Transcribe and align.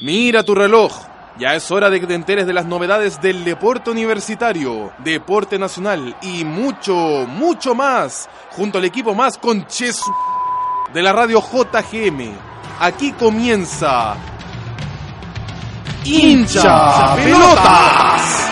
Mira 0.00 0.42
tu 0.42 0.54
reloj. 0.54 0.92
Ya 1.38 1.54
es 1.54 1.70
hora 1.70 1.90
de 1.90 2.00
que 2.00 2.06
te 2.06 2.14
enteres 2.14 2.46
de 2.46 2.52
las 2.52 2.66
novedades 2.66 3.20
del 3.20 3.44
deporte 3.44 3.90
universitario, 3.90 4.92
deporte 4.98 5.58
nacional 5.58 6.16
y 6.20 6.44
mucho, 6.44 6.94
mucho 7.26 7.74
más, 7.74 8.28
junto 8.50 8.78
al 8.78 8.84
equipo 8.84 9.14
más 9.14 9.38
conches 9.38 10.00
de 10.92 11.02
la 11.02 11.12
radio 11.12 11.40
JGM. 11.40 12.32
Aquí 12.80 13.12
comienza 13.12 14.16
hincha 16.04 17.14
pelotas. 17.14 18.49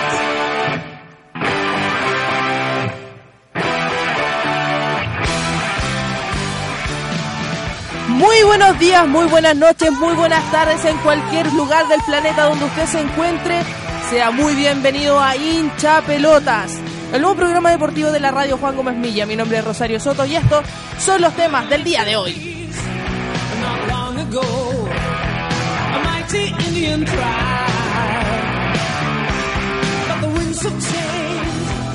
Muy 8.18 8.42
buenos 8.42 8.76
días, 8.80 9.06
muy 9.06 9.28
buenas 9.28 9.54
noches, 9.54 9.92
muy 9.92 10.12
buenas 10.14 10.42
tardes 10.50 10.84
en 10.84 10.96
cualquier 10.98 11.52
lugar 11.52 11.86
del 11.86 12.00
planeta 12.00 12.46
donde 12.46 12.64
usted 12.64 12.86
se 12.86 13.00
encuentre. 13.00 13.62
Sea 14.10 14.32
muy 14.32 14.56
bienvenido 14.56 15.20
a 15.20 15.36
Hincha 15.36 16.02
Pelotas, 16.02 16.80
el 17.12 17.22
nuevo 17.22 17.36
programa 17.36 17.70
deportivo 17.70 18.10
de 18.10 18.18
la 18.18 18.32
radio 18.32 18.58
Juan 18.58 18.74
Gómez 18.74 18.96
Milla. 18.96 19.24
Mi 19.24 19.36
nombre 19.36 19.58
es 19.58 19.64
Rosario 19.64 20.00
Soto 20.00 20.26
y 20.26 20.34
estos 20.34 20.64
son 20.98 21.22
los 21.22 21.32
temas 21.36 21.70
del 21.70 21.84
día 21.84 22.04
de 22.04 22.16
hoy. 22.16 22.68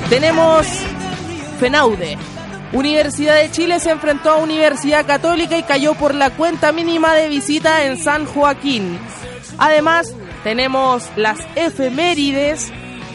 Tenemos 0.08 0.66
Fenaude, 1.60 2.16
Universidad 2.74 3.36
de 3.36 3.52
Chile 3.52 3.78
se 3.78 3.90
enfrentó 3.90 4.30
a 4.30 4.36
Universidad 4.36 5.06
Católica 5.06 5.56
y 5.56 5.62
cayó 5.62 5.94
por 5.94 6.12
la 6.12 6.30
cuenta 6.30 6.72
mínima 6.72 7.14
de 7.14 7.28
visita 7.28 7.84
en 7.84 7.96
San 7.96 8.26
Joaquín. 8.26 8.98
Además, 9.58 10.12
tenemos 10.42 11.08
las 11.14 11.38
efemérides 11.54 12.72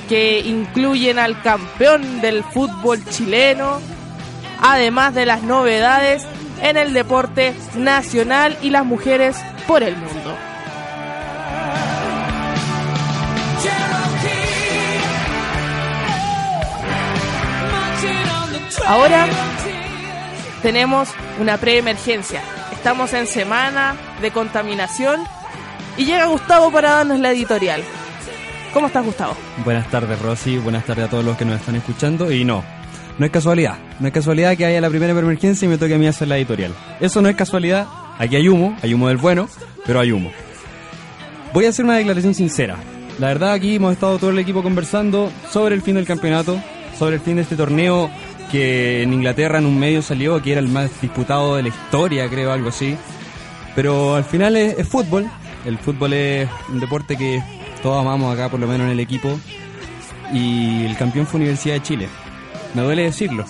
que 0.08 0.40
incluyen 0.40 1.20
al 1.20 1.42
campeón 1.42 2.22
del 2.22 2.42
fútbol 2.46 3.04
chileno, 3.04 3.82
además 4.62 5.14
de 5.14 5.26
las 5.26 5.44
novedades 5.44 6.26
en 6.62 6.78
el 6.78 6.94
deporte 6.94 7.54
nacional 7.76 8.58
y 8.62 8.70
las 8.70 8.86
mujeres 8.86 9.36
por 9.68 9.84
el 9.84 9.98
mundo. 9.98 10.36
Ahora 18.90 19.28
tenemos 20.64 21.10
una 21.40 21.58
preemergencia. 21.58 22.42
Estamos 22.72 23.14
en 23.14 23.28
semana 23.28 23.96
de 24.20 24.32
contaminación 24.32 25.20
y 25.96 26.06
llega 26.06 26.26
Gustavo 26.26 26.72
para 26.72 26.94
darnos 26.94 27.20
la 27.20 27.30
editorial. 27.30 27.84
¿Cómo 28.74 28.88
estás, 28.88 29.06
Gustavo? 29.06 29.36
Buenas 29.64 29.88
tardes, 29.92 30.20
Rosy. 30.20 30.58
Buenas 30.58 30.86
tardes 30.86 31.06
a 31.06 31.08
todos 31.08 31.24
los 31.24 31.38
que 31.38 31.46
nos 31.46 31.60
están 31.60 31.76
escuchando. 31.76 32.32
Y 32.32 32.44
no, 32.44 32.64
no 33.20 33.26
es 33.28 33.32
casualidad. 33.32 33.78
No 34.00 34.08
es 34.08 34.14
casualidad 34.14 34.58
que 34.58 34.66
haya 34.66 34.82
la 34.82 34.90
primera 34.90 35.12
emergencia 35.12 35.68
y 35.68 35.70
me 35.70 35.78
toque 35.78 35.94
a 35.94 36.00
mí 36.00 36.08
hacer 36.08 36.28
la 36.28 36.38
editorial. 36.38 36.74
Eso 37.00 37.22
no 37.22 37.30
es 37.30 37.36
casualidad. 37.36 37.86
Aquí 38.18 38.38
hay 38.38 38.50
humo, 38.50 38.76
hay 38.82 38.96
humo 38.96 39.10
del 39.10 39.18
bueno, 39.18 39.48
pero 39.86 40.00
hay 40.00 40.12
humo. 40.12 40.32
Voy 41.54 41.68
a 41.68 41.70
hacer 41.70 41.86
una 41.86 41.98
declaración 41.98 42.34
sincera. 42.34 42.78
La 43.20 43.28
verdad, 43.28 43.52
aquí 43.52 43.76
hemos 43.76 43.94
estado 43.94 44.18
todo 44.18 44.32
el 44.32 44.40
equipo 44.40 44.64
conversando 44.64 45.32
sobre 45.52 45.76
el 45.76 45.84
fin 45.84 45.94
del 45.94 46.08
campeonato, 46.08 46.60
sobre 46.98 47.18
el 47.18 47.22
fin 47.22 47.36
de 47.36 47.44
este 47.44 47.56
torneo 47.56 48.10
que 48.50 49.04
en 49.04 49.14
Inglaterra 49.14 49.60
en 49.60 49.66
un 49.66 49.80
medio 49.80 50.02
salió 50.02 50.42
que 50.42 50.52
era 50.52 50.60
el 50.60 50.68
más 50.68 51.02
disputado 51.02 51.56
de 51.56 51.64
la 51.64 51.70
historia, 51.70 52.30
creo, 52.30 52.52
algo 52.52 52.70
así. 52.70 52.98
Pero 53.76 54.16
al 54.16 54.24
final 54.24 54.56
es, 54.58 54.88
fútbol. 54.88 55.30
El 55.66 55.78
fútbol 55.78 56.14
es 56.14 56.50
un 56.70 56.80
deporte 56.80 57.16
que 57.16 57.42
todos 57.82 58.02
amamos 58.02 58.34
acá, 58.34 58.50
por 58.50 58.60
lo 58.60 58.68
menos 58.68 58.86
en 58.86 58.92
el 58.92 59.00
equipo. 59.00 59.40
Y 60.34 60.86
el 60.86 60.98
campeón 60.98 61.26
fue 61.28 61.40
Universidad 61.40 61.76
de 61.76 61.84
Chile. 61.84 62.10
Me 62.74 62.82
duele 62.82 63.04
decirlo, 63.04 63.46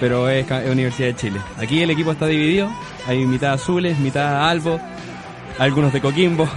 pero 0.00 0.28
es, 0.28 0.46
Universidad 0.70 1.08
de 1.08 1.16
Chile. 1.16 1.40
Aquí 1.58 1.82
el 1.82 1.90
equipo 1.90 2.12
está 2.12 2.26
dividido. 2.26 2.70
Hay 3.06 3.24
mitad 3.26 3.54
azules, 3.54 3.98
mitad 3.98 4.48
albo, 4.48 4.78
algunos 5.58 5.92
de 5.92 6.00
Coquimbo. 6.00 6.48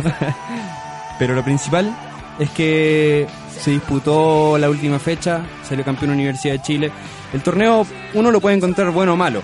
pero 1.20 1.34
lo 1.34 1.44
principal 1.44 1.96
es 2.40 2.50
que 2.52 3.28
se 3.60 3.72
disputó 3.72 4.58
la 4.58 4.70
última 4.70 5.00
fecha, 5.00 5.42
salió 5.68 5.84
campeón 5.84 6.12
Universidad 6.12 6.54
de 6.54 6.62
Chile 6.62 6.92
el 7.34 7.42
torneo 7.42 7.86
uno 8.14 8.32
lo 8.32 8.42
puede 8.42 8.56
encontrar 8.56 8.92
bueno 8.92 9.14
o 9.14 9.18
malo. 9.18 9.42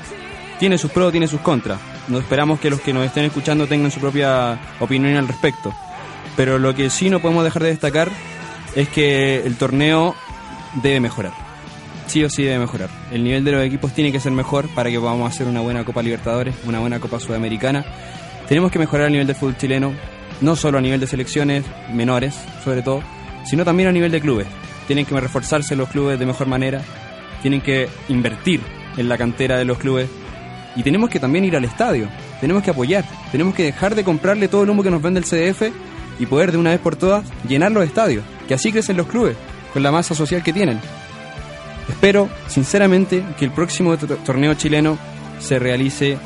Tiene 0.59 0.77
sus 0.77 0.91
pros, 0.91 1.11
tiene 1.11 1.27
sus 1.27 1.41
contras. 1.41 1.79
No 2.07 2.19
esperamos 2.19 2.59
que 2.59 2.69
los 2.69 2.81
que 2.81 2.93
nos 2.93 3.05
estén 3.05 3.25
escuchando 3.25 3.67
tengan 3.67 3.91
su 3.91 3.99
propia 3.99 4.59
opinión 4.79 5.15
al 5.15 5.27
respecto. 5.27 5.73
Pero 6.35 6.59
lo 6.59 6.73
que 6.73 6.89
sí 6.89 7.09
no 7.09 7.19
podemos 7.19 7.43
dejar 7.43 7.63
de 7.63 7.69
destacar 7.69 8.09
es 8.75 8.89
que 8.89 9.45
el 9.45 9.55
torneo 9.55 10.15
debe 10.81 10.99
mejorar. 10.99 11.33
Sí 12.07 12.23
o 12.23 12.29
sí 12.29 12.43
debe 12.43 12.59
mejorar. 12.59 12.89
El 13.11 13.23
nivel 13.23 13.43
de 13.43 13.51
los 13.51 13.63
equipos 13.63 13.93
tiene 13.93 14.11
que 14.11 14.19
ser 14.19 14.31
mejor 14.31 14.67
para 14.69 14.89
que 14.89 14.99
podamos 14.99 15.31
hacer 15.31 15.47
una 15.47 15.61
buena 15.61 15.85
Copa 15.85 16.01
Libertadores, 16.01 16.55
una 16.65 16.79
buena 16.79 16.99
Copa 16.99 17.19
Sudamericana. 17.19 17.85
Tenemos 18.47 18.71
que 18.71 18.79
mejorar 18.79 19.07
el 19.07 19.13
nivel 19.13 19.27
del 19.27 19.35
fútbol 19.35 19.57
chileno, 19.57 19.93
no 20.41 20.55
solo 20.55 20.77
a 20.77 20.81
nivel 20.81 20.99
de 20.99 21.07
selecciones 21.07 21.63
menores, 21.91 22.35
sobre 22.63 22.81
todo, 22.81 23.01
sino 23.45 23.63
también 23.63 23.89
a 23.89 23.91
nivel 23.91 24.11
de 24.11 24.21
clubes. 24.21 24.47
Tienen 24.87 25.05
que 25.05 25.17
reforzarse 25.17 25.75
los 25.75 25.89
clubes 25.89 26.19
de 26.19 26.25
mejor 26.25 26.47
manera, 26.47 26.81
tienen 27.43 27.61
que 27.61 27.89
invertir 28.07 28.61
en 28.97 29.09
la 29.09 29.17
cantera 29.17 29.57
de 29.57 29.65
los 29.65 29.77
clubes 29.77 30.09
y 30.75 30.81
tenemos 30.81 31.09
que 31.09 31.19
también 31.19 31.45
ir 31.45 31.55
al 31.55 31.65
estadio, 31.65 32.07
tenemos 32.39 32.63
que 32.63 32.71
apoyar, 32.71 33.05
tenemos 33.31 33.53
que 33.53 33.63
dejar 33.63 33.93
de 33.93 34.03
comprarle 34.03 34.47
todo 34.47 34.63
el 34.63 34.69
humo 34.69 34.81
que 34.81 34.89
nos 34.89 35.01
vende 35.01 35.19
el 35.19 35.25
CDF 35.25 35.63
y 36.19 36.25
poder 36.25 36.51
de 36.51 36.57
una 36.57 36.71
vez 36.71 36.79
por 36.79 36.95
todas 36.95 37.25
llenar 37.47 37.71
los 37.71 37.83
estadios, 37.83 38.23
que 38.47 38.53
así 38.53 38.71
crecen 38.71 38.97
los 38.97 39.07
clubes, 39.07 39.35
con 39.73 39.83
la 39.83 39.91
masa 39.91 40.15
social 40.15 40.41
que 40.41 40.53
tienen. 40.53 40.79
Espero, 41.89 42.29
sinceramente, 42.47 43.23
que 43.37 43.45
el 43.45 43.51
próximo 43.51 43.95
torneo 43.97 44.53
chileno 44.53 44.97
se 45.39 45.59
realice 45.59 46.17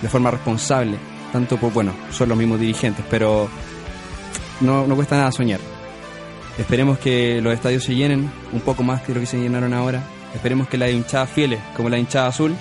de 0.00 0.08
forma 0.08 0.30
responsable, 0.30 0.96
tanto 1.32 1.58
por, 1.58 1.72
bueno, 1.72 1.92
son 2.10 2.30
los 2.30 2.38
mismos 2.38 2.58
dirigentes, 2.58 3.04
pero 3.10 3.48
no, 4.62 4.86
no 4.86 4.96
cuesta 4.96 5.18
nada 5.18 5.30
soñar. 5.30 5.60
Esperemos 6.58 6.98
que 6.98 7.40
los 7.42 7.52
estadios 7.52 7.84
se 7.84 7.94
llenen 7.94 8.30
un 8.52 8.60
poco 8.60 8.82
más 8.82 9.02
que 9.02 9.12
lo 9.12 9.20
que 9.20 9.26
se 9.26 9.38
llenaron 9.38 9.74
ahora 9.74 10.02
Esperemos 10.34 10.68
que 10.68 10.78
la 10.78 10.90
hinchada 10.90 11.26
fieles, 11.26 11.60
como 11.76 11.88
la 11.88 11.98
hinchada 11.98 12.28
azul, 12.28 12.54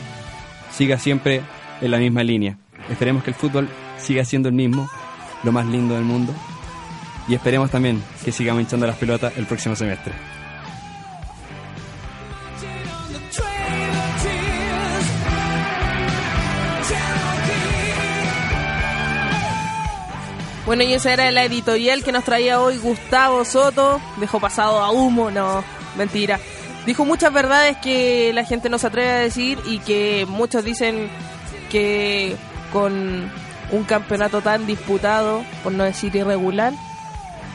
siga 0.71 0.97
siempre 0.97 1.41
en 1.79 1.91
la 1.91 1.97
misma 1.97 2.23
línea. 2.23 2.57
Esperemos 2.89 3.23
que 3.23 3.31
el 3.31 3.35
fútbol 3.35 3.69
siga 3.97 4.25
siendo 4.25 4.49
el 4.49 4.55
mismo, 4.55 4.89
lo 5.43 5.51
más 5.51 5.65
lindo 5.65 5.95
del 5.95 6.03
mundo. 6.03 6.33
Y 7.27 7.35
esperemos 7.35 7.71
también 7.71 8.03
que 8.25 8.31
sigamos 8.31 8.61
hinchando 8.61 8.87
las 8.87 8.97
pelotas 8.97 9.37
el 9.37 9.45
próximo 9.45 9.75
semestre. 9.75 10.13
Bueno, 20.65 20.83
y 20.83 20.93
esa 20.93 21.11
era 21.11 21.31
la 21.31 21.43
editorial 21.43 22.03
que 22.03 22.11
nos 22.11 22.23
traía 22.23 22.61
hoy 22.61 22.77
Gustavo 22.77 23.43
Soto. 23.43 23.99
Dejó 24.17 24.39
pasado 24.39 24.79
a 24.79 24.91
humo, 24.91 25.31
no, 25.31 25.63
mentira 25.97 26.39
dijo 26.85 27.05
muchas 27.05 27.31
verdades 27.33 27.77
que 27.77 28.31
la 28.33 28.45
gente 28.45 28.69
no 28.69 28.77
se 28.77 28.87
atreve 28.87 29.09
a 29.09 29.19
decir 29.19 29.59
y 29.65 29.79
que 29.79 30.25
muchos 30.27 30.63
dicen 30.63 31.09
que 31.69 32.35
con 32.71 33.31
un 33.71 33.83
campeonato 33.85 34.41
tan 34.41 34.65
disputado, 34.65 35.43
por 35.63 35.71
no 35.71 35.83
decir 35.83 36.15
irregular, 36.15 36.73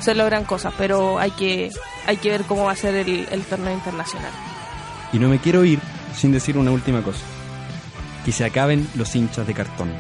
se 0.01 0.15
logran 0.15 0.45
cosas, 0.45 0.75
pero 0.77 1.19
hay 1.19 1.31
que, 1.33 1.71
hay 2.07 2.17
que 2.17 2.31
ver 2.31 2.43
cómo 2.43 2.65
va 2.65 2.73
a 2.73 2.77
ser 2.77 2.95
el, 2.95 3.43
torneo 3.49 3.73
internacional. 3.73 4.33
Y 5.13 5.19
no 5.19 5.29
me 5.29 5.39
quiero 5.39 5.65
ir 5.65 5.81
sin 6.15 6.33
decir 6.33 6.59
una 6.59 6.71
última 6.71 7.03
cosa. 7.03 7.25
Que 8.25 8.33
se 8.33 8.45
acaben 8.45 8.89
los 8.97 9.15
hinchas 9.15 9.47
de 9.47 9.55
cartón. 9.55 9.93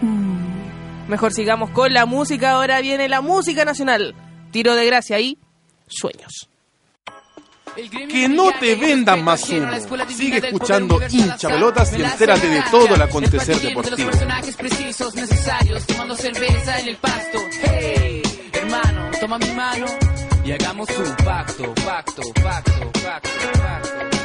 Mm. 0.00 1.08
Mejor 1.08 1.32
sigamos 1.32 1.70
con 1.70 1.92
la 1.92 2.06
música. 2.06 2.52
Ahora 2.52 2.80
viene 2.80 3.08
la 3.08 3.20
música 3.20 3.64
nacional. 3.64 4.14
Tiro 4.52 4.74
de 4.74 4.86
gracia 4.86 5.18
y 5.20 5.38
sueños. 5.88 6.48
Que 8.08 8.28
no 8.28 8.50
te 8.58 8.74
vendan 8.74 9.22
más 9.22 9.48
humo. 9.50 9.68
Sigue 10.08 10.38
escuchando 10.38 11.00
hincha 11.10 11.48
pelotas 11.48 11.92
y 11.96 12.02
entérate 12.02 12.48
de 12.48 12.62
todo 12.70 12.94
el 12.94 13.02
acontecer 13.02 13.60
deportivo. 13.60 14.10
personajes 14.10 14.56
precisos, 14.56 15.14
necesarios, 15.14 15.86
tomando 15.86 16.16
cerveza 16.16 16.80
en 16.80 16.88
el 16.88 16.96
pasto. 16.96 17.38
Hey, 17.62 18.22
hermano, 18.52 19.10
toma 19.20 19.38
mi 19.38 19.50
mano 19.52 19.86
y 20.44 20.52
hagamos 20.52 20.88
un 20.96 21.16
pacto, 21.24 21.74
pacto, 21.84 22.22
pacto, 22.42 22.92
pacto, 22.92 23.60
pacto. 23.60 24.15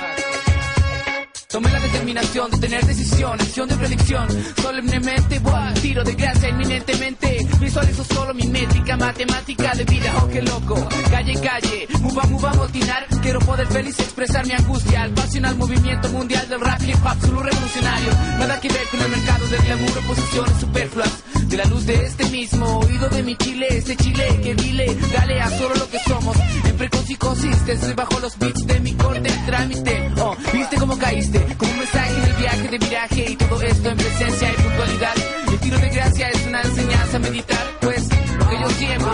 Tomé 1.51 1.69
la 1.69 1.81
determinación 1.81 2.49
de 2.49 2.57
tener 2.59 2.85
decisión, 2.85 3.33
acción 3.33 3.67
de 3.67 3.75
predicción. 3.75 4.25
Solemnemente, 4.61 5.39
buah, 5.39 5.73
tiro 5.73 6.01
de 6.01 6.13
gracia 6.13 6.47
inminentemente. 6.47 7.45
Visualizo 7.59 8.05
solo 8.05 8.33
mi 8.33 8.47
métrica, 8.47 8.95
matemática 8.95 9.73
de 9.75 9.83
vida, 9.83 10.13
oh 10.21 10.29
qué 10.29 10.41
loco. 10.41 10.75
Calle, 11.09 11.33
calle, 11.41 11.87
muva, 11.99 12.23
muva, 12.23 12.53
motinar. 12.53 13.05
Quiero 13.21 13.39
poder 13.39 13.67
feliz 13.67 13.99
expresar 13.99 14.45
mi 14.47 14.53
angustia. 14.53 15.03
Al 15.03 15.11
pasional 15.11 15.57
movimiento 15.57 16.07
mundial 16.09 16.47
del 16.47 16.61
rap 16.61 16.81
hip 16.83 16.95
hop, 17.05 17.19
solo 17.19 17.43
revolucionario. 17.43 18.13
Nada 18.39 18.61
que 18.61 18.69
ver 18.69 18.87
con 18.89 19.01
el 19.01 19.09
mercado 19.09 19.47
del 19.47 19.61
glamour 19.61 20.07
posiciones 20.07 20.57
superfluas. 20.57 21.23
De 21.51 21.57
la 21.57 21.65
luz 21.65 21.85
de 21.85 22.05
este 22.05 22.29
mismo 22.29 22.79
oído 22.79 23.09
de 23.09 23.23
mi 23.23 23.35
Chile, 23.35 23.67
este 23.71 23.97
Chile 23.97 24.39
que 24.41 24.55
dile, 24.55 24.95
dale 25.13 25.41
a 25.41 25.49
solo 25.49 25.75
lo 25.75 25.89
que 25.89 25.99
somos. 25.99 26.37
En 26.63 26.77
precocicosis, 26.77 27.67
estoy 27.67 27.93
bajo 27.93 28.21
los 28.21 28.39
beats 28.39 28.65
de 28.65 28.79
mi 28.79 28.93
corte, 28.93 29.29
trámite. 29.45 30.11
Oh, 30.21 30.33
viste 30.53 30.77
cómo 30.77 30.97
caíste 30.97 31.39
como 31.57 31.73
un 31.73 31.79
mensaje 31.79 32.13
en 32.13 32.23
el 32.23 32.33
viaje 32.35 32.67
de 32.69 32.77
viraje 32.77 33.31
y 33.31 33.35
todo 33.35 33.61
esto 33.63 33.89
en 33.89 33.97
presencia 33.97 34.49
y 34.49 34.61
puntualidad. 34.61 35.13
El 35.51 35.59
tiro 35.59 35.77
de 35.77 35.89
gracia 35.89 36.29
es 36.29 36.47
una 36.47 36.61
enseñanza 36.61 37.19
meditar, 37.19 37.77
pues 37.81 38.07
lo 38.37 38.47
que 38.47 38.59
yo 38.61 38.69
siembro, 38.69 39.13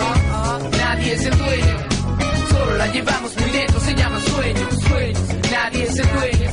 nadie 0.78 1.14
es 1.14 1.26
el 1.26 1.38
dueño. 1.40 1.78
Solo 2.52 2.78
la 2.78 2.88
llevamos 2.88 3.36
muy 3.36 3.50
dentro, 3.50 3.80
se 3.80 3.96
llama 3.96 4.20
sueño, 4.22 4.70
sueños. 4.88 5.22
Nadie 5.52 5.84
es 5.86 5.98
el 5.98 6.08
dueño. 6.12 6.52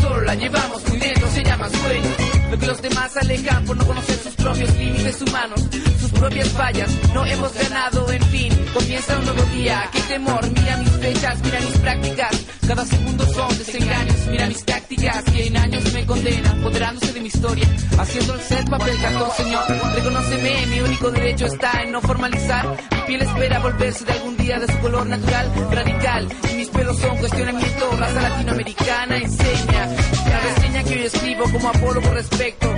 Solo 0.00 0.20
la 0.22 0.34
llevamos 0.34 0.88
muy 0.88 0.98
dentro, 0.98 1.30
se 1.30 1.44
llama 1.44 1.70
sueño. 1.70 2.33
Lo 2.50 2.58
que 2.58 2.66
los 2.66 2.82
demás 2.82 3.16
alejan 3.16 3.64
por 3.64 3.76
no 3.76 3.86
conocer 3.86 4.18
sus 4.18 4.34
propios 4.34 4.74
límites 4.76 5.22
humanos, 5.22 5.60
sus 6.00 6.10
propias 6.12 6.48
fallas. 6.50 6.90
No 7.12 7.24
hemos 7.24 7.52
ganado, 7.54 8.10
en 8.10 8.22
fin, 8.24 8.52
comienza 8.72 9.18
un 9.18 9.24
nuevo 9.24 9.42
día. 9.54 9.88
Qué 9.92 10.00
temor, 10.02 10.48
mira 10.50 10.76
mis 10.76 10.90
fechas, 10.90 11.38
mira 11.42 11.60
mis 11.60 11.78
prácticas. 11.78 12.43
Cada 12.66 12.84
segundo 12.86 13.26
son 13.26 13.58
desengaños, 13.58 14.26
mira 14.30 14.46
mis 14.46 14.64
tácticas. 14.64 15.24
Que 15.24 15.46
en 15.46 15.56
años 15.56 15.92
me 15.92 16.06
condenan, 16.06 16.58
apoderándose 16.58 17.12
de 17.12 17.20
mi 17.20 17.28
historia. 17.28 17.68
Haciendo 17.98 18.34
el 18.34 18.40
set 18.40 18.68
papel 18.70 18.96
señor. 19.36 19.64
Reconóceme, 19.94 20.66
mi 20.66 20.80
único 20.80 21.10
derecho 21.10 21.46
está 21.46 21.82
en 21.82 21.92
no 21.92 22.00
formalizar. 22.00 22.68
Mi 22.90 23.00
piel 23.06 23.22
espera 23.22 23.58
volverse 23.58 24.04
de 24.04 24.12
algún 24.12 24.36
día 24.36 24.58
de 24.58 24.66
su 24.66 24.78
color 24.78 25.06
natural, 25.06 25.52
radical. 25.70 26.28
Y 26.52 26.56
mis 26.56 26.68
pelos 26.68 26.98
son 26.98 27.18
cuestionamiento, 27.18 27.90
raza 27.98 28.22
latinoamericana 28.22 29.16
enseña. 29.18 29.86
La 30.26 30.40
reseña 30.40 30.84
que 30.84 30.94
hoy 30.94 31.02
escribo 31.02 31.44
como 31.52 31.68
apólogo 31.68 32.10
respecto. 32.12 32.74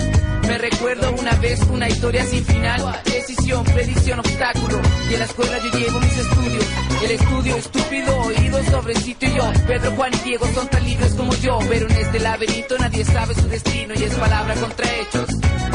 Me 0.47 0.59
recuerdo 0.59 1.13
una 1.19 1.33
vez 1.37 1.61
una 1.71 1.89
historia 1.89 2.25
sin 2.25 2.45
final, 2.45 3.03
decisión, 3.05 3.65
predicción, 3.65 4.21
obstáculo. 4.21 4.81
Y 5.11 5.15
en 5.15 5.19
la 5.19 5.25
escuela 5.27 5.59
yo 5.59 5.79
llevo 5.79 6.01
mis 6.01 6.19
estudios. 6.19 6.65
El 7.03 7.11
estudio 7.11 7.57
estúpido, 7.57 8.19
oído 8.21 8.65
sobre 8.65 8.95
sitio 8.95 9.29
y 9.29 9.35
yo. 9.35 9.53
Pedro, 9.77 9.91
Juan 9.95 10.11
y 10.15 10.17
Diego 10.25 10.47
son 10.55 10.69
tan 10.69 10.83
libres 10.87 11.13
como 11.13 11.35
yo. 11.35 11.59
Pero 11.69 11.87
en 11.87 11.97
este 11.97 12.19
laberinto 12.21 12.79
nadie 12.79 13.05
sabe 13.05 13.35
su 13.35 13.47
destino 13.47 13.93
y 13.95 14.05
es 14.05 14.15
palabra 14.15 14.55
contra 14.55 14.87
hechos. 14.95 15.29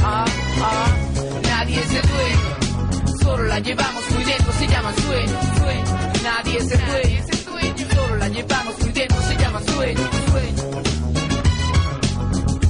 Ah, 0.03 0.25
ah, 0.59 0.87
nadie 1.43 1.79
es 1.79 1.93
el 1.93 2.01
dueño. 2.01 3.17
Solo 3.21 3.43
la 3.43 3.59
llevamos 3.59 4.03
muy 4.09 4.23
dentro, 4.23 4.53
se 4.53 4.67
llama 4.67 4.93
sueño. 5.05 5.39
Nadie 6.23 6.57
es 6.57 6.71
el 6.71 6.85
dueño. 6.85 7.25
Solo 7.93 8.15
la 8.15 8.27
llevamos 8.29 8.79
muy 8.79 8.91
dentro, 8.91 9.21
se 9.21 9.37
llama 9.37 9.61
sueño. 9.61 10.09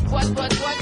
What, 0.10 0.25
what, 0.36 0.51
what, 0.60 0.81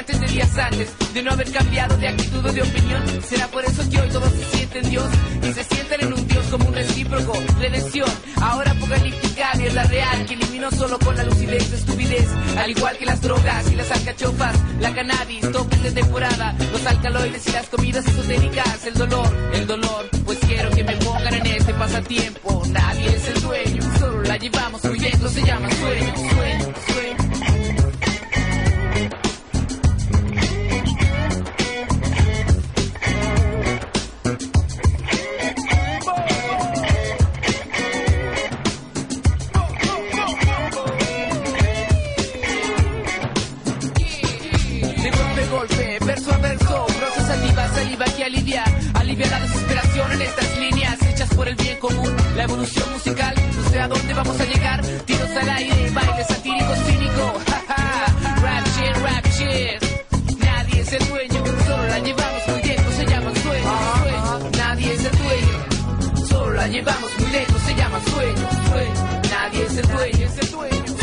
comediantes 0.00 0.20
de 0.20 0.26
días 0.26 0.58
antes 0.58 1.14
de 1.14 1.22
no 1.22 1.32
haber 1.32 1.50
cambiado 1.52 1.96
de 1.96 2.08
actitud 2.08 2.44
o 2.44 2.52
de 2.52 2.62
opinión. 2.62 3.02
Será 3.22 3.48
por 3.48 3.64
eso 3.64 3.88
que 3.90 4.00
hoy 4.00 4.08
todos 4.08 4.32
se 4.32 4.56
sienten 4.56 4.90
Dios 4.90 5.08
y 5.42 5.52
se 5.52 5.64
sienten 5.64 6.00
en 6.02 6.12
un 6.12 6.28
Dios 6.28 6.46
como 6.50 6.66
un 6.66 6.74
recíproco. 6.74 7.32
Redención, 7.58 8.08
ahora 8.40 8.70
apocalíptica, 8.72 9.52
mierda 9.56 9.84
real 9.84 10.26
que 10.26 10.34
eliminó 10.34 10.70
solo 10.70 10.98
con 10.98 11.16
la 11.16 11.24
lucidez, 11.24 11.72
estupidez. 11.72 12.28
Al 12.56 12.70
igual 12.70 12.96
que 12.98 13.06
las 13.06 13.20
drogas 13.20 13.70
y 13.70 13.74
las 13.76 13.90
alcachofas, 13.90 14.56
la 14.80 14.94
cannabis, 14.94 15.52
toques 15.52 15.82
de 15.82 15.90
temporada, 15.92 16.54
los 16.72 16.86
alcaloides 16.86 17.46
y 17.46 17.52
las 17.52 17.66
comidas 17.66 18.06
esotéricas. 18.06 18.86
El 18.86 18.94
dolor, 18.94 19.50
el 19.52 19.66
dolor, 19.66 20.08
pues 20.24 20.38
quiero 20.46 20.70
que 20.70 20.84
me 20.84 20.96
pongan 20.96 21.34
en 21.34 21.46
este 21.46 21.74
pasatiempo. 21.74 22.62
Nadie 22.68 23.16
es 23.16 23.28
el 23.28 23.42
dueño, 23.42 23.98
solo 23.98 24.22
la 24.22 24.36
llevamos 24.36 24.84
muy 24.84 24.98
dentro, 24.98 25.28
se 25.28 25.42
llama 25.42 25.68
sueño, 25.70 26.16
sueño, 26.16 26.74
sueño. 26.86 27.19
Común. 51.80 52.14
La 52.36 52.44
evolución 52.44 52.92
musical, 52.92 53.34
no 53.56 53.70
sé 53.70 53.80
a 53.80 53.88
dónde 53.88 54.14
vamos 54.14 54.38
a 54.38 54.44
llegar, 54.44 54.80
tiros 55.06 55.30
al 55.30 55.48
aire, 55.48 55.90
baile 55.90 56.24
satírico, 56.24 56.74
cínico, 56.86 57.40
jaja, 57.48 58.06
rap 58.42 58.66
shit, 58.66 58.96
rap 59.02 59.26
shit. 59.36 60.38
Nadie 60.38 60.80
es 60.82 60.92
el 60.92 61.08
dueño, 61.08 61.44
solo 61.66 61.86
la 61.88 61.98
llevamos 61.98 62.48
muy 62.48 62.62
dentro, 62.62 62.92
se 62.92 63.06
llama 63.06 63.30
sueño, 63.42 63.72
sueño. 64.02 64.50
Nadie 64.56 64.94
es 64.94 65.04
el 65.04 65.18
dueño, 65.18 66.26
solo 66.28 66.52
la 66.52 66.66
llevamos 66.68 67.10
muy 67.18 67.30
dentro, 67.30 67.58
se 67.58 67.74
llama 67.74 68.00
sueño, 68.12 68.48
sueño. 68.70 68.94
Nadie 69.30 69.64
es 69.64 69.76
el 69.76 69.88
dueño, 69.88 70.26
es 70.26 70.50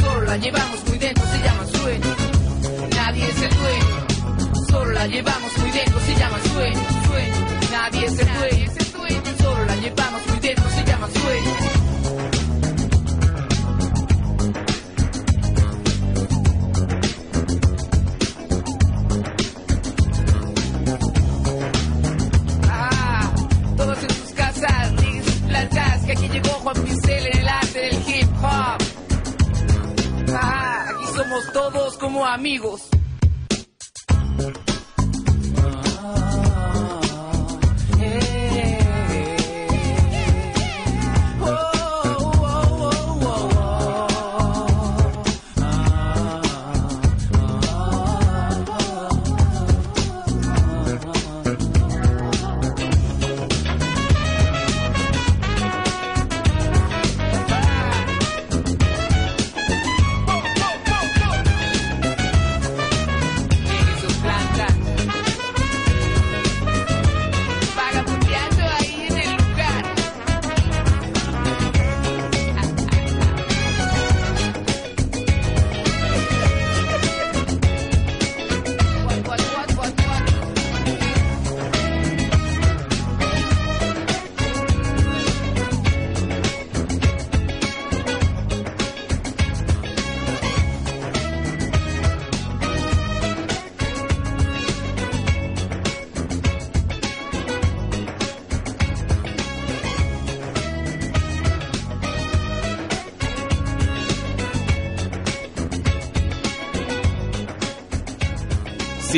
solo 0.02 0.22
la 0.22 0.38
llevamos 0.38 0.86
muy 0.88 0.98
dentro, 0.98 1.26
se 1.28 1.40
llama 1.40 1.66
sueño. 1.66 2.16
Nadie 2.96 3.30
es 3.30 3.42
el 3.42 3.54
dueño, 3.58 3.96
solo 4.70 4.92
la 4.92 5.08
llevamos 5.08 5.58
muy 5.58 5.72
dentro, 5.72 6.00
se 6.02 6.16
llama 6.16 6.38
sueño, 6.54 6.80
sueño. 7.08 7.36
Nadie 7.72 8.06
es 8.06 8.20
el 8.20 8.28
dueño, 8.40 8.57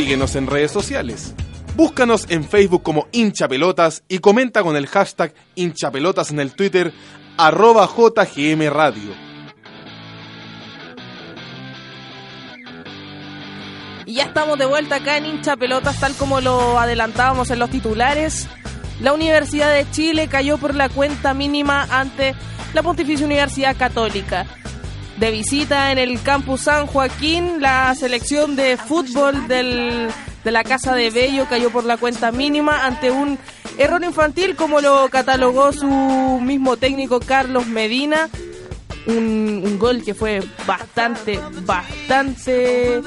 Síguenos 0.09 0.35
en 0.35 0.47
redes 0.47 0.71
sociales. 0.71 1.35
Búscanos 1.75 2.25
en 2.29 2.43
Facebook 2.43 2.81
como 2.81 3.07
hinchapelotas 3.11 4.01
y 4.07 4.17
comenta 4.17 4.63
con 4.63 4.75
el 4.75 4.87
hashtag 4.87 5.35
hinchapelotas 5.53 6.31
en 6.31 6.39
el 6.39 6.53
Twitter 6.53 6.91
arroba 7.37 7.87
JGM 7.87 8.69
Radio. 8.71 9.11
Y 14.07 14.15
ya 14.15 14.23
estamos 14.23 14.57
de 14.57 14.65
vuelta 14.65 14.95
acá 14.95 15.17
en 15.17 15.27
hincha 15.27 15.55
pelotas, 15.57 15.99
tal 15.99 16.15
como 16.15 16.41
lo 16.41 16.79
adelantábamos 16.79 17.51
en 17.51 17.59
los 17.59 17.69
titulares. 17.69 18.47
La 19.01 19.13
Universidad 19.13 19.71
de 19.71 19.85
Chile 19.91 20.27
cayó 20.27 20.57
por 20.57 20.73
la 20.73 20.89
cuenta 20.89 21.35
mínima 21.35 21.83
ante 21.91 22.33
la 22.73 22.81
Pontificia 22.81 23.27
Universidad 23.27 23.77
Católica. 23.77 24.47
De 25.19 25.31
visita 25.31 25.91
en 25.91 25.97
el 25.97 26.21
campus 26.21 26.61
San 26.61 26.87
Joaquín, 26.87 27.61
la 27.61 27.93
selección 27.93 28.55
de 28.55 28.77
fútbol 28.77 29.49
del, 29.49 30.09
de 30.45 30.51
la 30.51 30.63
Casa 30.63 30.95
de 30.95 31.09
Bello 31.09 31.45
cayó 31.49 31.69
por 31.71 31.83
la 31.83 31.97
cuenta 31.97 32.31
mínima 32.31 32.85
ante 32.85 33.11
un 33.11 33.37
error 33.77 34.01
infantil, 34.03 34.55
como 34.55 34.79
lo 34.79 35.09
catalogó 35.09 35.73
su 35.73 35.87
mismo 36.41 36.77
técnico 36.77 37.19
Carlos 37.19 37.67
Medina. 37.67 38.29
Un, 39.07 39.77
gol 39.79 40.03
que 40.03 40.13
fue 40.13 40.41
bastante, 40.67 41.39
bastante 41.63 43.01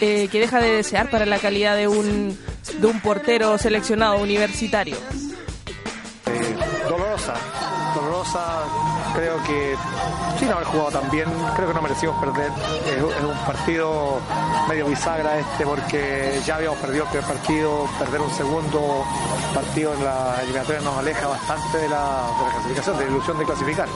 eh, 0.00 0.28
que 0.30 0.40
deja 0.40 0.60
de 0.60 0.70
desear 0.70 1.10
para 1.10 1.26
la 1.26 1.38
calidad 1.38 1.76
de 1.76 1.88
un, 1.88 2.36
de 2.80 2.86
un 2.86 3.00
portero 3.00 3.58
seleccionado 3.58 4.18
universitario. 4.18 4.96
Eh, 6.26 6.56
dolorosa, 6.88 7.34
creo 9.14 9.42
que 9.44 9.76
sin 10.38 10.50
haber 10.50 10.64
jugado 10.64 11.00
tan 11.00 11.10
bien, 11.10 11.28
creo 11.54 11.68
que 11.68 11.74
no 11.74 11.82
merecimos 11.82 12.16
perder. 12.20 12.52
Es, 12.86 13.02
un 13.02 13.38
partido 13.46 14.20
medio 14.68 14.86
bisagra 14.86 15.38
este 15.38 15.64
porque 15.64 16.40
ya 16.44 16.56
habíamos 16.56 16.78
perdido 16.78 17.04
el 17.04 17.10
primer 17.10 17.26
partido, 17.26 17.88
perder 17.98 18.20
un 18.20 18.30
segundo 18.30 19.04
partido 19.54 19.94
en 19.94 20.04
la 20.04 20.36
eliminatoria 20.42 20.80
nos 20.82 20.98
aleja 20.98 21.26
bastante 21.28 21.78
de 21.78 21.88
la, 21.88 22.28
de 22.38 22.44
la 22.44 22.50
clasificación, 22.52 22.98
de 22.98 23.04
la 23.04 23.10
ilusión 23.10 23.38
de 23.38 23.44
clasificar. 23.44 23.88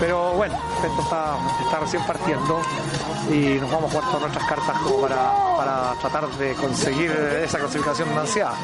Pero 0.00 0.32
bueno, 0.32 0.58
esto 0.84 1.02
está, 1.02 1.36
está 1.62 1.80
recién 1.80 2.02
partiendo 2.04 2.60
y 3.30 3.60
nos 3.60 3.70
vamos 3.70 3.84
a 3.84 3.94
jugar 3.94 4.04
todas 4.06 4.20
nuestras 4.22 4.46
cartas 4.46 4.78
como 4.78 5.00
para, 5.02 5.56
para 5.56 5.94
tratar 6.00 6.28
de 6.38 6.54
conseguir 6.54 7.10
esa 7.10 7.58
clasificación 7.58 8.08
ansiada. 8.18 8.54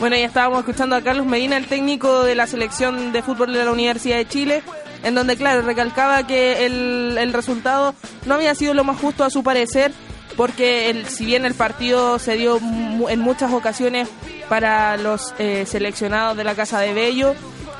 Bueno, 0.00 0.14
ya 0.14 0.26
estábamos 0.26 0.60
escuchando 0.60 0.94
a 0.94 1.02
Carlos 1.02 1.26
Medina, 1.26 1.56
el 1.56 1.66
técnico 1.66 2.22
de 2.22 2.36
la 2.36 2.46
selección 2.46 3.10
de 3.10 3.20
fútbol 3.20 3.52
de 3.52 3.64
la 3.64 3.72
Universidad 3.72 4.16
de 4.16 4.28
Chile, 4.28 4.62
en 5.02 5.16
donde, 5.16 5.36
claro, 5.36 5.62
recalcaba 5.62 6.24
que 6.24 6.66
el, 6.66 7.16
el 7.18 7.32
resultado 7.32 7.96
no 8.24 8.34
había 8.34 8.54
sido 8.54 8.74
lo 8.74 8.84
más 8.84 9.00
justo 9.00 9.24
a 9.24 9.30
su 9.30 9.42
parecer, 9.42 9.90
porque 10.36 10.88
el, 10.88 11.06
si 11.06 11.24
bien 11.24 11.44
el 11.44 11.54
partido 11.54 12.20
se 12.20 12.36
dio 12.36 12.60
en 13.08 13.18
muchas 13.18 13.52
ocasiones 13.52 14.08
para 14.48 14.96
los 14.96 15.34
eh, 15.40 15.66
seleccionados 15.66 16.36
de 16.36 16.44
la 16.44 16.54
Casa 16.54 16.78
de 16.78 16.94
Bello, 16.94 17.34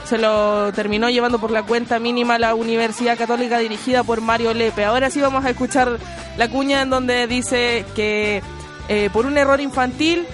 se 0.04 0.18
lo 0.18 0.72
terminó 0.72 1.10
llevando 1.10 1.38
por 1.38 1.52
la 1.52 1.62
cuenta 1.62 2.00
mínima 2.00 2.36
la 2.36 2.56
Universidad 2.56 3.16
Católica 3.16 3.58
dirigida 3.58 4.02
por 4.02 4.22
Mario 4.22 4.54
Lepe. 4.54 4.84
Ahora 4.84 5.08
sí 5.10 5.20
vamos 5.20 5.44
a 5.44 5.50
escuchar 5.50 5.98
la 6.36 6.48
cuña 6.48 6.82
en 6.82 6.90
donde 6.90 7.28
dice 7.28 7.84
que 7.94 8.42
eh, 8.88 9.08
por 9.12 9.24
un 9.24 9.38
error 9.38 9.60
infantil 9.60 10.26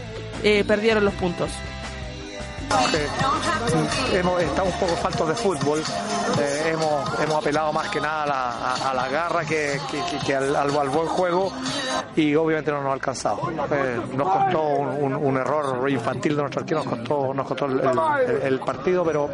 eh, 0.43 0.65
perdieron 0.67 1.05
los 1.05 1.13
puntos. 1.15 1.51
Eh, 2.95 4.19
hemos, 4.19 4.43
estamos 4.43 4.75
un 4.75 4.81
poco 4.81 4.97
faltos 4.97 5.29
de 5.29 5.35
fútbol. 5.35 5.83
Eh, 6.39 6.71
hemos, 6.73 7.21
hemos 7.21 7.37
apelado 7.37 7.73
más 7.73 7.89
que 7.89 8.01
nada 8.01 8.23
a 8.91 8.95
la, 8.95 9.09
garra 9.09 9.45
que, 9.45 9.81
al, 10.35 10.71
buen 10.71 11.07
juego 11.07 11.53
y 12.17 12.35
obviamente 12.35 12.71
no 12.71 12.83
nos 12.83 12.91
ha 12.91 12.93
alcanzado. 12.95 13.51
Eh, 13.71 14.01
nos 14.17 14.29
costó 14.29 14.63
un, 14.63 15.37
error 15.37 15.91
infantil 15.91 16.37
de 16.37 16.43
nuestro 16.43 16.61
arquero, 16.61 16.85
nos 16.85 16.95
costó, 16.95 17.35
nos 17.35 17.47
costó 17.47 17.67
el 17.67 18.61
partido, 18.61 19.05
pero 19.05 19.29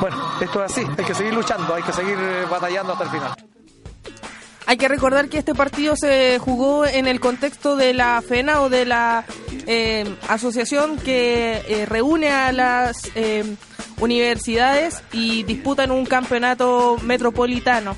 bueno, 0.00 0.16
esto 0.40 0.64
es 0.64 0.72
así. 0.72 0.86
Hay 0.96 1.04
que 1.04 1.14
seguir 1.14 1.34
luchando, 1.34 1.74
hay 1.74 1.82
que 1.82 1.92
seguir 1.92 2.18
eh, 2.18 2.44
batallando 2.50 2.92
hasta 2.92 3.04
el 3.04 3.10
final. 3.10 3.34
Hay 4.66 4.76
que 4.78 4.88
recordar 4.88 5.28
que 5.28 5.38
este 5.38 5.54
partido 5.54 5.94
se 5.94 6.38
jugó 6.38 6.86
en 6.86 7.06
el 7.06 7.20
contexto 7.20 7.76
de 7.76 7.92
la 7.92 8.22
FENA 8.22 8.62
o 8.62 8.70
de 8.70 8.86
la 8.86 9.24
eh, 9.66 10.04
asociación 10.28 10.96
que 10.96 11.62
eh, 11.68 11.86
reúne 11.86 12.30
a 12.30 12.52
las 12.52 13.10
eh, 13.14 13.56
universidades 14.00 15.02
y 15.12 15.42
disputan 15.44 15.90
un 15.90 16.06
campeonato 16.06 16.96
metropolitano. 17.02 17.96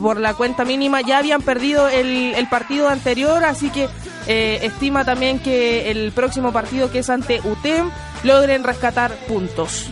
Por 0.00 0.20
la 0.20 0.34
cuenta 0.34 0.64
mínima 0.64 1.00
ya 1.00 1.18
habían 1.18 1.42
perdido 1.42 1.88
el, 1.88 2.34
el 2.34 2.48
partido 2.48 2.88
anterior, 2.88 3.44
así 3.44 3.70
que 3.70 3.88
eh, 4.26 4.58
estima 4.62 5.04
también 5.04 5.38
que 5.38 5.90
el 5.90 6.12
próximo 6.12 6.52
partido 6.52 6.90
que 6.90 6.98
es 6.98 7.10
ante 7.10 7.40
UTEM 7.42 7.90
logren 8.24 8.64
rescatar 8.64 9.14
puntos. 9.28 9.88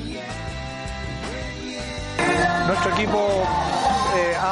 Nuestro 2.66 2.92
equipo 2.92 3.44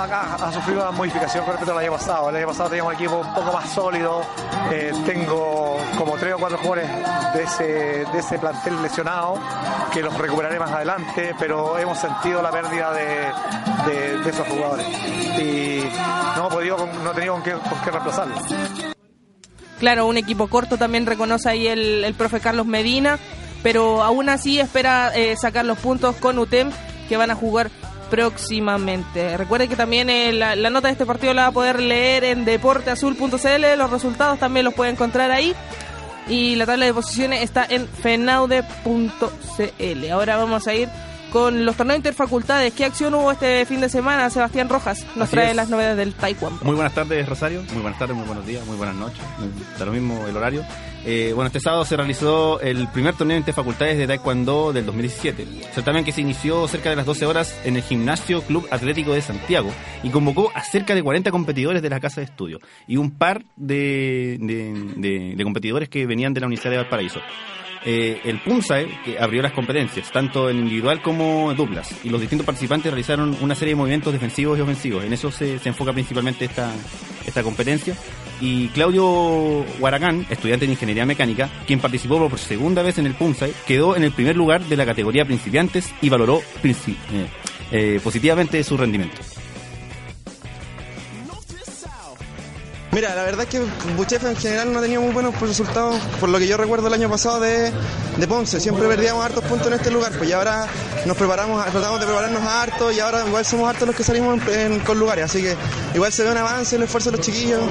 eh, 0.07 0.43
ha, 0.45 0.53
sufrido 0.53 0.83
una 0.83 0.91
modificación 0.91 1.45
con 1.45 1.53
respecto 1.53 1.73
al 1.73 1.85
año 1.85 1.93
pasado. 1.93 2.31
El 2.31 2.37
año 2.37 2.47
pasado 2.47 2.69
teníamos 2.71 2.95
un 2.95 3.01
equipo 3.01 3.17
un 3.21 3.35
poco 3.35 3.53
más 3.53 3.69
sólido. 3.71 4.23
Eh, 4.71 4.93
tengo 5.07 5.79
como 5.99 6.17
tres 6.17 6.35
o 6.35 6.39
cuatro 6.39 6.59
jugadores 6.59 6.89
de 7.35 7.43
ese, 7.43 7.65
de 7.65 8.19
ese 8.19 8.39
plantel 8.39 8.81
lesionado 8.83 9.39
que 9.93 10.01
los 10.03 10.17
recuperaré 10.17 10.59
más 10.59 10.71
adelante, 10.71 11.35
pero 11.39 11.79
hemos 11.79 11.99
sentido 11.99 12.41
la 12.43 12.51
pérdida 12.51 12.93
de, 12.93 14.21
de- 14.23 14.31
esos 14.31 14.47
jugadores. 14.49 14.87
Y 15.39 15.83
no 16.37 16.41
hemos 16.43 16.55
podido, 16.55 16.87
no 17.05 17.11
he 17.11 17.15
tenido 17.15 17.35
con 17.35 17.43
qué, 17.43 17.55
reemplazarlos. 17.91 18.39
Claro, 19.79 20.07
un 20.07 20.17
equipo 20.17 20.47
corto 20.47 20.79
también 20.79 21.07
reconoce 21.07 21.49
ahí 21.51 21.67
el, 21.67 22.05
el 22.05 22.15
profe 22.15 22.41
Carlos 22.41 22.67
Medina, 22.67 23.19
pero 23.63 24.03
aún 24.03 24.29
así 24.29 24.61
espera 24.61 25.13
eh, 25.15 25.37
sacar 25.37 25.65
los 25.65 25.79
puntos 25.79 26.17
con 26.17 26.39
UTEM 26.39 26.71
que 27.09 27.17
van 27.17 27.31
a 27.31 27.35
jugar 27.35 27.71
próximamente. 28.13 29.39
Recuerde 29.39 29.69
que 29.69 29.75
también 29.75 30.11
eh, 30.11 30.35
la, 30.35 30.55
la 30.55 30.69
nota 30.69 30.89
de 30.89 30.93
este 30.93 31.07
partido 31.07 31.33
la 31.33 31.45
va 31.45 31.49
a 31.49 31.53
poder 31.53 31.81
leer 31.81 32.25
en 32.25 32.45
deporteazul.cl, 32.45 33.79
los 33.79 33.91
resultados 33.91 34.39
también 34.39 34.67
los 34.67 34.75
puede 34.75 34.91
encontrar 34.91 35.31
ahí. 35.31 35.55
Y 36.29 36.57
la 36.57 36.67
tabla 36.67 36.85
de 36.85 36.93
posiciones 36.93 37.41
está 37.41 37.65
en 37.65 37.89
fenaude.cl. 37.89 38.63
Ahora 40.13 40.37
vamos 40.37 40.69
a 40.69 40.75
ir 40.75 40.91
con 41.33 41.65
los 41.65 41.77
torneos 41.77 41.97
interfacultades. 41.97 42.73
¿Qué 42.75 42.85
acción 42.85 43.15
hubo 43.15 43.33
este 43.33 43.65
fin 43.67 43.81
de 43.81 43.89
semana? 43.89 44.29
Sebastián 44.31 44.69
Rojas 44.69 45.05
nos 45.17 45.29
Así 45.29 45.37
trae 45.37 45.51
es. 45.51 45.57
las 45.57 45.69
novedades 45.71 45.97
del 45.97 46.15
taekwondo. 46.15 46.63
Muy 46.65 46.75
buenas 46.75 46.95
tardes, 46.95 47.29
Rosario. 47.29 47.63
Muy 47.73 47.83
buenas 47.83 47.99
tardes, 47.99 48.17
muy 48.17 48.27
buenos 48.27 48.47
días, 48.47 48.65
muy 48.67 48.77
buenas 48.77 48.95
noches. 48.97 49.21
Da 49.79 49.85
lo 49.87 49.93
mismo 49.93 50.27
el 50.29 50.37
horario. 50.37 50.65
Eh, 51.05 51.33
bueno, 51.35 51.49
este 51.49 51.59
sábado 51.59 51.85
se 51.85 51.97
realizó 51.97 52.61
el 52.61 52.87
primer 52.89 53.15
torneo 53.17 53.37
interfacultades 53.37 53.99
de 53.99 54.07
Taekwondo 54.07 54.73
del 54.73 54.87
2017. 54.87 55.47
Certamen 55.75 56.05
que 56.05 56.13
se 56.13 56.21
inició 56.21 56.69
cerca 56.69 56.91
de 56.91 56.97
las 56.97 57.07
12 57.07 57.27
horas 57.27 57.59
en 57.65 57.75
el 57.77 57.83
Gimnasio 57.83 58.43
Club 58.43 58.69
Atlético 58.71 59.13
de 59.13 59.21
Santiago 59.21 59.71
y 60.05 60.11
convocó 60.11 60.53
a 60.55 60.63
cerca 60.63 60.95
de 60.95 61.03
40 61.03 61.33
competidores 61.33 61.83
de 61.83 61.91
la 61.91 61.99
casa 61.99 62.21
de 62.21 62.27
estudio 62.27 62.61
y 62.87 62.99
un 62.99 63.11
par 63.11 63.43
de, 63.57 64.37
de- 64.41 64.93
de- 64.97 65.35
de 65.37 65.45
competidores 65.45 65.89
que 65.89 66.07
venían 66.07 66.35
de 66.35 66.41
la 66.41 66.47
Universidad 66.47 66.71
de 66.71 66.77
Valparaíso. 66.77 67.19
Eh, 67.85 68.21
el 68.25 68.39
PUMSAE, 68.41 68.87
que 69.05 69.19
abrió 69.19 69.43
las 69.43 69.53
competencias, 69.53 70.13
tanto 70.13 70.49
en 70.49 70.59
individual 70.59 71.03
como 71.03 71.51
en 71.51 71.57
duplas, 71.57 71.93
y 72.05 72.11
los 72.11 72.21
distintos 72.21 72.47
participantes 72.47 72.93
realizaron 72.93 73.37
una 73.41 73.57
serie 73.57 73.73
de 73.75 73.77
movimientos 73.77 74.13
defensivos 74.13 74.57
y 74.57 74.61
ofensivos. 74.63 75.05
En 75.05 75.13
eso 75.13 75.33
se, 75.33 75.59
se 75.59 75.69
enfoca 75.69 75.93
principalmente 75.93 76.45
esta, 76.45 76.73
esta 77.27 77.43
competencia. 77.43 77.97
Y 78.41 78.69
Claudio 78.69 79.65
Huaracán, 79.81 80.27
estudiante 80.31 80.67
de 80.67 80.73
Ingeniería 80.73 81.05
Mecánica, 81.07 81.49
quien 81.67 81.81
participó 81.81 82.29
por 82.29 82.39
segunda 82.39 82.83
vez 82.83 82.99
en 82.99 83.07
el 83.07 83.15
PUMSAE, 83.15 83.53
quedó 83.67 83.97
en 83.97 84.05
el 84.05 84.13
primer 84.13 84.37
lugar 84.37 84.63
de 84.63 84.77
la 84.77 84.87
categoría 84.87 85.25
principiantes 85.25 85.93
y 86.01 86.09
valoró 86.09 86.41
princi- 86.63 86.97
eh, 87.13 87.27
eh, 87.73 88.01
positivamente 88.03 88.63
su 88.63 88.77
rendimiento. 88.77 89.21
Mira, 92.95 93.15
la 93.15 93.23
verdad 93.23 93.45
es 93.45 93.49
que 93.49 93.61
Buchef 93.97 94.23
en 94.27 94.37
general 94.37 94.71
no 94.71 94.83
tenido 94.83 95.01
muy 95.01 95.15
buenos 95.15 95.41
resultados, 95.41 95.99
por 96.21 96.29
lo 96.29 96.39
que 96.39 96.47
yo 96.47 96.59
recuerdo 96.59 96.89
el 96.89 96.93
año 96.93 97.09
pasado 97.09 97.41
de, 97.41 97.73
de 98.19 98.27
Ponce. 98.29 98.61
Siempre 98.61 98.87
perdíamos 98.87 99.25
hartos 99.25 99.43
puntos 99.45 99.69
en 99.69 99.73
este 99.73 99.91
lugar, 99.91 100.13
pues 100.19 100.29
y 100.29 100.33
ahora 100.35 100.67
nos 101.07 101.17
preparamos, 101.17 101.65
tratamos 101.71 102.01
de 102.01 102.07
prepararnos 102.07 102.43
a 102.43 102.63
harto 102.63 102.93
y 102.93 103.01
ahora 103.01 103.27
igual 103.27 103.47
somos 103.47 103.67
hartos 103.71 103.87
los 103.87 103.97
que 103.97 104.05
salimos 104.05 104.39
en- 104.47 104.73
en- 104.75 104.81
con 104.81 104.99
lugares. 104.99 105.25
Así 105.25 105.41
que 105.41 105.57
igual 105.95 106.13
se 106.13 106.23
ve 106.23 106.33
un 106.33 106.37
avance, 106.37 106.77
el 106.77 106.83
esfuerzo 106.83 107.11
de 107.11 107.17
los 107.17 107.25
chiquillos, 107.25 107.63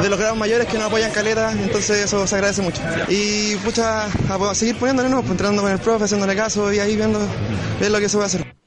de 0.00 0.08
los 0.08 0.16
grados 0.16 0.38
mayores 0.38 0.68
que 0.68 0.78
nos 0.78 0.86
apoyan 0.86 1.10
caleta, 1.10 1.50
entonces 1.50 2.04
eso 2.04 2.24
se 2.28 2.34
agradece 2.36 2.62
mucho. 2.62 2.80
Y 3.08 3.56
pucha, 3.56 4.04
a, 4.04 4.50
a 4.50 4.54
seguir 4.54 4.78
poniéndole, 4.78 5.08
¿no? 5.08 5.22
Pues 5.22 5.32
entrando 5.32 5.60
con 5.60 5.72
el 5.72 5.80
profe, 5.80 6.04
haciéndole 6.04 6.36
caso 6.36 6.72
y 6.72 6.78
ahí 6.78 6.94
viendo, 6.94 7.18
ver 7.80 7.90
lo 7.90 7.98
que 7.98 8.08
se 8.08 8.16
puede 8.16 8.26
hacer. 8.28 8.57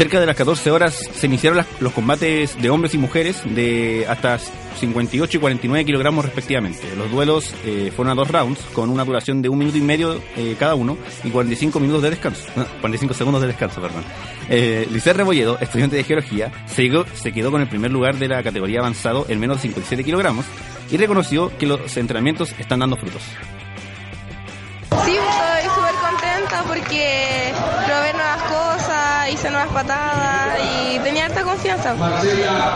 Cerca 0.00 0.18
de 0.18 0.24
las 0.24 0.34
14 0.34 0.70
horas 0.70 0.94
se 0.94 1.26
iniciaron 1.26 1.62
los 1.78 1.92
combates 1.92 2.56
de 2.62 2.70
hombres 2.70 2.94
y 2.94 2.96
mujeres 2.96 3.42
de 3.44 4.06
hasta 4.08 4.38
58 4.38 5.36
y 5.36 5.40
49 5.40 5.84
kilogramos 5.84 6.24
respectivamente. 6.24 6.80
Los 6.96 7.10
duelos 7.10 7.54
eh, 7.66 7.92
fueron 7.94 8.12
a 8.12 8.14
dos 8.14 8.30
rounds 8.30 8.60
con 8.72 8.88
una 8.88 9.04
duración 9.04 9.42
de 9.42 9.50
un 9.50 9.58
minuto 9.58 9.76
y 9.76 9.82
medio 9.82 10.18
eh, 10.38 10.56
cada 10.58 10.74
uno 10.74 10.96
y 11.22 11.28
45 11.28 11.78
minutos 11.80 12.02
de 12.02 12.08
descanso. 12.08 12.46
No, 12.56 12.64
45 12.80 13.12
segundos 13.12 13.42
de 13.42 13.48
descanso, 13.48 13.82
perdón. 13.82 14.02
Eh, 14.48 14.88
Licer 14.90 15.18
Rebolledo, 15.18 15.58
estudiante 15.60 15.96
de 15.96 16.04
geología, 16.04 16.50
se, 16.64 17.30
quedó 17.30 17.50
con 17.50 17.60
el 17.60 17.68
primer 17.68 17.90
lugar 17.90 18.16
de 18.16 18.28
la 18.28 18.42
categoría 18.42 18.80
avanzado 18.80 19.26
en 19.28 19.38
menos 19.38 19.58
de 19.58 19.68
57 19.68 20.02
kilogramos 20.02 20.46
y 20.90 20.96
reconoció 20.96 21.52
que 21.58 21.66
los 21.66 21.94
entrenamientos 21.98 22.54
están 22.58 22.78
dando 22.78 22.96
frutos. 22.96 23.20
Sí, 25.04 25.18
porque 26.66 27.52
probé 27.86 28.12
nuevas 28.12 28.42
cosas, 28.42 29.30
hice 29.32 29.50
nuevas 29.50 29.68
patadas 29.72 30.58
y 30.92 30.98
tenía 31.00 31.26
harta 31.26 31.42
confianza. 31.42 31.94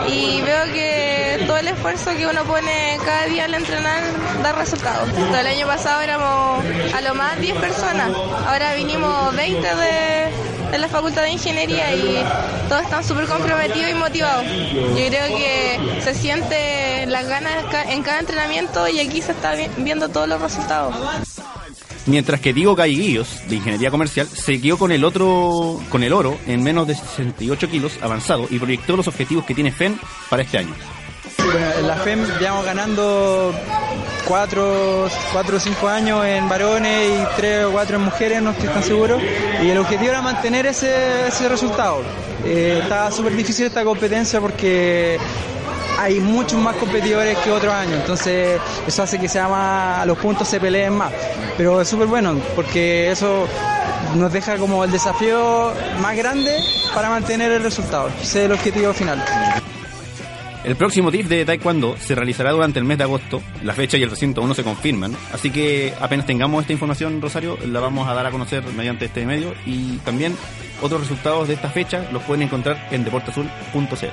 Y 0.07 0.41
veo 0.41 0.63
que 0.73 1.43
todo 1.47 1.57
el 1.57 1.67
esfuerzo 1.67 2.11
que 2.15 2.25
uno 2.27 2.43
pone 2.45 2.97
cada 3.05 3.25
día 3.25 3.45
al 3.45 3.53
entrenar 3.53 4.01
da 4.41 4.51
resultados. 4.53 5.09
El 5.09 5.47
año 5.47 5.67
pasado 5.67 6.01
éramos 6.01 6.63
a 6.95 7.01
lo 7.01 7.13
más 7.15 7.39
10 7.39 7.55
personas, 7.57 8.09
ahora 8.47 8.73
vinimos 8.75 9.35
20 9.35 9.61
de, 9.61 10.31
de 10.71 10.77
la 10.77 10.87
Facultad 10.87 11.23
de 11.23 11.31
Ingeniería 11.31 11.93
y 11.93 12.23
todos 12.69 12.83
están 12.83 13.03
súper 13.03 13.25
comprometidos 13.27 13.89
y 13.91 13.93
motivados. 13.95 14.45
Yo 14.45 15.07
creo 15.07 15.27
que 15.37 16.01
se 16.03 16.13
siente 16.13 17.05
las 17.07 17.27
ganas 17.27 17.53
en 17.89 18.01
cada 18.03 18.19
entrenamiento 18.19 18.87
y 18.87 18.99
aquí 18.99 19.21
se 19.21 19.31
está 19.33 19.53
vi- 19.53 19.69
viendo 19.77 20.09
todos 20.09 20.27
los 20.27 20.41
resultados. 20.41 20.95
Mientras 22.07 22.39
que 22.39 22.53
Diego 22.53 22.75
Galleguillos, 22.75 23.47
de 23.49 23.55
Ingeniería 23.55 23.89
Comercial, 23.89 24.27
se 24.27 24.61
quedó 24.61 24.77
con 24.77 24.91
el 24.91 25.03
otro, 25.03 25.79
con 25.89 26.03
el 26.03 26.13
oro 26.13 26.37
en 26.45 26.61
menos 26.61 26.87
de 26.87 26.95
68 26.95 27.69
kilos 27.69 27.97
avanzado 28.01 28.47
y 28.49 28.59
proyectó 28.59 28.95
los 28.95 29.07
objetivos 29.07 29.45
que 29.45 29.55
tiene 29.55 29.71
FEN 29.71 29.99
para 30.29 30.43
este 30.43 30.59
año. 30.59 30.73
En 31.53 31.87
la 31.87 31.95
FEM 31.97 32.25
llevamos 32.39 32.65
ganando 32.65 33.53
cuatro, 34.27 35.07
cuatro 35.31 35.57
o 35.57 35.59
cinco 35.59 35.87
años 35.87 36.25
en 36.25 36.49
varones 36.49 37.09
y 37.09 37.35
tres 37.35 37.65
o 37.65 37.71
cuatro 37.71 37.97
en 37.97 38.03
mujeres, 38.03 38.41
no 38.41 38.51
estoy 38.51 38.69
tan 38.69 38.83
seguro. 38.83 39.19
Y 39.61 39.69
el 39.69 39.77
objetivo 39.77 40.09
era 40.09 40.21
mantener 40.21 40.65
ese, 40.65 41.27
ese 41.27 41.47
resultado. 41.47 42.01
Eh, 42.43 42.79
está 42.81 43.11
súper 43.11 43.35
difícil 43.35 43.67
esta 43.67 43.83
competencia 43.83 44.41
porque 44.41 45.19
hay 45.99 46.19
muchos 46.19 46.59
más 46.59 46.75
competidores 46.77 47.37
que 47.37 47.51
otros 47.51 47.73
años, 47.73 47.95
entonces 48.01 48.59
eso 48.85 49.03
hace 49.03 49.17
que 49.17 49.29
sea 49.29 49.47
más, 49.47 50.05
los 50.05 50.17
puntos 50.17 50.47
se 50.47 50.59
peleen 50.59 50.93
más. 50.93 51.11
Pero 51.57 51.81
es 51.81 51.87
súper 51.87 52.07
bueno 52.07 52.35
porque 52.55 53.11
eso 53.11 53.47
nos 54.15 54.33
deja 54.33 54.57
como 54.57 54.83
el 54.83 54.91
desafío 54.91 55.73
más 56.01 56.17
grande 56.17 56.57
para 56.93 57.09
mantener 57.09 57.51
el 57.51 57.63
resultado. 57.63 58.09
Ese 58.21 58.39
es 58.39 58.45
el 58.45 58.51
objetivo 58.51 58.93
final. 58.93 59.23
El 60.65 60.75
próximo 60.75 61.11
TIF 61.11 61.27
de 61.27 61.45
Taekwondo 61.45 61.95
se 61.99 62.15
realizará 62.15 62.51
durante 62.51 62.79
el 62.79 62.85
mes 62.85 62.97
de 62.97 63.03
agosto. 63.03 63.39
La 63.61 63.75
fecha 63.75 63.97
y 63.97 64.03
el 64.03 64.09
recinto 64.09 64.41
aún 64.41 64.49
no 64.49 64.55
se 64.55 64.63
confirman. 64.63 65.15
Así 65.31 65.51
que 65.51 65.93
apenas 66.01 66.25
tengamos 66.25 66.61
esta 66.61 66.73
información, 66.73 67.21
Rosario, 67.21 67.55
la 67.67 67.79
vamos 67.79 68.07
a 68.07 68.15
dar 68.15 68.25
a 68.25 68.31
conocer 68.31 68.63
mediante 68.75 69.05
este 69.05 69.27
medio. 69.27 69.53
Y 69.67 69.97
también 69.97 70.35
otros 70.81 71.01
resultados 71.01 71.47
de 71.47 71.53
esta 71.53 71.69
fecha 71.69 72.09
los 72.11 72.23
pueden 72.23 72.41
encontrar 72.41 72.87
en 72.89 73.03
deporteazul.cl. 73.03 74.05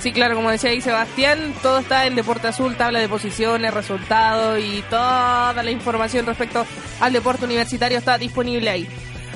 Sí, 0.00 0.10
claro, 0.10 0.34
como 0.34 0.50
decía 0.50 0.70
ahí 0.70 0.80
Sebastián, 0.80 1.54
todo 1.62 1.78
está 1.78 2.06
en 2.06 2.16
Deporte 2.16 2.48
Azul, 2.48 2.74
tabla 2.74 2.98
de 2.98 3.08
posiciones, 3.08 3.72
resultados 3.72 4.58
y 4.58 4.82
toda 4.90 5.62
la 5.62 5.70
información 5.70 6.26
respecto 6.26 6.66
al 7.00 7.12
deporte 7.12 7.44
universitario 7.44 7.98
está 7.98 8.18
disponible 8.18 8.68
ahí. 8.68 8.88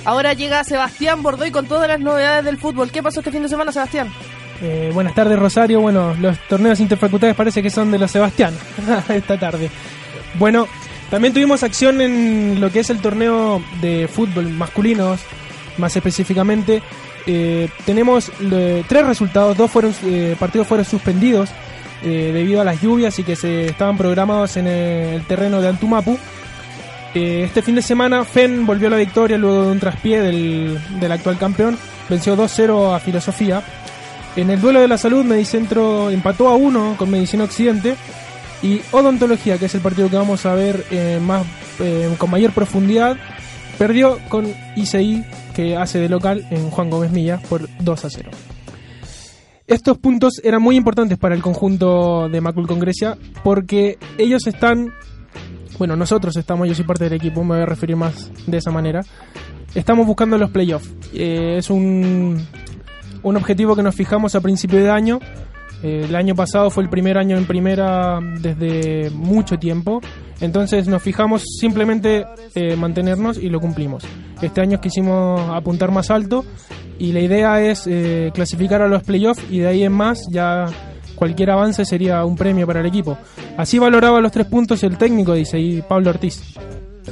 Ahora 0.05 0.33
llega 0.33 0.65
Sebastián 0.65 1.23
Bordoy 1.23 1.53
con 1.53 1.67
todas 1.67 1.87
las 1.87 2.01
novedades 2.01 2.45
del 2.45 2.59
fútbol. 2.59 2.91
¿Qué 2.91 3.01
pasó 3.01 3.21
este 3.21 3.31
fin 3.31 3.45
de 3.45 3.49
semana, 3.49 3.71
Sebastián? 3.71 4.13
Eh, 4.63 4.91
buenas 4.95 5.15
tardes, 5.15 5.39
Rosario. 5.39 5.81
Bueno, 5.81 6.15
los 6.21 6.39
torneos 6.49 6.79
interfacultades 6.81 7.35
parece 7.35 7.63
que 7.63 7.71
son 7.71 7.91
de 7.91 7.99
los 7.99 8.11
Sebastián 8.11 8.55
esta 9.09 9.39
tarde. 9.39 9.71
Bueno, 10.35 10.69
también 11.11 11.35
tuvimos 11.35 11.63
acción 11.63 12.01
en 12.01 12.59
lo 12.61 12.71
que 12.71 12.81
es 12.81 12.89
el 12.89 13.01
torneo 13.01 13.63
de 13.83 14.09
fútbol 14.09 14.49
masculinos, 14.49 15.21
más 15.77 15.95
específicamente. 15.95 16.83
Eh, 17.27 17.69
tenemos 17.85 18.33
tres 18.89 19.07
resultados, 19.07 19.57
dos 19.57 19.71
fueron 19.71 19.95
eh, 20.05 20.37
partidos 20.39 20.67
fueron 20.67 20.85
suspendidos 20.85 21.51
eh, 22.03 22.31
debido 22.33 22.61
a 22.61 22.65
las 22.65 22.81
lluvias 22.81 23.19
y 23.19 23.25
que 23.25 23.37
se 23.37 23.67
estaban 23.67 23.97
programados 23.97 24.57
en 24.57 24.67
el 24.67 25.23
terreno 25.27 25.61
de 25.61 25.69
Antumapu. 25.69 26.19
Este 27.15 27.61
fin 27.61 27.75
de 27.75 27.83
semana 27.83 28.25
FEN 28.25 28.65
volvió 28.65 28.89
a 28.89 28.93
la 28.93 28.97
victoria 28.97 29.37
luego 29.37 29.65
de 29.65 29.73
un 29.73 29.81
traspié 29.81 30.23
del, 30.23 30.81
del 30.99 31.13
actual 31.13 31.37
campeón, 31.37 31.77
venció 32.09 32.35
2-0 32.35 32.97
a 32.97 33.01
Filosofía. 33.01 33.63
En 34.35 34.49
el 34.49 34.61
duelo 34.61 34.81
de 34.81 34.89
la 34.89 34.97
salud, 34.97 35.25
Medicentro 35.25 36.11
empató 36.11 36.49
a 36.49 36.57
1 36.57 36.97
con 36.97 37.11
Medicina 37.11 37.45
Occidente. 37.45 37.97
Y 38.63 38.81
Odontología, 38.93 39.59
que 39.59 39.67
es 39.67 39.75
el 39.75 39.81
partido 39.81 40.09
que 40.09 40.17
vamos 40.17 40.47
a 40.47 40.55
ver 40.55 40.87
eh, 40.91 41.19
más, 41.21 41.45
eh, 41.81 42.15
con 42.17 42.31
mayor 42.31 42.53
profundidad, 42.53 43.17
perdió 43.77 44.19
con 44.29 44.47
ICI, 44.77 45.25
que 45.55 45.77
hace 45.77 45.99
de 45.99 46.09
local 46.09 46.47
en 46.51 46.71
Juan 46.71 46.89
Gómez 46.89 47.11
Milla, 47.11 47.41
por 47.49 47.69
2 47.81 48.05
a 48.05 48.09
0. 48.09 48.31
Estos 49.67 49.99
puntos 49.99 50.41
eran 50.45 50.63
muy 50.63 50.77
importantes 50.77 51.19
para 51.19 51.35
el 51.35 51.43
conjunto 51.43 52.29
de 52.29 52.41
Macul 52.41 52.67
con 52.67 52.79
Grecia, 52.79 53.19
porque 53.43 53.99
ellos 54.17 54.47
están, 54.47 54.93
bueno, 55.79 55.97
nosotros 55.97 56.37
estamos, 56.37 56.69
yo 56.69 56.75
soy 56.75 56.85
parte 56.85 57.05
del 57.05 57.15
equipo, 57.15 57.43
me 57.43 57.55
voy 57.55 57.63
a 57.63 57.67
referir 57.67 57.97
más 57.97 58.31
de 58.47 58.59
esa 58.59 58.71
manera, 58.71 59.03
estamos 59.75 60.07
buscando 60.07 60.39
los 60.39 60.51
playoffs. 60.51 60.89
Eh, 61.13 61.57
es 61.59 61.69
un, 61.69 62.47
un 63.23 63.37
objetivo 63.37 63.77
que 63.77 63.83
nos 63.83 63.95
fijamos 63.95 64.35
a 64.35 64.41
principio 64.41 64.79
de 64.83 64.91
año. 64.91 65.21
Eh, 65.83 66.07
el 66.09 66.15
año 66.15 66.35
pasado 66.35 66.71
fue 66.71 66.85
el 66.85 66.89
primer 66.89 67.19
año 67.19 67.37
en 67.37 67.47
primera 67.47 68.21
desde 68.41 69.11
mucho 69.11 69.59
tiempo. 69.59 70.01
Entonces 70.41 70.89
nos 70.89 71.03
fijamos 71.03 71.43
simplemente 71.61 72.25
eh, 72.55 72.77
mantenernos 72.77 73.39
y 73.39 73.49
lo 73.49 73.61
cumplimos. 73.61 74.05
Este 74.41 74.61
año 74.61 74.81
quisimos 74.81 75.41
apuntar 75.51 75.91
más 75.91 76.11
alto 76.11 76.45
y 76.99 77.13
la 77.13 77.21
idea 77.21 77.61
es 77.61 77.87
eh, 77.87 78.31
clasificar 78.35 78.83
a 78.83 78.89
los 78.89 79.03
playoffs 79.03 79.43
y 79.51 79.61
de 79.61 79.69
ahí 79.69 79.83
en 79.83 79.93
más 79.93 80.21
ya 80.31 80.67
cualquier 81.17 81.51
avance 81.51 81.85
sería 81.85 82.25
un 82.25 82.37
premio 82.37 82.67
para 82.67 82.81
el 82.81 82.87
equipo. 82.87 83.17
Así 83.57 83.79
valoraba 83.79 84.21
los 84.21 84.33
tres 84.33 84.47
puntos 84.47 84.83
el 84.83 84.99
técnico, 84.99 85.35
dice 85.35 85.59
y 85.59 85.83
Pablo 85.83 86.11
Ortiz. 86.11 86.57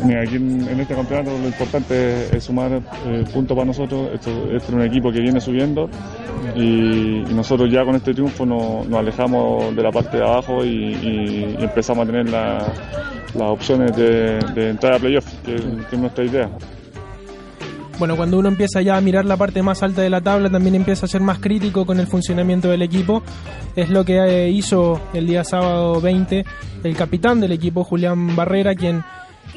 Mira, 0.04 0.22
aquí 0.22 0.36
en, 0.36 0.80
este 0.80 0.94
campeonato 0.94 1.36
lo 1.36 1.46
importante 1.46 2.36
es, 2.36 2.44
sumar 2.44 2.80
eh, 3.06 3.24
puntos 3.32 3.56
para 3.56 3.66
nosotros. 3.66 4.10
Esto, 4.14 4.30
este 4.54 4.56
es 4.68 4.70
un 4.70 4.82
equipo 4.82 5.10
que 5.10 5.20
viene 5.20 5.40
subiendo 5.40 5.88
y, 6.54 7.22
nosotros 7.34 7.70
ya 7.72 7.84
con 7.84 7.96
este 7.96 8.14
triunfo 8.14 8.46
no- 8.46 8.84
nos 8.88 8.98
alejamos 9.00 9.74
de 9.74 9.82
la 9.82 9.90
parte 9.90 10.16
de 10.18 10.22
abajo 10.22 10.64
y, 10.64 11.56
empezamos 11.58 12.04
a 12.04 12.06
tener 12.10 12.30
la- 12.30 12.72
las 13.34 13.48
opciones 13.48 13.94
de, 13.96 14.38
de 14.54 14.70
entrar 14.70 14.94
a 14.94 14.98
playoff, 14.98 15.24
que, 15.44 15.54
que 15.56 15.96
es 15.96 15.98
nuestra 15.98 16.24
idea. 16.24 16.48
Bueno, 17.98 18.16
cuando 18.16 18.38
uno 18.38 18.48
empieza 18.48 18.80
ya 18.80 18.96
a 18.96 19.00
mirar 19.02 19.24
la 19.26 19.36
parte 19.36 19.62
más 19.62 19.82
alta 19.82 20.00
de 20.02 20.08
la 20.08 20.20
tabla, 20.22 20.48
también 20.48 20.74
empieza 20.74 21.04
a 21.04 21.08
ser 21.08 21.20
más 21.20 21.38
crítico 21.38 21.84
con 21.84 22.00
el 22.00 22.06
funcionamiento 22.06 22.68
del 22.68 22.80
equipo. 22.82 23.22
Es 23.76 23.90
lo 23.90 24.04
que 24.04 24.16
eh, 24.16 24.50
hizo 24.50 25.00
el 25.12 25.26
día 25.26 25.44
sábado 25.44 26.00
20 26.00 26.44
el 26.82 26.96
capitán 26.96 27.40
del 27.40 27.52
equipo, 27.52 27.84
Julián 27.84 28.34
Barrera, 28.34 28.74
quien 28.74 29.02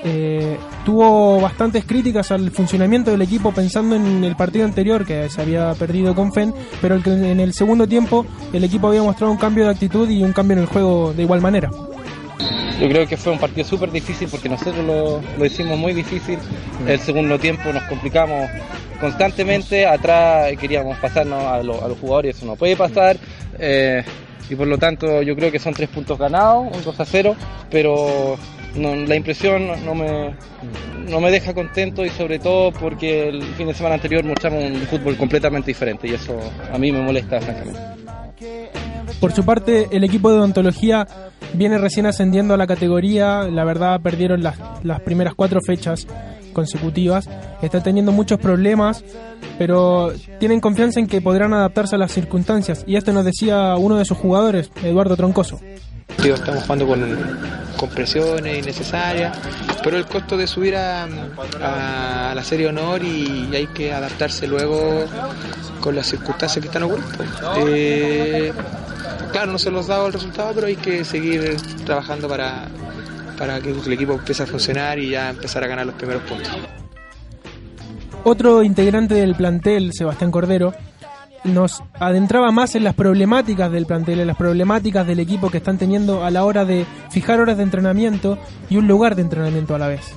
eh, 0.04 0.58
tuvo 0.86 1.40
bastantes 1.42 1.86
críticas 1.86 2.32
al 2.32 2.52
funcionamiento 2.52 3.12
del 3.12 3.22
equipo 3.22 3.52
pensando 3.52 3.96
en 3.96 4.24
el 4.24 4.36
partido 4.36 4.66
anterior 4.66 5.06
que 5.06 5.30
se 5.30 5.42
había 5.42 5.74
perdido 5.74 6.14
con 6.16 6.34
FEN, 6.34 6.54
pero 6.82 6.96
el 6.96 7.04
que 7.04 7.12
en 7.12 7.40
el 7.40 7.54
segundo 7.54 7.88
tiempo 7.88 8.26
el 8.52 8.64
equipo 8.64 8.88
había 8.88 9.04
mostrado 9.04 9.32
un 9.32 9.38
cambio 9.38 9.66
de 9.66 9.72
actitud 9.72 10.10
y 10.10 10.24
un 10.24 10.34
cambio 10.34 10.58
en 10.58 10.64
el 10.64 10.68
juego 10.68 11.14
de 11.14 11.24
igual 11.24 11.42
manera. 11.42 11.70
Yo 12.80 12.90
creo 12.90 13.08
que 13.08 13.16
fue 13.18 13.32
un 13.32 13.40
partido 13.40 13.66
súper 13.68 13.92
difícil 13.92 14.28
porque 14.30 14.50
nosotros 14.50 14.84
lo, 14.86 15.22
lo 15.38 15.46
hicimos 15.46 15.78
muy 15.78 15.94
difícil. 15.94 16.38
El 16.88 17.00
segundo 17.00 17.38
tiempo 17.40 17.72
nos 17.72 17.84
complicamos 17.84 18.50
constantemente. 19.00 19.86
Atrás 19.86 20.52
queríamos 20.60 20.98
pasarnos 20.98 21.44
a, 21.44 21.62
lo- 21.62 21.84
a 21.84 21.88
los 21.88 21.98
jugadores, 22.00 22.36
eso 22.36 22.46
no 22.46 22.56
puede 22.56 22.76
pasar. 22.76 23.18
eh, 23.60 24.04
y 24.50 24.56
por 24.56 24.68
lo 24.68 24.78
tanto 24.78 25.22
yo 25.22 25.36
creo 25.38 25.52
que 25.52 25.60
son 25.60 25.74
tres 25.74 25.88
puntos 25.88 26.20
ganados, 26.20 26.68
un 26.76 26.84
2 26.84 27.00
a 27.00 27.06
0, 27.06 27.36
pero 27.70 28.36
no- 28.76 28.96
la 28.96 29.16
impresión 29.16 29.68
no 29.86 29.96
me, 29.96 30.36
no 31.10 31.20
me 31.20 31.32
deja 31.32 31.54
contento 31.54 32.04
y 32.06 32.10
sobre 32.10 32.40
todo 32.40 32.72
porque 32.72 33.30
el 33.30 33.42
fin 33.56 33.68
de 33.68 33.74
semana 33.74 33.96
anterior 33.96 34.24
mostramos 34.24 34.64
un 34.64 34.76
fútbol 34.88 35.16
completamente 35.18 35.68
diferente 35.72 36.08
y 36.08 36.14
eso 36.14 36.38
a 36.72 36.78
mí 36.78 36.92
me 36.92 37.02
molesta 37.02 37.40
francamente. 37.42 37.80
Por 39.20 39.32
su 39.32 39.46
parte, 39.46 39.88
el 39.92 40.04
equipo 40.04 40.32
de 40.32 40.38
odontología 40.38 41.08
viene 41.54 41.78
recién 41.78 42.06
ascendiendo 42.06 42.54
a 42.54 42.58
la 42.58 42.68
categoría. 42.68 43.44
La 43.44 43.64
verdad, 43.64 44.02
perdieron 44.02 44.44
las, 44.44 44.58
las 44.84 45.00
primeras 45.02 45.34
cuatro 45.34 45.60
fechas 45.66 46.06
consecutivas. 46.52 47.30
Está 47.62 47.82
teniendo 47.82 48.12
muchos 48.12 48.38
problemas, 48.40 49.04
pero 49.58 50.12
tienen 50.40 50.60
confianza 50.60 51.00
en 51.00 51.08
que 51.08 51.22
podrán 51.22 51.54
adaptarse 51.54 51.96
a 51.96 52.00
las 52.00 52.12
circunstancias. 52.12 52.84
Y 52.86 52.98
esto 52.98 53.14
nos 53.14 53.24
decía 53.24 53.76
uno 53.78 53.96
de 53.98 54.04
sus 54.06 54.18
jugadores, 54.18 54.72
Eduardo 54.84 55.16
Troncoso. 55.16 55.60
Digo, 56.22 56.36
estamos 56.36 56.64
jugando 56.64 56.88
con, 56.88 57.40
con 57.78 57.90
presiones 57.90 58.60
innecesarias, 58.60 59.38
pero 59.84 59.98
el 59.98 60.06
costo 60.06 60.38
de 60.38 60.48
subir 60.48 60.76
a, 60.76 61.08
la 62.34 62.44
serie 62.44 62.68
honor 62.68 63.04
y, 63.04 63.50
hay 63.54 63.68
que 63.68 63.94
adaptarse 63.94 64.48
luego 64.48 65.06
con 65.82 65.96
las 65.96 66.08
circunstancias 66.08 66.62
que 66.62 66.68
están 66.68 66.84
ocurriendo. 66.84 67.26
Eh, 67.68 68.54
claro, 69.32 69.52
no 69.52 69.60
se 69.60 69.70
los 69.70 69.88
dado 69.88 70.08
el 70.08 70.14
resultado, 70.14 70.54
pero 70.56 70.68
hay 70.68 70.76
que 70.76 71.04
seguir 71.04 71.58
trabajando 71.86 72.28
para, 72.28 72.68
para 73.38 73.60
que 73.60 73.72
el 73.72 73.94
equipo 73.94 74.14
empiece 74.14 74.44
a 74.44 74.48
funcionar 74.48 75.00
y 75.00 75.10
ya 75.12 75.30
empezar 75.32 75.64
a 75.64 75.68
ganar 75.68 75.86
los 75.86 75.96
primeros 75.96 76.24
puntos. 76.24 76.52
Otro 78.24 78.64
integrante 78.64 79.16
del 79.16 79.36
plantel, 79.36 79.92
Sebastián 79.92 80.32
Cordero, 80.32 80.74
nos 81.44 81.84
adentraba 82.00 82.52
más 82.52 82.76
en 82.76 82.84
las 82.84 82.94
problemáticas 82.94 83.72
del 83.72 83.86
plantel, 83.86 84.20
en 84.20 84.28
las 84.28 84.38
problemáticas 84.38 85.06
del 85.06 85.20
equipo 85.20 85.50
que 85.50 85.58
están 85.58 85.78
teniendo 85.78 86.24
a 86.24 86.32
la 86.32 86.46
hora 86.46 86.66
de 86.66 86.86
fijar 87.10 87.40
horas 87.40 87.58
de 87.58 87.64
entrenamiento 87.64 88.38
y 88.70 88.78
un 88.78 88.88
lugar 88.88 89.16
de 89.16 89.24
entrenamiento 89.24 89.76
a 89.76 89.80
la 89.80 89.88
vez. 89.88 90.14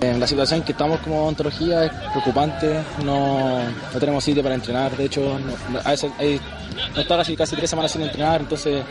En 0.00 0.18
la 0.18 0.26
situación 0.26 0.62
que 0.62 0.72
estamos 0.72 0.98
como 1.00 1.22
odontología 1.22 1.84
es 1.84 1.92
preocupante, 2.10 2.80
no, 3.04 3.60
no 3.62 4.00
tenemos 4.00 4.24
sitio 4.24 4.42
para 4.42 4.56
entrenar, 4.56 4.96
de 4.96 5.04
hecho 5.04 5.38
no, 5.70 5.78
a 5.84 5.92
está 5.92 7.16
casi, 7.16 7.36
casi 7.36 7.54
tres 7.54 7.70
semanas 7.70 7.92
sin 7.92 8.02
entrenar, 8.02 8.40
entonces 8.40 8.82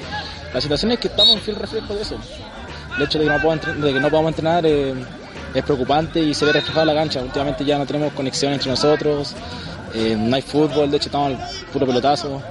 la 0.54 0.62
situación 0.62 0.92
es 0.92 1.00
que 1.00 1.10
estamos 1.10 1.36
en 1.36 1.42
fiel 1.42 1.58
reflejo 1.58 1.94
de 1.96 2.02
eso. 2.02 2.16
El 2.98 3.04
hecho 3.04 3.20
de 3.20 3.26
que 3.26 3.32
no, 3.32 3.42
puedo 3.42 4.10
podamos 4.10 4.30
entrenar 4.32 4.66
eh, 4.66 4.94
es 5.54 5.64
preocupante 5.64 6.20
y 6.20 6.34
se 6.34 6.46
ve 6.46 6.54
reflejado 6.54 6.90
en 6.90 6.96
la 6.96 7.02
cancha. 7.02 7.22
Últimamente 7.22 7.66
ya 7.66 7.78
no 7.78 7.86
tenemos 7.86 8.14
conexión 8.14 8.54
entre 8.54 8.70
nosotros, 8.70 9.34
eh, 9.94 10.16
no 10.18 10.36
hay 10.36 10.42
fútbol, 10.42 10.90
de 10.92 10.98
hecho 10.98 11.08
estamos 11.10 11.32
al 11.32 11.38
puro 11.72 11.86
pelotazo. 11.86 12.42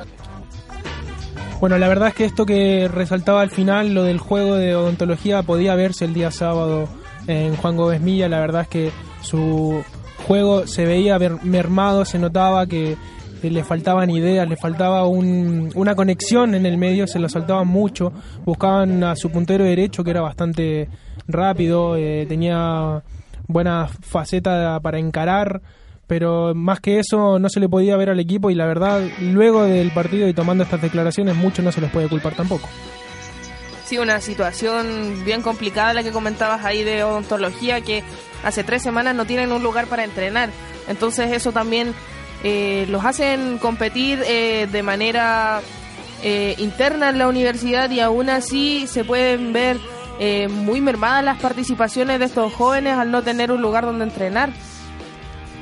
Bueno, 1.61 1.77
la 1.79 1.89
verdad 1.89 2.09
es 2.09 2.15
que 2.15 2.25
esto 2.25 2.47
que 2.47 2.89
resaltaba 2.93 3.43
al 3.43 3.51
final, 3.51 3.93
lo 3.93 4.03
del 4.05 4.19
juego 4.19 4.55
de 4.57 4.75
odontología, 4.75 5.43
podía 5.43 5.75
verse 5.75 6.07
el 6.07 6.15
día 6.15 6.31
sábado 6.31 6.89
en 7.27 7.55
Juan 7.57 7.77
Gómez 7.77 8.01
Milla. 8.01 8.29
La 8.31 8.41
verdad 8.41 8.63
es 8.63 8.69
que 8.69 8.91
su 9.21 9.83
juego 10.27 10.67
se 10.67 10.87
veía 10.87 11.19
mermado, 11.43 12.05
se 12.05 12.19
notaba 12.19 12.67
que 12.67 12.97
que 13.43 13.51
le 13.51 13.65
faltaban 13.65 14.11
ideas, 14.11 14.47
le 14.47 14.57
faltaba 14.59 15.07
un- 15.07 15.71
una 15.75 15.95
conexión 15.95 16.55
en 16.55 16.67
el 16.67 16.77
medio, 16.77 17.07
se 17.07 17.19
lo 17.19 17.27
saltaban 17.27 17.67
mucho. 17.69 18.13
Buscaban 18.45 19.03
a 19.03 19.17
su 19.17 19.31
puntero 19.31 19.65
derecho, 19.65 20.05
que 20.05 20.11
era 20.11 20.21
bastante 20.21 20.91
rápido, 21.27 21.97
eh, 21.97 22.27
tenía 22.29 23.03
buena 23.49 23.89
faceta 23.89 24.79
para 24.81 24.99
encarar 24.99 25.63
pero 26.11 26.57
más 26.57 26.81
que 26.81 26.99
eso 26.99 27.39
no 27.39 27.49
se 27.49 27.61
le 27.61 27.69
podía 27.69 27.97
ver 27.97 28.11
al 28.11 28.19
equipo 28.19 28.51
y 28.51 28.57
la 28.57 28.67
verdad 28.67 29.01
luego 29.21 29.63
del 29.63 29.93
partido 29.93 30.27
y 30.27 30.35
tomando 30.35 30.65
estas 30.65 30.83
declaraciones 30.83 31.37
mucho 31.37 31.63
no 31.63 31.71
se 31.71 31.81
les 31.81 31.89
puede 31.89 32.09
culpar 32.09 32.35
tampoco. 32.35 32.69
Sí, 33.85 33.97
una 33.97 34.21
situación 34.21 35.23
bien 35.25 35.41
complicada 35.41 35.95
la 35.95 36.03
que 36.03 36.11
comentabas 36.11 36.65
ahí 36.65 36.83
de 36.83 37.05
odontología, 37.05 37.81
que 37.83 38.03
hace 38.43 38.65
tres 38.65 38.83
semanas 38.83 39.15
no 39.15 39.25
tienen 39.25 39.53
un 39.53 39.63
lugar 39.63 39.87
para 39.87 40.03
entrenar. 40.03 40.51
Entonces 40.89 41.31
eso 41.31 41.53
también 41.53 41.95
eh, 42.43 42.87
los 42.89 43.05
hacen 43.05 43.59
competir 43.59 44.21
eh, 44.27 44.67
de 44.67 44.83
manera 44.83 45.61
eh, 46.25 46.57
interna 46.59 47.11
en 47.11 47.19
la 47.19 47.29
universidad 47.29 47.89
y 47.89 48.01
aún 48.01 48.31
así 48.31 48.89
se 48.89 49.05
pueden 49.05 49.53
ver 49.53 49.77
eh, 50.19 50.49
muy 50.49 50.81
mermadas 50.81 51.23
las 51.23 51.41
participaciones 51.41 52.19
de 52.19 52.25
estos 52.25 52.53
jóvenes 52.53 52.95
al 52.95 53.13
no 53.13 53.23
tener 53.23 53.53
un 53.53 53.63
lugar 53.63 53.85
donde 53.85 54.03
entrenar. 54.07 54.51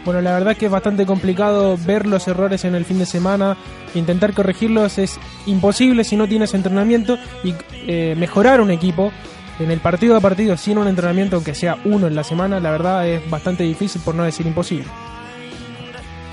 Bueno, 0.04 0.20
la 0.22 0.32
verdad 0.32 0.56
que 0.56 0.66
es 0.66 0.70
bastante 0.72 1.04
complicado 1.04 1.76
ver 1.76 2.06
los 2.06 2.26
errores 2.28 2.64
en 2.64 2.74
el 2.74 2.84
fin 2.84 2.98
de 2.98 3.04
semana, 3.06 3.56
intentar 3.94 4.32
corregirlos 4.32 4.96
es 4.98 5.18
imposible 5.46 6.02
si 6.04 6.16
no 6.16 6.26
tienes 6.26 6.54
entrenamiento 6.54 7.18
y 7.44 7.54
eh, 7.86 8.14
mejorar 8.16 8.60
un 8.60 8.70
equipo 8.70 9.12
en 9.58 9.70
el 9.70 9.80
partido 9.80 10.16
a 10.16 10.20
partido 10.20 10.56
sin 10.56 10.78
un 10.78 10.86
entrenamiento, 10.88 11.36
aunque 11.36 11.54
sea 11.54 11.76
uno 11.84 12.06
en 12.06 12.14
la 12.14 12.24
semana, 12.24 12.60
la 12.60 12.70
verdad 12.70 13.06
es 13.06 13.28
bastante 13.28 13.64
difícil 13.64 14.00
por 14.02 14.14
no 14.14 14.22
decir 14.22 14.46
imposible. 14.46 14.86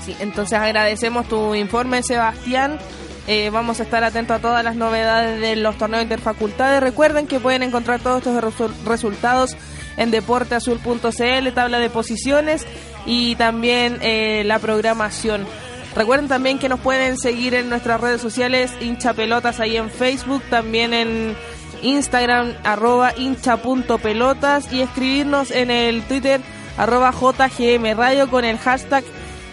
Sí, 0.00 0.16
entonces 0.20 0.56
agradecemos 0.58 1.28
tu 1.28 1.54
informe, 1.54 2.02
Sebastián. 2.02 2.78
Eh, 3.26 3.50
vamos 3.50 3.80
a 3.80 3.82
estar 3.82 4.04
atentos 4.04 4.36
a 4.36 4.40
todas 4.40 4.62
las 4.62 4.76
novedades 4.76 5.40
de 5.40 5.56
los 5.56 5.76
torneos 5.76 6.04
interfacultades. 6.04 6.80
Recuerden 6.80 7.26
que 7.26 7.40
pueden 7.40 7.64
encontrar 7.64 7.98
todos 7.98 8.18
estos 8.24 8.36
resu- 8.40 8.70
resultados 8.86 9.56
en 9.96 10.10
deporteazul.cl, 10.10 11.52
tabla 11.54 11.78
de 11.78 11.90
posiciones 11.90 12.66
y 13.06 13.36
también 13.36 13.98
eh, 14.02 14.42
la 14.44 14.58
programación. 14.58 15.46
Recuerden 15.94 16.28
también 16.28 16.58
que 16.58 16.68
nos 16.68 16.80
pueden 16.80 17.16
seguir 17.16 17.54
en 17.54 17.70
nuestras 17.70 18.00
redes 18.00 18.20
sociales, 18.20 18.70
hincha 18.80 19.14
pelotas 19.14 19.60
ahí 19.60 19.76
en 19.76 19.90
Facebook, 19.90 20.42
también 20.50 20.92
en 20.92 21.34
Instagram, 21.82 22.54
arroba 22.64 23.14
hincha.pelotas 23.16 24.72
y 24.72 24.82
escribirnos 24.82 25.50
en 25.50 25.70
el 25.70 26.02
Twitter, 26.02 26.40
arroba 26.76 27.12
JGM 27.12 27.96
Radio 27.96 28.28
con 28.28 28.44
el 28.44 28.58
hashtag 28.58 29.04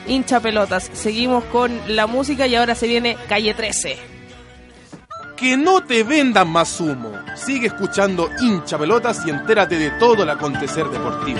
hincha 0.07 0.39
pelotas. 0.41 0.89
Seguimos 0.93 1.43
con 1.45 1.71
la 1.87 2.07
música 2.07 2.47
y 2.47 2.55
ahora 2.55 2.75
se 2.75 2.87
viene 2.87 3.17
Calle 3.29 3.53
13. 3.53 4.12
Que 5.35 5.57
no 5.57 5.81
te 5.81 6.03
vendan 6.03 6.49
más 6.49 6.79
humo. 6.79 7.11
Sigue 7.35 7.67
escuchando 7.67 8.29
hincha 8.41 8.77
pelotas 8.77 9.25
y 9.25 9.29
entérate 9.29 9.77
de 9.77 9.91
todo 9.91 10.23
el 10.23 10.29
acontecer 10.29 10.87
deportivo. 10.89 11.39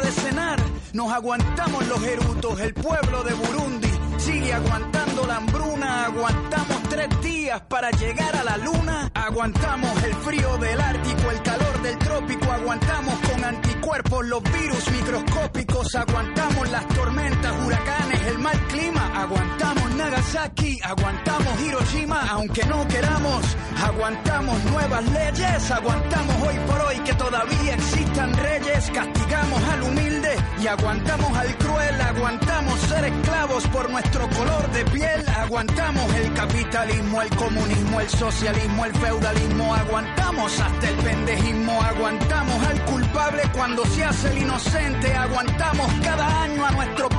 de 0.01 0.11
cenar, 0.11 0.59
nos 0.93 1.11
aguantamos 1.11 1.87
los 1.87 2.03
erutos. 2.03 2.59
El 2.59 2.73
pueblo 2.73 3.23
de 3.23 3.33
Burundi 3.33 3.89
sigue 4.17 4.53
aguantando 4.53 5.25
la 5.27 5.37
hambruna. 5.37 6.05
Aguantamos 6.05 6.83
tres 6.89 7.09
días 7.21 7.61
para 7.61 7.91
llegar 7.91 8.35
a 8.35 8.43
la 8.43 8.57
luna. 8.57 9.11
Aguantamos 9.13 10.03
el 10.03 10.13
frío 10.15 10.57
del 10.57 10.79
Ártico, 10.79 11.31
el 11.31 11.41
calor 11.43 11.81
del 11.81 11.97
trópico. 12.11 12.51
Aguantamos 12.51 13.15
con 13.29 13.43
anticuerpos 13.43 14.25
los 14.25 14.43
virus 14.43 14.91
microscópicos. 14.91 15.95
Aguantamos 15.95 16.69
las 16.69 16.87
tormentas, 16.89 17.53
huracanes, 17.65 18.21
el 18.27 18.39
mal 18.39 18.67
clima. 18.67 19.21
Aguantamos 19.21 19.95
Nagasaki, 19.95 20.79
aguantamos 20.83 21.61
Hiroshima, 21.61 22.27
aunque 22.29 22.65
no 22.65 22.87
queramos. 22.87 23.57
Aguantamos 23.83 24.63
nuevas 24.65 25.03
leyes, 25.11 25.71
aguantamos 25.71 26.35
hoy 26.47 26.55
por 26.67 26.81
hoy 26.81 26.99
que 26.99 27.13
todavía 27.13 27.75
existan 27.75 28.33
reyes. 28.33 28.91
Castigamos 28.91 29.63
al 29.63 29.83
humilde 29.83 30.35
y 30.61 30.67
aguantamos 30.67 31.37
al 31.37 31.57
cruel. 31.57 32.01
Aguantamos 32.01 32.79
ser 32.81 33.05
esclavos 33.05 33.67
por 33.67 33.89
nuestro 33.89 34.29
color 34.29 34.71
de 34.71 34.85
piel. 34.85 35.29
Aguantamos 35.37 36.13
el 36.15 36.33
capitalismo, 36.33 37.21
el 37.21 37.29
comunismo, 37.35 38.01
el 38.01 38.09
socialismo, 38.09 38.85
el 38.85 38.93
feudalismo. 38.93 39.75
Aguantamos 39.75 40.59
hasta 40.59 40.89
el 40.89 40.95
pendejismo. 40.95 41.81
Al 42.05 42.85
culpable 42.85 43.43
cuando 43.53 43.85
se 43.85 44.03
hace 44.03 44.31
el 44.31 44.39
inocente. 44.39 45.13
Aguantamos 45.13 45.87
cada 46.03 46.43
año 46.43 46.65
a 46.65 46.71
nuestro 46.71 47.09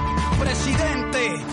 presidente. 0.41 1.45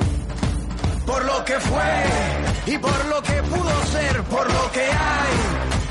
Por 1.05 1.25
lo 1.25 1.45
que 1.45 1.59
fue 1.59 2.73
y 2.73 2.77
por 2.79 3.05
lo 3.05 3.21
que 3.21 3.43
pudo 3.43 3.85
ser, 3.85 4.23
por 4.23 4.51
lo 4.51 4.71
que 4.71 4.81
hay, 4.81 5.35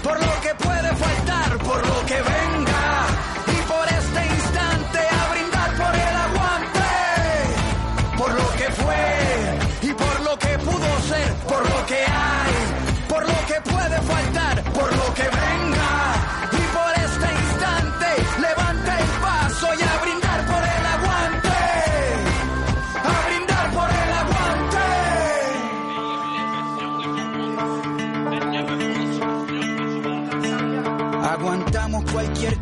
por 0.02 0.20
lo 0.20 0.40
que 0.40 0.54
puede 0.54 0.96
faltar, 0.96 1.58
por 1.58 1.86
lo 1.86 2.06
que 2.06 2.14
venga 2.14 3.06
y 3.46 3.62
por 3.68 3.86
este 3.86 4.26
instante 4.34 4.98
a 4.98 5.32
brindar 5.32 5.70
por 5.76 5.94
el 5.94 6.16
aguante. 6.26 6.88
Por 8.16 8.30
lo 8.34 8.50
que 8.58 8.72
fue 8.82 9.90
y 9.90 9.92
por 9.94 10.20
lo 10.22 10.38
que 10.38 10.58
pudo 10.58 11.00
ser, 11.08 11.32
por 11.48 11.70
lo 11.70 11.86
que 11.86 12.00
hay, 12.04 12.54
por 13.08 13.22
lo 13.22 13.46
que 13.46 13.60
puede 13.70 14.00
faltar, 14.02 14.47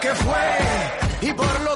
Que 0.00 0.14
fue 0.14 0.40
y 1.20 1.32
por 1.34 1.60
lo 1.60 1.69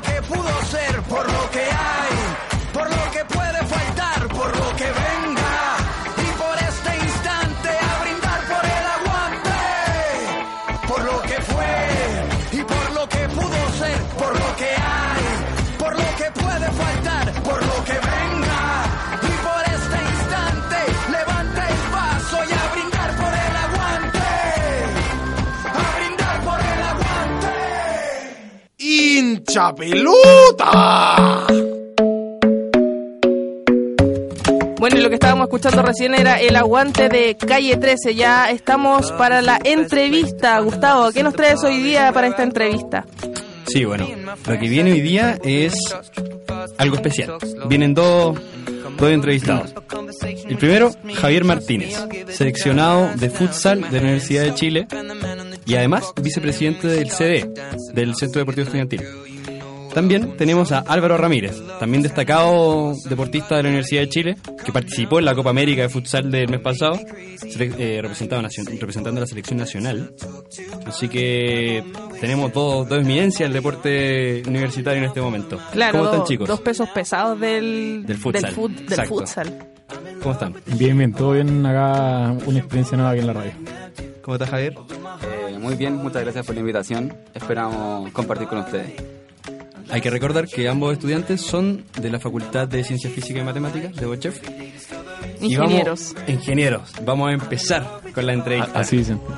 ¡Hincha 29.55 29.73
pelota! 29.73 31.47
Bueno, 34.81 34.99
y 34.99 35.01
lo 35.01 35.09
que 35.09 35.15
estábamos 35.15 35.45
escuchando 35.45 35.81
recién 35.83 36.13
era 36.17 36.41
el 36.41 36.57
aguante 36.57 37.09
de 37.09 37.37
Calle 37.37 37.77
13. 37.77 38.17
Ya 38.17 38.51
estamos 38.51 39.13
para 39.13 39.43
la 39.43 39.61
entrevista. 39.63 40.59
Gustavo, 40.59 41.13
¿qué 41.13 41.23
nos 41.23 41.35
traes 41.35 41.63
hoy 41.63 41.81
día 41.81 42.11
para 42.13 42.27
esta 42.27 42.43
entrevista? 42.43 43.07
Sí, 43.69 43.85
bueno, 43.85 44.09
lo 44.45 44.59
que 44.59 44.69
viene 44.69 44.91
hoy 44.91 45.01
día 45.01 45.39
es 45.45 45.75
algo 46.77 46.97
especial. 46.97 47.35
Vienen 47.69 47.95
dos, 47.95 48.37
dos 48.99 49.09
entrevistados. 49.09 49.73
El 50.49 50.57
primero, 50.57 50.91
Javier 51.15 51.45
Martínez, 51.45 51.97
seleccionado 52.31 53.09
de 53.15 53.31
futsal 53.31 53.83
de 53.83 53.99
la 53.99 54.03
Universidad 54.03 54.43
de 54.43 54.55
Chile 54.55 54.89
y 55.65 55.77
además 55.77 56.13
vicepresidente 56.21 56.89
del 56.89 57.09
CD, 57.13 57.49
del 57.93 58.17
Centro 58.17 58.41
Deportivo 58.41 58.65
Estudiantil. 58.65 59.03
También 59.95 60.37
tenemos 60.37 60.73
a 60.73 60.81
Álvaro 60.81 61.17
Ramírez, 61.17 61.57
también 61.79 62.03
destacado 62.03 62.95
deportista 63.09 63.57
de 63.57 63.63
la 63.63 63.69
Universidad 63.69 64.01
de 64.03 64.09
Chile, 64.09 64.37
que 64.65 64.73
participó 64.73 65.21
en 65.21 65.25
la 65.25 65.35
Copa 65.37 65.51
América 65.51 65.83
de 65.83 65.89
Futsal 65.89 66.31
del 66.33 66.49
mes 66.49 66.61
pasado, 66.61 66.99
eh, 66.99 68.01
representando 68.03 68.49
a 69.19 69.21
la 69.21 69.27
selección 69.27 69.59
nacional. 69.59 70.13
Así 70.87 71.09
que 71.09 71.85
tenemos 72.21 72.53
dos, 72.53 72.89
dos 72.89 73.01
eminencias 73.03 73.49
del 73.49 73.53
deporte 73.53 74.43
universitario 74.49 74.99
en 74.99 75.05
este 75.09 75.21
momento. 75.21 75.59
Claro, 75.73 75.93
¿Cómo 75.93 76.05
están 76.07 76.21
dos- 76.21 76.29
chicos? 76.29 76.49
dos 76.49 76.61
pesos 76.61 76.89
pesados 76.91 77.39
del, 77.39 78.03
Del 78.05 78.17
futsal. 78.17 78.53
fut- 78.55 78.87
del 78.89 79.07
futsal. 79.07 79.69
¿Cómo 80.21 80.33
están? 80.33 80.55
Bien, 80.77 80.99
bien, 80.99 81.13
todo 81.13 81.33
bien 81.33 81.65
acá, 81.65 82.35
una 82.47 82.59
experiencia 82.59 82.97
nueva 82.97 83.13
aquí 83.13 83.21
en 83.21 83.27
la 83.29 83.33
radio. 83.33 83.53
¿Cómo 84.23 84.35
estás 84.37 84.51
Javier? 84.51 84.75
Eh, 85.53 85.59
muy 85.59 85.77
bien, 85.77 85.95
muchas 85.97 86.23
gracias 86.23 86.45
por 86.45 86.55
la 86.55 86.61
invitación. 86.63 87.15
Esperamos 87.35 88.11
compartir 88.13 88.49
con 88.49 88.59
ustedes. 88.59 88.93
Hay 89.91 90.01
que 90.01 90.11
recordar 90.11 90.47
que 90.49 90.69
ambos 90.69 90.93
estudiantes 90.93 91.41
son 91.41 91.85
de 92.01 92.11
la 92.11 92.19
Facultad 92.19 92.67
de 92.69 92.83
Ciencias 92.85 93.13
Físicas 93.13 93.43
y 93.43 93.45
Matemáticas 93.45 93.95
de 93.95 94.07
Bochef. 94.07 94.41
Y 95.41 95.57
vamos- 95.57 95.73
Ingenieros. 95.73 96.15
ingenieros. 96.27 96.93
Vamos 97.05 97.29
a 97.31 97.33
empezar 97.33 98.01
con 98.15 98.27
la 98.27 98.33
entrevista. 98.33 98.73
A- 98.79 98.81
así 98.81 98.97
dicen. 98.99 99.21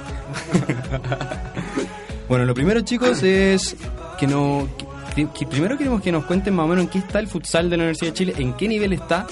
Bueno, 2.28 2.44
lo 2.44 2.54
primero, 2.54 2.80
chicos, 2.80 3.22
es 3.22 3.76
que 4.18 4.26
no. 4.26 4.66
que- 5.14 5.28
que 5.30 5.46
primero 5.46 5.78
queremos 5.78 6.02
que 6.02 6.10
nos 6.10 6.24
cuenten 6.24 6.54
más 6.56 6.64
o 6.64 6.68
menos 6.68 6.84
en 6.84 6.90
qué 6.90 6.98
está 6.98 7.20
el 7.20 7.28
futsal 7.28 7.70
de 7.70 7.76
la 7.76 7.84
Universidad 7.84 8.10
de 8.10 8.14
Chile, 8.18 8.34
en 8.38 8.52
qué 8.54 8.66
nivel 8.68 8.92
está. 8.92 9.26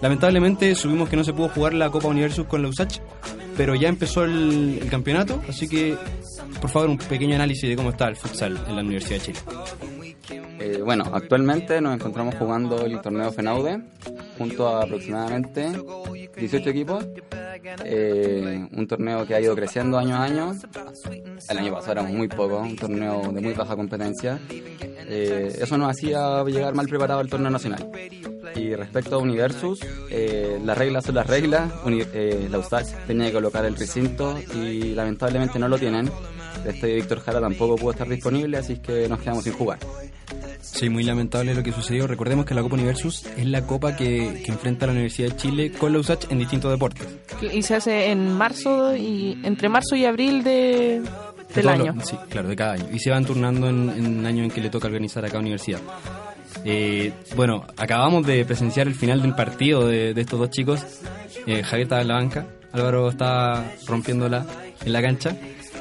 Lamentablemente 0.00 0.74
subimos 0.74 1.08
que 1.10 1.16
no 1.16 1.24
se 1.24 1.32
pudo 1.34 1.48
jugar 1.50 1.74
la 1.74 1.90
Copa 1.90 2.08
Universus 2.08 2.46
con 2.46 2.62
la 2.62 2.68
USACH, 2.68 3.00
pero 3.56 3.74
ya 3.74 3.88
empezó 3.88 4.24
el, 4.24 4.78
el 4.82 4.88
campeonato, 4.88 5.42
así 5.48 5.68
que 5.68 5.94
por 6.60 6.70
favor 6.70 6.88
un 6.88 6.96
pequeño 6.98 7.34
análisis 7.34 7.68
de 7.68 7.76
cómo 7.76 7.90
está 7.90 8.08
el 8.08 8.16
futsal 8.16 8.58
en 8.66 8.76
la 8.76 8.80
Universidad 8.82 9.18
de 9.20 9.24
Chile. 9.26 9.38
Eh, 10.60 10.80
bueno, 10.84 11.04
actualmente 11.12 11.80
nos 11.80 11.94
encontramos 11.94 12.34
jugando 12.36 12.84
el 12.84 13.00
torneo 13.00 13.30
FENAUDE 13.32 13.80
junto 14.36 14.68
a 14.68 14.82
aproximadamente 14.82 15.72
18 16.36 16.70
equipos. 16.70 17.06
Eh, 17.84 18.66
un 18.72 18.86
torneo 18.86 19.26
que 19.26 19.34
ha 19.34 19.40
ido 19.40 19.54
creciendo 19.54 19.98
año 19.98 20.16
a 20.16 20.24
año. 20.24 20.54
El 21.48 21.58
año 21.58 21.72
pasado 21.72 21.92
era 21.92 22.02
muy 22.02 22.28
poco, 22.28 22.58
un 22.58 22.76
torneo 22.76 23.32
de 23.32 23.40
muy 23.40 23.52
baja 23.54 23.76
competencia. 23.76 24.38
Eh, 24.50 25.56
eso 25.60 25.78
nos 25.78 25.90
hacía 25.90 26.42
llegar 26.44 26.74
mal 26.74 26.86
preparado 26.86 27.20
al 27.20 27.28
torneo 27.28 27.50
nacional. 27.50 27.88
Y 28.54 28.74
respecto 28.74 29.16
a 29.16 29.18
Universus, 29.18 29.80
eh, 30.10 30.58
las 30.64 30.76
reglas 30.76 31.04
son 31.04 31.14
las 31.14 31.26
reglas. 31.26 31.70
Uni- 31.84 32.02
eh, 32.12 32.48
la 32.50 32.58
USAC 32.58 33.06
tenía 33.06 33.26
que 33.28 33.32
colocar 33.34 33.64
el 33.64 33.76
recinto 33.76 34.38
y 34.54 34.94
lamentablemente 34.94 35.58
no 35.58 35.68
lo 35.68 35.78
tienen. 35.78 36.10
El 36.64 36.74
estadio 36.74 36.94
Víctor 36.96 37.20
Jara 37.20 37.40
tampoco 37.40 37.76
pudo 37.76 37.90
estar 37.92 38.08
disponible, 38.08 38.56
así 38.58 38.76
que 38.78 39.08
nos 39.08 39.20
quedamos 39.20 39.44
sin 39.44 39.52
jugar. 39.54 39.78
Sí, 40.60 40.90
muy 40.90 41.02
lamentable 41.02 41.54
lo 41.54 41.62
que 41.62 41.72
sucedió. 41.72 42.06
Recordemos 42.06 42.44
que 42.44 42.54
la 42.54 42.62
Copa 42.62 42.74
Universus 42.74 43.24
es 43.36 43.46
la 43.46 43.62
copa 43.66 43.96
que, 43.96 44.42
que 44.44 44.52
enfrenta 44.52 44.84
a 44.84 44.88
la 44.88 44.92
Universidad 44.92 45.30
de 45.30 45.36
Chile 45.36 45.72
con 45.72 45.92
la 45.92 45.98
USACH 46.00 46.30
en 46.30 46.38
distintos 46.38 46.70
deportes. 46.70 47.06
Y 47.52 47.62
se 47.62 47.76
hace 47.76 48.10
en 48.10 48.32
marzo 48.32 48.94
y 48.94 49.38
entre 49.44 49.68
marzo 49.68 49.96
y 49.96 50.04
abril 50.04 50.42
de, 50.44 51.00
De 51.00 51.54
del 51.54 51.62
todos 51.64 51.66
año. 51.80 51.92
los- 51.94 52.06
sí, 52.06 52.16
claro, 52.28 52.48
de 52.48 52.56
cada 52.56 52.72
año. 52.74 52.86
Y 52.92 52.98
se 52.98 53.10
van 53.10 53.24
turnando 53.24 53.68
en, 53.68 53.88
en 53.90 54.26
año 54.26 54.44
en 54.44 54.50
que 54.50 54.60
le 54.60 54.68
toca 54.68 54.88
organizar 54.88 55.24
a 55.24 55.28
cada 55.28 55.40
universidad. 55.40 55.80
Eh, 56.64 57.12
bueno, 57.36 57.64
acabamos 57.76 58.26
de 58.26 58.44
presenciar 58.44 58.86
el 58.88 58.94
final 58.94 59.22
del 59.22 59.34
partido 59.34 59.86
de, 59.86 60.12
de 60.12 60.20
estos 60.20 60.38
dos 60.38 60.50
chicos. 60.50 60.80
Eh, 61.46 61.62
Javier 61.62 61.84
estaba 61.84 62.02
en 62.02 62.08
la 62.08 62.14
banca, 62.14 62.46
Álvaro 62.72 63.08
estaba 63.08 63.64
rompiéndola 63.86 64.44
en 64.84 64.92
la 64.92 65.00
cancha. 65.00 65.36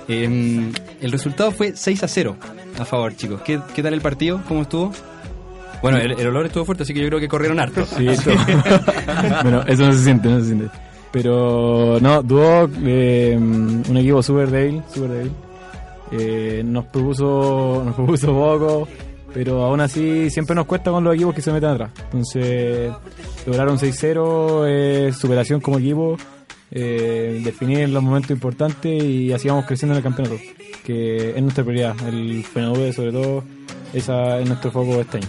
Eh, 0.08 0.72
el 1.02 1.12
resultado 1.12 1.52
fue 1.52 1.74
6 1.76 2.04
a 2.04 2.08
0 2.08 2.36
a 2.80 2.86
favor, 2.86 3.15
chicos. 3.15 3.41
¿Qué, 3.41 3.60
tal 3.82 3.93
el 3.93 4.02
partido? 4.02 4.41
¿Cómo 4.48 4.62
estuvo? 4.62 4.91
Bueno, 5.82 5.98
el, 5.98 6.28
olor 6.28 6.46
estuvo 6.46 6.65
fuerte, 6.65 6.84
así 6.84 6.93
que 6.93 7.02
yo 7.02 7.08
creo 7.08 7.20
que 7.20 7.28
corrieron 7.28 7.60
harto. 7.60 7.86
Sí, 7.86 8.08
esto- 8.08 8.32
bueno, 9.43 9.63
eso 9.67 9.86
no 9.86 9.91
se 9.91 10.04
siente, 10.04 10.30
no 10.30 10.39
se 10.39 10.46
siente. 10.48 10.70
Pero 11.12 12.00
no, 12.02 12.24
Duoc, 12.24 12.72
eh, 12.84 13.36
un 13.38 13.98
equipo 13.98 14.22
súper 14.24 14.50
débil, 14.50 14.82
súper 14.93 15.10
débil. 15.12 15.32
Eh, 16.12 16.62
nos 16.65 16.86
propuso 16.86 17.82
nos 17.86 17.96
propuso 17.96 18.28
poco, 18.28 18.88
pero 19.34 19.63
aún 19.63 19.82
así 19.82 20.30
siempre 20.30 20.56
nos 20.56 20.65
cuesta 20.65 20.89
con 20.91 21.04
los 21.04 21.13
equipos 21.15 21.36
que 21.36 21.41
se 21.41 21.52
meten 21.52 21.70
atrás. 21.70 21.91
Entonces, 22.06 22.91
lograron 23.46 23.78
6-0, 23.78 24.63
eh, 24.67 25.12
superación 25.13 25.60
como 25.60 25.80
equipo, 25.80 26.17
eh, 26.71 27.41
definir 27.43 27.89
los 27.89 28.03
momentos 28.03 28.32
importantes 28.32 29.03
y 29.03 29.32
así 29.34 29.47
vamos 29.47 29.65
creciendo 29.65 29.93
en 29.93 29.97
el 29.97 30.03
campeonato, 30.03 30.38
que 30.86 31.32
es 31.36 31.41
nuestra 31.41 31.63
prioridad. 31.63 31.95
El 32.08 32.43
FNV, 32.43 32.93
sobre 32.93 33.12
todo, 33.12 33.43
esa 33.93 34.39
es 34.39 34.47
nuestro 34.47 34.71
foco 34.71 34.99
este 35.01 35.17
año. 35.17 35.27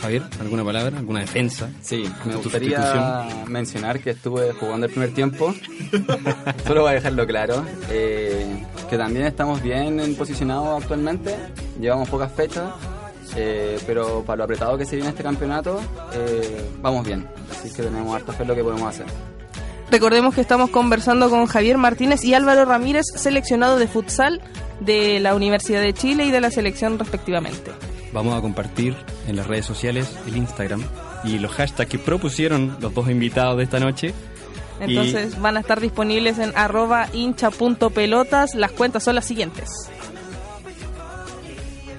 Javier, 0.00 0.22
¿alguna 0.40 0.62
palabra? 0.62 0.98
¿Alguna 0.98 1.20
defensa? 1.20 1.70
Sí, 1.82 2.04
me 2.26 2.34
Tu 2.34 2.42
gustaría 2.42 3.26
mencionar 3.48 3.98
que 4.00 4.10
estuve 4.10 4.52
jugando 4.52 4.86
el 4.86 4.92
primer 4.92 5.12
tiempo. 5.14 5.54
Solo 6.66 6.82
voy 6.82 6.90
a 6.90 6.94
dejarlo 6.94 7.26
claro. 7.26 7.64
eh, 7.90 8.62
que 8.90 8.96
también 8.98 9.26
estamos 9.26 9.62
bien 9.62 9.98
en- 9.98 10.14
posicionados 10.14 10.82
actualmente. 10.82 11.34
Llevamos 11.80 12.08
pocas 12.08 12.30
fechas. 12.32 12.64
Eh, 13.34 13.78
pero 13.86 14.22
para 14.24 14.38
lo 14.38 14.44
apretado 14.44 14.76
que 14.78 14.84
se 14.84 14.96
viene 14.96 15.10
este 15.10 15.22
campeonato, 15.22 15.80
eh, 16.12 16.64
vamos 16.80 17.06
bien. 17.06 17.26
Así 17.50 17.72
que 17.72 17.82
tenemos 17.82 18.14
harta 18.14 18.32
fe 18.32 18.42
en 18.42 18.48
lo 18.48 18.54
que 18.54 18.62
podemos 18.62 18.88
hacer. 18.88 19.06
Recordemos 19.90 20.34
que 20.34 20.40
estamos 20.40 20.70
conversando 20.70 21.30
con 21.30 21.46
Javier 21.46 21.78
Martínez 21.78 22.24
y 22.24 22.34
Álvaro 22.34 22.64
Ramírez, 22.64 23.04
seleccionado 23.14 23.78
de 23.78 23.86
futsal 23.86 24.40
de 24.80 25.20
la 25.20 25.34
Universidad 25.34 25.80
de 25.80 25.92
Chile 25.94 26.24
y 26.24 26.30
de 26.30 26.40
la 26.40 26.50
selección 26.50 26.98
respectivamente. 26.98 27.70
Vamos 28.12 28.34
a 28.36 28.40
compartir 28.40 28.96
en 29.28 29.36
las 29.36 29.46
redes 29.46 29.64
sociales 29.66 30.10
el 30.26 30.36
Instagram 30.36 30.82
y 31.24 31.38
los 31.38 31.52
hashtags 31.52 31.88
que 31.90 31.98
propusieron 31.98 32.76
los 32.80 32.92
dos 32.94 33.08
invitados 33.08 33.56
de 33.58 33.64
esta 33.64 33.78
noche. 33.78 34.12
Y- 34.80 34.84
Entonces 34.84 35.40
van 35.40 35.56
a 35.56 35.60
estar 35.60 35.80
disponibles 35.80 36.38
en 36.38 36.52
arroba 36.56 37.08
hincha.pelotas. 37.12 38.54
Las 38.54 38.72
cuentas 38.72 39.04
son 39.04 39.14
las 39.14 39.24
siguientes. 39.24 39.70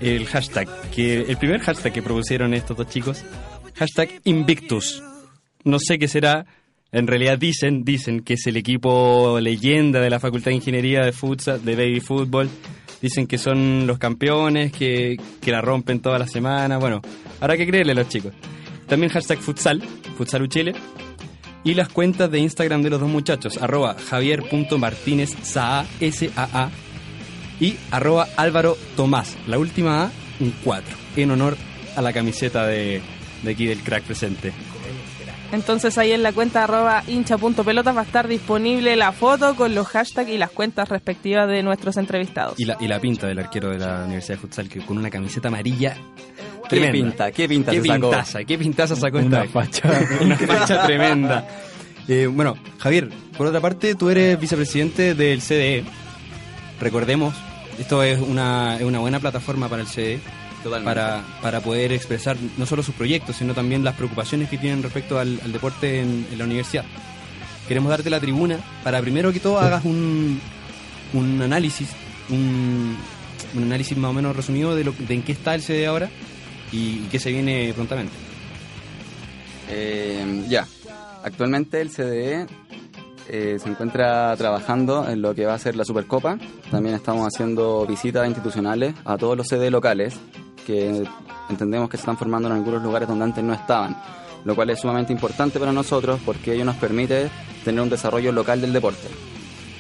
El 0.02 0.26
hashtag, 0.26 0.68
que 0.92 1.22
el 1.22 1.38
primer 1.38 1.62
hashtag 1.62 1.94
que 1.94 2.02
propusieron 2.02 2.54
estos 2.54 2.78
dos 2.78 2.88
chicos, 2.88 3.24
hashtag 3.76 4.10
Invictus. 4.24 5.04
No 5.64 5.78
sé 5.80 6.00
qué 6.00 6.08
será, 6.08 6.46
en 6.92 7.08
realidad 7.08 7.38
dicen, 7.38 7.84
dicen 7.84 8.22
que 8.22 8.36
es 8.36 8.48
el 8.48 8.58
equipo 8.58 9.40
leyenda 9.42 10.00
de 10.00 10.10
la 10.10 10.20
Facultad 10.20 10.52
de 10.52 10.56
Ingeniería 10.56 11.04
de 11.04 11.12
futsal, 11.12 11.64
de 11.64 11.76
baby 11.76 12.00
fútbol. 12.00 12.50
Dicen 13.02 13.28
que 13.28 13.38
son 13.38 13.86
los 13.86 13.98
campeones, 13.98 14.72
que, 14.72 15.18
que 15.42 15.52
la 15.52 15.62
rompen 15.62 16.00
toda 16.00 16.18
la 16.18 16.28
semana. 16.28 16.78
Bueno, 16.78 17.02
habrá 17.40 17.58
que 17.58 17.68
creerle 17.68 17.92
a 17.92 17.96
los 17.96 18.10
chicos. 18.10 18.34
También 18.88 19.12
hashtag 19.12 19.40
futsal, 19.40 19.82
futsal 20.18 20.48
Chile. 20.50 20.74
Y 21.64 21.74
las 21.74 21.90
cuentas 21.90 22.32
de 22.32 22.40
Instagram 22.40 22.82
de 22.82 22.90
los 22.90 23.02
dos 23.02 23.10
muchachos, 23.10 23.58
arroba 23.58 23.98
y 27.60 27.78
arroba 27.92 28.28
Álvaro 28.38 28.78
Tomás. 28.96 29.36
La 29.48 29.58
última 29.58 30.04
A, 30.04 30.12
un 30.40 30.54
4, 30.64 30.96
en 31.16 31.32
honor 31.32 31.58
a 31.96 32.02
la 32.02 32.14
camiseta 32.14 32.66
de, 32.68 33.02
de 33.44 33.52
aquí 33.52 33.66
del 33.66 33.80
crack 33.80 34.04
presente. 34.04 34.54
Entonces 35.52 35.98
ahí 35.98 36.12
en 36.12 36.24
la 36.24 36.34
cuenta 36.34 36.66
arroba 36.66 37.04
hincha.pelotas 37.08 37.96
va 37.96 38.02
a 38.02 38.04
estar 38.04 38.28
disponible 38.28 38.96
la 38.98 39.14
foto 39.14 39.56
con 39.56 39.74
los 39.74 39.88
hashtags 39.88 40.30
y 40.30 40.38
las 40.38 40.52
cuentas 40.52 40.90
respectivas 40.90 41.48
de 41.48 41.64
nuestros 41.64 41.96
entrevistados. 41.96 42.60
Y 42.60 42.66
la, 42.66 42.76
y 42.82 42.88
la 42.88 43.00
pinta 43.00 43.28
del 43.28 43.40
arquero 43.40 43.70
de 43.70 43.80
la 43.80 44.04
Universidad 44.04 44.36
de 44.36 44.42
Futsal, 44.42 44.68
que 44.68 44.82
con 44.82 44.98
una 44.98 45.10
camiseta 45.10 45.48
amarilla. 45.48 45.96
¿Qué 46.70 46.82
tremenda. 46.82 46.92
pinta? 46.92 47.32
¿Qué 47.32 47.48
pinta 47.48 47.72
¿Qué 47.72 47.82
se 47.82 47.88
sacó? 47.88 48.10
pintaza? 48.10 48.44
¿Qué 48.44 48.58
pintaza 48.58 48.96
sacó 48.98 49.18
Una 49.20 49.44
esta 49.44 49.62
facha. 49.62 50.02
una 50.22 50.38
facha 50.38 50.86
tremenda. 50.86 51.48
Eh, 52.10 52.28
bueno, 52.28 52.56
Javier, 52.78 53.10
por 53.38 53.48
otra 53.48 53.62
parte, 53.62 53.96
tú 53.96 54.10
eres 54.10 54.38
vicepresidente 54.38 55.14
del 55.16 55.40
CDE. 55.42 55.86
Recordemos, 56.80 57.34
esto 57.80 58.04
es 58.04 58.20
una, 58.20 58.78
es 58.78 58.84
una 58.84 59.00
buena 59.00 59.20
plataforma 59.20 59.68
para 59.70 59.82
el 59.82 59.88
CDE. 59.88 60.20
Totalmente. 60.64 60.90
Para, 60.90 61.24
para 61.42 61.62
poder 61.62 61.92
expresar 61.94 62.36
no 62.58 62.66
solo 62.66 62.82
sus 62.82 62.96
proyectos, 62.96 63.36
sino 63.36 63.54
también 63.54 63.84
las 63.84 63.96
preocupaciones 63.96 64.50
que 64.50 64.58
tienen 64.58 64.82
respecto 64.82 65.20
al, 65.20 65.40
al 65.44 65.54
deporte 65.54 66.02
en, 66.02 66.28
en 66.32 66.38
la 66.38 66.46
universidad. 66.46 66.84
Queremos 67.68 67.90
darte 67.92 68.10
la 68.10 68.20
tribuna 68.20 68.58
para 68.84 69.00
primero 69.00 69.32
que 69.32 69.40
todo 69.40 69.60
hagas 69.60 69.86
un, 69.86 70.42
un 71.14 71.42
análisis, 71.42 71.90
un, 72.30 72.98
un 73.54 73.64
análisis 73.64 73.96
más 73.98 74.10
o 74.10 74.14
menos 74.14 74.36
resumido 74.36 74.76
de, 74.76 74.86
lo, 74.86 74.94
de 74.98 75.14
en 75.14 75.22
qué 75.22 75.34
está 75.34 75.54
el 75.54 75.62
CDE 75.62 75.86
ahora 75.86 76.10
y, 76.72 76.78
y 76.78 77.08
qué 77.12 77.20
se 77.20 77.32
viene 77.32 77.72
prontamente. 77.76 78.14
Eh, 79.70 80.46
ya, 80.50 80.66
actualmente 81.24 81.82
el 81.82 81.92
CDE 81.92 82.48
eh, 83.30 83.58
se 83.62 83.70
encuentra 83.70 84.36
trabajando 84.38 85.08
en 85.10 85.22
lo 85.22 85.34
que 85.36 85.46
va 85.46 85.54
a 85.54 85.60
ser 85.60 85.76
la 85.76 85.86
Supercopa. 85.86 86.38
También 86.72 86.96
estamos 86.96 87.28
haciendo 87.28 87.86
visitas 87.86 88.26
institucionales 88.28 88.94
a 89.06 89.18
todos 89.18 89.36
los 89.38 89.48
CDE 89.48 89.70
locales 89.72 90.16
que 90.66 91.04
entendemos 91.50 91.90
que 91.90 91.98
se 91.98 92.02
están 92.02 92.18
formando 92.18 92.50
en 92.50 92.56
algunos 92.56 92.82
lugares 92.84 93.08
donde 93.08 93.24
antes 93.26 93.44
no 93.44 93.54
estaban, 93.54 93.96
lo 94.44 94.54
cual 94.56 94.70
es 94.70 94.80
sumamente 94.82 95.14
importante 95.14 95.60
para 95.60 95.72
nosotros 95.72 96.20
porque 96.26 96.54
ello 96.54 96.66
nos 96.66 96.76
permite 96.76 97.30
tener 97.64 97.82
un 97.82 97.90
desarrollo 97.90 98.32
local 98.32 98.60
del 98.62 98.74
deporte. 98.74 99.08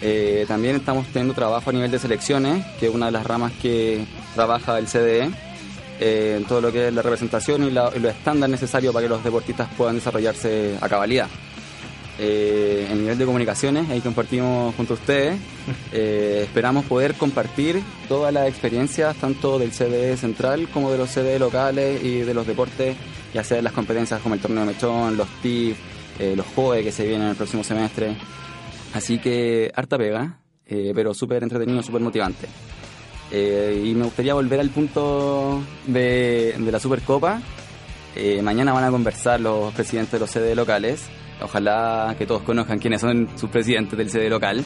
Eh, 0.02 0.46
también 0.48 0.76
estamos 0.76 1.08
teniendo 1.08 1.34
trabajo 1.34 1.70
a 1.70 1.74
nivel 1.74 1.90
de 1.92 2.00
selecciones, 2.00 2.66
que 2.80 2.88
es 2.88 2.94
una 2.94 3.08
de 3.08 3.12
las 3.12 3.26
ramas 3.26 3.52
que 3.62 4.06
trabaja 4.36 4.78
el 4.78 4.88
CDE, 4.88 5.30
eh, 6.00 6.36
en 6.38 6.46
todo 6.46 6.62
lo 6.62 6.72
que 6.72 6.88
es 6.90 6.94
la 6.94 7.02
representación 7.02 7.64
y, 7.64 7.72
la- 7.72 7.92
y 7.96 8.00
los 8.00 8.12
estándares 8.14 8.52
necesarios 8.52 8.94
para 8.94 9.04
que 9.06 9.10
los 9.10 9.24
deportistas 9.24 9.68
puedan 9.76 9.96
desarrollarse 9.96 10.78
a 10.80 10.88
cabalidad. 10.88 11.28
Eh, 12.20 12.88
en 12.90 13.02
nivel 13.02 13.18
de 13.18 13.26
comunicaciones, 13.26 13.90
ahí 13.90 14.02
compartimos 14.02 14.74
junto 14.76 14.94
a 14.94 14.98
ustedes, 14.98 15.40
eh, 15.92 16.42
esperamos 16.44 16.86
poder 16.86 17.14
compartir 17.14 17.82
todas 18.08 18.34
las 18.34 18.48
experiencias, 18.48 19.16
tanto 19.18 19.60
del 19.60 19.72
CDE 19.72 20.18
central 20.18 20.68
como 20.70 20.92
de 20.92 20.98
los 20.98 21.12
CDE 21.12 21.38
locales 21.38 22.04
y 22.04 22.22
de 22.22 22.34
los 22.34 22.48
deportes, 22.48 22.96
ya 23.34 23.44
sea 23.44 23.62
las 23.62 23.74
competencias 23.74 24.20
como 24.22 24.34
el 24.34 24.42
torneo 24.42 24.62
de 24.62 24.74
mechón, 24.74 25.16
los 25.16 25.28
TIF, 25.42 25.78
eh, 26.20 26.34
los 26.36 26.46
JOE 26.56 26.84
que 26.84 26.92
se 26.92 27.06
vienen 27.06 27.28
el 27.28 27.36
próximo 27.36 27.64
semestre. 27.64 28.16
Así 28.94 29.20
que 29.20 29.72
harta 29.76 29.98
pega, 29.98 30.40
eh, 30.66 30.92
pero 30.96 31.14
súper 31.14 31.44
entretenido, 31.44 31.84
súper 31.84 32.02
motivante. 32.02 32.48
Eh, 33.32 33.84
y 33.86 33.94
me 33.94 34.06
gustaría 34.06 34.34
volver 34.34 34.60
al 34.60 34.70
punto 34.70 35.62
de, 35.86 36.56
de 36.58 36.72
la 36.72 36.80
Supercopa. 36.80 37.42
Eh, 38.16 38.42
mañana 38.42 38.74
van 38.74 38.86
a 38.86 38.90
conversar 38.90 39.40
los 39.40 39.74
presidentes 39.74 40.14
de 40.14 40.20
los 40.20 40.32
CD 40.32 40.56
locales. 40.56 41.06
Ojalá 41.42 42.16
que 42.18 42.26
todos 42.26 42.42
conozcan 42.42 42.80
quiénes 42.80 43.02
son 43.02 43.30
sus 43.36 43.50
presidentes 43.50 43.98
del 43.98 44.10
CD 44.10 44.30
local. 44.30 44.64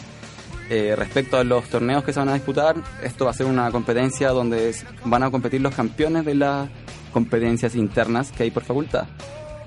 Eh, 0.69 0.95
respecto 0.95 1.38
a 1.38 1.43
los 1.43 1.65
torneos 1.65 2.03
que 2.03 2.13
se 2.13 2.19
van 2.19 2.29
a 2.29 2.34
disputar, 2.34 2.75
esto 3.03 3.25
va 3.25 3.31
a 3.31 3.34
ser 3.34 3.45
una 3.45 3.69
competencia 3.71 4.29
donde 4.29 4.73
van 5.03 5.23
a 5.23 5.29
competir 5.29 5.60
los 5.60 5.75
campeones 5.75 6.23
de 6.23 6.36
las 6.36 6.69
competencias 7.12 7.75
internas 7.75 8.31
que 8.31 8.43
hay 8.43 8.51
por 8.51 8.63
facultad. 8.63 9.05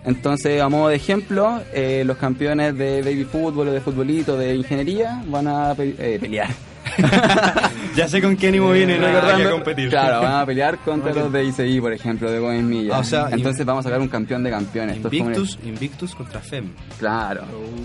Entonces, 0.05 0.61
a 0.61 0.69
modo 0.69 0.88
de 0.88 0.97
ejemplo, 0.97 1.61
eh, 1.73 2.05
los 2.07 2.17
campeones 2.17 2.77
de 2.77 3.03
baby 3.03 3.25
fútbol 3.25 3.73
de 3.73 3.81
futbolito, 3.81 4.37
de 4.37 4.55
ingeniería, 4.55 5.23
van 5.27 5.47
a 5.47 5.73
eh, 5.73 6.19
pelear. 6.21 6.51
Ya 7.97 8.09
sé 8.09 8.21
con 8.21 8.37
qué 8.37 8.49
ánimo 8.49 8.73
viene 8.73 8.99
¿no? 8.99 9.07
Recordando- 9.07 9.49
a 9.49 9.53
competir. 9.53 9.89
Claro, 9.89 10.21
van 10.23 10.35
a 10.41 10.47
pelear 10.47 10.79
contra 10.79 11.13
los 11.15 11.33
de 11.33 11.45
ICI, 11.45 11.81
por 11.81 11.93
ejemplo, 11.93 12.31
de 12.31 12.41
Gómez 12.41 12.63
Milla. 12.65 12.97
Ah, 12.97 12.99
o 13.01 13.05
sea, 13.05 13.29
Entonces 13.31 13.65
vamos 13.65 13.85
a 13.87 13.89
sacar 13.89 14.01
un 14.01 14.09
campeón 14.09 14.43
de 14.43 14.51
campeones. 14.51 14.97
Esto 14.97 15.09
es 15.09 15.19
como- 15.19 15.31
Invictus, 15.31 15.59
Invictus 15.65 16.15
contra 16.15 16.41
FEM. 16.41 16.71
Claro. 16.99 17.45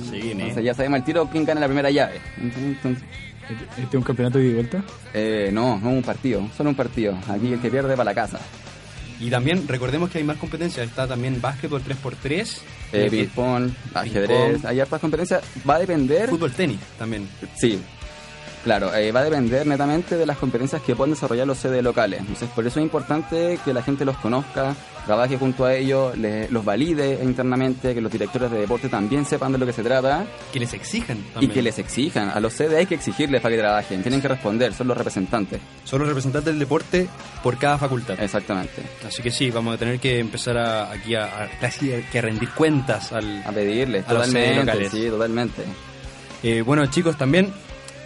Se 0.09 0.15
viene. 0.17 0.41
Entonces 0.43 0.63
ya 0.65 0.73
sabemos 0.73 0.99
al 0.99 1.05
tiro 1.05 1.29
quién 1.31 1.45
gana 1.45 1.59
la 1.61 1.67
primera 1.67 1.91
llave. 1.91 2.19
Entonces, 2.41 3.03
¿Este 3.77 3.81
es 3.87 3.93
un 3.95 4.01
campeonato 4.03 4.37
de 4.37 4.43
ida 4.45 4.51
y 4.51 4.55
vuelta? 4.55 4.83
eh, 5.13 5.49
no, 5.51 5.79
no 5.79 5.89
un 5.89 6.01
partido, 6.03 6.47
solo 6.55 6.69
un 6.71 6.75
partido. 6.75 7.15
Aquí 7.27 7.53
el 7.53 7.59
que 7.59 7.69
pierde 7.69 7.95
para 7.95 8.05
la 8.05 8.15
casa. 8.15 8.39
Y 9.19 9.29
también 9.29 9.67
recordemos 9.67 10.09
que 10.09 10.19
hay 10.19 10.23
más 10.23 10.37
competencias. 10.37 10.87
Está 10.87 11.05
también 11.07 11.41
básquetbol 11.41 11.81
3x3. 11.83 12.57
Eh, 12.93 13.07
ping-pong, 13.11 13.69
ajedrez, 13.93 14.63
hay 14.65 14.79
hartas 14.79 14.99
competencias. 15.01 15.43
Va 15.69 15.75
a 15.75 15.79
depender. 15.79 16.29
Fútbol 16.29 16.51
tenis 16.51 16.79
también. 16.97 17.27
Sí. 17.57 17.79
Claro, 18.69 18.93
eh, 18.93 19.11
va 19.11 19.21
a 19.21 19.23
depender 19.23 19.65
netamente 19.65 20.15
de 20.15 20.27
las 20.27 20.37
competencias 20.37 20.79
que 20.83 20.95
puedan 20.95 21.09
desarrollar 21.15 21.47
los 21.47 21.57
sedes 21.57 21.81
locales. 21.83 22.19
Entonces, 22.19 22.47
por 22.49 22.67
eso 22.67 22.79
es 22.79 22.83
importante 22.83 23.57
que 23.65 23.73
la 23.73 23.81
gente 23.81 24.05
los 24.05 24.15
conozca, 24.17 24.75
trabaje 25.07 25.39
junto 25.39 25.65
a 25.65 25.73
ellos, 25.73 26.15
los 26.51 26.63
valide 26.63 27.17
internamente, 27.23 27.95
que 27.95 27.99
los 28.01 28.11
directores 28.11 28.51
de 28.51 28.59
deporte 28.59 28.87
también 28.87 29.25
sepan 29.25 29.51
de 29.53 29.57
lo 29.57 29.65
que 29.65 29.73
se 29.73 29.81
trata. 29.81 30.23
Que 30.53 30.59
les 30.59 30.71
exijan 30.75 31.17
Y 31.17 31.31
también. 31.33 31.51
que 31.51 31.61
les 31.63 31.79
exijan. 31.79 32.29
A 32.29 32.39
los 32.39 32.53
sedes 32.53 32.77
hay 32.77 32.85
que 32.85 32.93
exigirles 32.93 33.41
para 33.41 33.55
que 33.55 33.59
trabajen. 33.61 34.03
Tienen 34.03 34.21
que 34.21 34.27
responder, 34.27 34.71
son 34.75 34.87
los 34.87 34.95
representantes. 34.95 35.59
Son 35.83 35.97
los 35.97 36.07
representantes 36.07 36.45
del 36.53 36.59
deporte 36.59 37.07
por 37.41 37.57
cada 37.57 37.79
facultad. 37.79 38.21
Exactamente. 38.21 38.83
Así 39.07 39.23
que 39.23 39.31
sí, 39.31 39.49
vamos 39.49 39.73
a 39.73 39.77
tener 39.79 39.99
que 39.99 40.19
empezar 40.19 40.55
a, 40.59 40.91
aquí 40.91 41.15
a, 41.15 41.23
a- 41.25 41.49
casi 41.59 41.89
que 42.11 42.19
a 42.19 42.21
rendir 42.21 42.49
cuentas 42.51 43.11
al, 43.13 43.41
A 43.47 43.51
pedirles, 43.51 44.07
a 44.07 44.13
los 44.13 44.27
totalmente. 44.27 44.59
locales. 44.59 44.91
Sí, 44.91 45.07
totalmente. 45.09 45.63
Eh, 46.43 46.61
bueno, 46.61 46.85
chicos, 46.85 47.17
también 47.17 47.51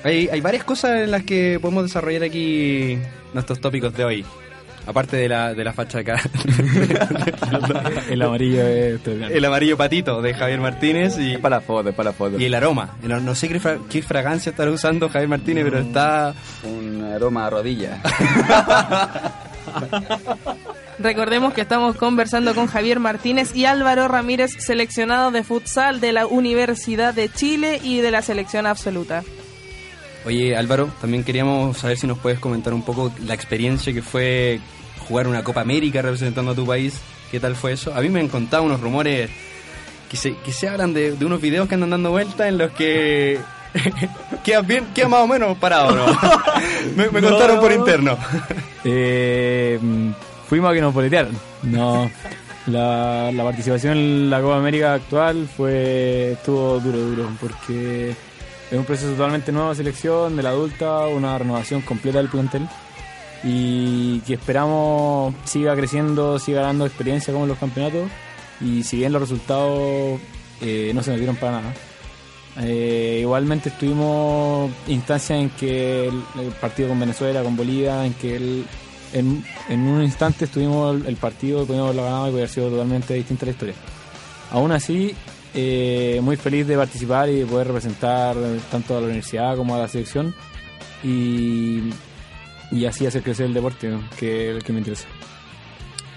hay, 0.03 0.27
hay 0.29 0.41
varias 0.41 0.63
cosas 0.63 1.01
en 1.01 1.11
las 1.11 1.23
que 1.23 1.59
podemos 1.61 1.83
desarrollar 1.83 2.23
aquí 2.23 2.97
nuestros 3.33 3.59
tópicos 3.59 3.93
de 3.95 4.03
hoy. 4.03 4.25
Aparte 4.85 5.15
de 5.15 5.29
la, 5.29 5.53
de 5.53 5.63
la 5.63 5.71
facha 5.71 5.99
acá. 5.99 6.21
El 8.09 8.21
amarillo 8.21 8.67
es... 8.67 8.99
el 9.07 9.45
amarillo 9.45 9.77
patito 9.77 10.21
de 10.21 10.33
Javier 10.33 10.59
Martínez 10.59 11.17
y, 11.17 11.37
Para 11.37 11.55
la 11.57 11.61
foto, 11.61 11.93
para 11.93 12.09
la 12.09 12.13
foto. 12.13 12.37
y 12.37 12.43
el 12.43 12.53
aroma. 12.53 12.97
No, 13.01 13.21
no 13.21 13.33
sé 13.33 13.47
qué, 13.47 13.61
fra- 13.61 13.77
qué 13.89 14.01
fragancia 14.01 14.49
estará 14.49 14.71
usando 14.71 15.07
Javier 15.07 15.29
Martínez, 15.29 15.63
pero 15.63 15.79
está... 15.79 16.33
Un 16.65 17.01
aroma 17.15 17.45
a 17.47 17.49
rodilla. 17.49 18.01
Recordemos 20.99 21.53
que 21.53 21.61
estamos 21.61 21.95
conversando 21.95 22.53
con 22.53 22.67
Javier 22.67 22.99
Martínez 22.99 23.55
y 23.55 23.65
Álvaro 23.65 24.07
Ramírez, 24.07 24.51
seleccionados 24.59 25.33
de 25.33 25.43
futsal 25.43 25.99
de 26.01 26.11
la 26.13 26.27
Universidad 26.27 27.13
de 27.13 27.29
Chile 27.31 27.79
y 27.83 28.01
de 28.01 28.11
la 28.11 28.21
selección 28.21 28.67
absoluta. 28.67 29.23
Oye, 30.25 30.55
Álvaro, 30.55 30.89
también 31.01 31.23
queríamos 31.23 31.77
saber 31.77 31.97
si 31.97 32.07
nos 32.07 32.17
puedes 32.17 32.39
comentar 32.39 32.73
un 32.73 32.81
poco 32.83 33.11
la 33.25 33.33
experiencia 33.33 33.91
que 33.93 34.01
fue 34.01 34.59
jugar 35.07 35.27
una 35.27 35.43
Copa 35.43 35.61
América 35.61 36.01
representando 36.01 36.51
a 36.51 36.55
tu 36.55 36.65
país, 36.65 36.95
qué 37.29 37.39
tal 37.39 37.55
fue 37.55 37.73
eso. 37.73 37.93
A 37.93 37.99
mí 38.01 38.09
me 38.09 38.21
han 38.21 38.29
contado 38.29 38.63
unos 38.63 38.79
rumores 38.79 39.29
que 40.09 40.15
se, 40.17 40.35
que 40.37 40.53
se 40.53 40.69
hablan 40.69 40.93
de, 40.93 41.11
de 41.17 41.25
unos 41.25 41.41
videos 41.41 41.67
que 41.67 41.75
andan 41.75 41.89
dando 41.89 42.11
vueltas 42.11 42.47
en 42.47 42.57
los 42.57 42.71
que 42.71 43.37
quedas 44.45 44.65
bien, 44.65 44.85
quedas 44.93 45.09
más 45.09 45.21
o 45.21 45.27
menos 45.27 45.57
parado, 45.57 45.91
¿no? 45.93 46.05
me, 46.95 47.09
me 47.09 47.19
No. 47.21 47.29
contaron 47.31 47.59
por 47.59 47.71
interno. 47.71 48.17
Eh, 48.85 49.79
fuimos 50.49 50.69
a 50.69 50.73
que 50.73 50.81
nos 50.81 50.93
boletearon. 50.93 51.31
No. 51.63 52.11
La, 52.67 53.31
la 53.31 53.43
participación 53.45 53.97
en 53.97 54.29
la 54.29 54.41
Copa 54.41 54.57
América 54.57 54.93
actual 54.95 55.47
fue 55.47 56.33
estuvo 56.33 56.81
duro, 56.81 56.97
duro, 56.97 57.29
porque 57.39 58.13
es 58.71 58.77
un 58.77 58.85
proceso 58.85 59.11
totalmente 59.11 59.51
nuevo 59.51 59.69
de 59.69 59.75
selección, 59.75 60.35
de 60.35 60.43
la 60.43 60.49
adulta, 60.49 61.07
una 61.07 61.37
renovación 61.37 61.81
completa 61.81 62.17
del 62.19 62.29
plantel 62.29 62.67
y 63.43 64.19
que 64.21 64.35
esperamos 64.35 65.33
siga 65.43 65.75
creciendo, 65.75 66.39
siga 66.39 66.61
dando 66.61 66.85
experiencia 66.85 67.33
como 67.33 67.45
en 67.45 67.49
los 67.49 67.57
campeonatos 67.59 68.09
y 68.61 68.83
si 68.83 68.97
bien 68.97 69.11
los 69.11 69.21
resultados 69.21 70.19
eh, 70.61 70.91
no 70.95 71.03
se 71.03 71.11
nos 71.11 71.19
dieron 71.19 71.35
para 71.35 71.59
nada. 71.61 71.73
Eh, 72.61 73.17
igualmente 73.21 73.69
estuvimos 73.69 74.71
instancias 74.87 75.39
en 75.39 75.49
que 75.49 76.07
el, 76.07 76.51
partido 76.61 76.89
con 76.89 76.99
Venezuela, 76.99 77.41
con 77.43 77.55
Bolivia, 77.57 78.05
en 78.05 78.13
que 78.13 78.35
el- 78.35 78.65
en, 79.11 79.43
un 79.69 80.01
instante 80.01 80.45
estuvimos 80.45 80.95
el, 80.95 81.05
el 81.05 81.15
partido 81.17 81.65
podíamos 81.67 81.89
haberlo 81.89 82.03
ganado 82.05 82.27
y 82.27 82.33
haber 82.33 82.49
sido 82.49 82.69
totalmente 82.69 83.13
distinta 83.13 83.45
la 83.45 83.51
historia. 83.51 83.75
Aún 84.51 84.71
así, 84.71 85.15
eh, 85.53 86.19
muy 86.23 86.35
feliz 86.37 86.67
de 86.67 86.75
participar 86.77 87.29
y 87.29 87.39
de 87.39 87.45
poder 87.45 87.67
representar 87.67 88.35
tanto 88.71 88.97
a 88.97 88.99
la 88.99 89.05
universidad 89.07 89.55
como 89.55 89.75
a 89.75 89.79
la 89.79 89.87
selección 89.87 90.33
y, 91.03 91.81
y 92.71 92.85
así 92.85 93.05
hacer 93.05 93.21
crecer 93.23 93.45
el 93.47 93.53
deporte, 93.53 93.91
que, 94.19 94.59
que 94.65 94.73
me 94.73 94.79
interesa. 94.79 95.07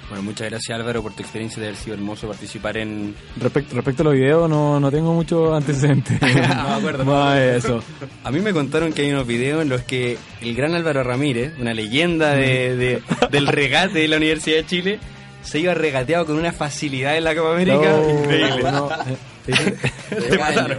Bueno, 0.08 0.22
muchas 0.22 0.48
gracias 0.48 0.78
Álvaro 0.78 1.02
por 1.02 1.14
tu 1.14 1.22
experiencia 1.22 1.60
de 1.60 1.66
haber 1.70 1.80
sido 1.80 1.94
hermoso 1.94 2.28
participar 2.28 2.76
en... 2.76 3.12
Respecto, 3.40 3.74
respecto 3.74 4.02
a 4.02 4.04
los 4.04 4.14
videos, 4.14 4.48
no, 4.48 4.78
no 4.78 4.88
tengo 4.92 5.12
mucho 5.12 5.52
antecedente. 5.52 6.16
no 6.48 6.74
acuerdo. 6.74 7.04
no 7.04 7.16
acuerdo. 7.24 7.42
eso. 7.56 7.82
A 8.22 8.30
mí 8.30 8.38
me 8.38 8.52
contaron 8.52 8.92
que 8.92 9.02
hay 9.02 9.10
unos 9.10 9.26
videos 9.26 9.62
en 9.62 9.68
los 9.68 9.82
que 9.82 10.16
el 10.42 10.54
gran 10.54 10.74
Álvaro 10.76 11.02
Ramírez, 11.02 11.54
una 11.58 11.74
leyenda 11.74 12.34
de, 12.36 12.76
de- 12.76 13.02
del 13.32 13.48
regate 13.48 13.98
de 13.98 14.06
la 14.06 14.18
Universidad 14.18 14.58
de 14.58 14.66
Chile, 14.66 15.00
se 15.46 15.58
iba 15.60 15.72
regateado 15.74 16.26
con 16.26 16.36
una 16.36 16.52
facilidad 16.52 17.16
en 17.16 17.24
la 17.24 17.34
Copa 17.34 17.52
América 17.54 17.76
No, 17.90 18.10
increíble. 18.20 18.62
no, 18.72 18.88
eh, 19.46 19.76
Te 20.28 20.38
mataron. 20.38 20.78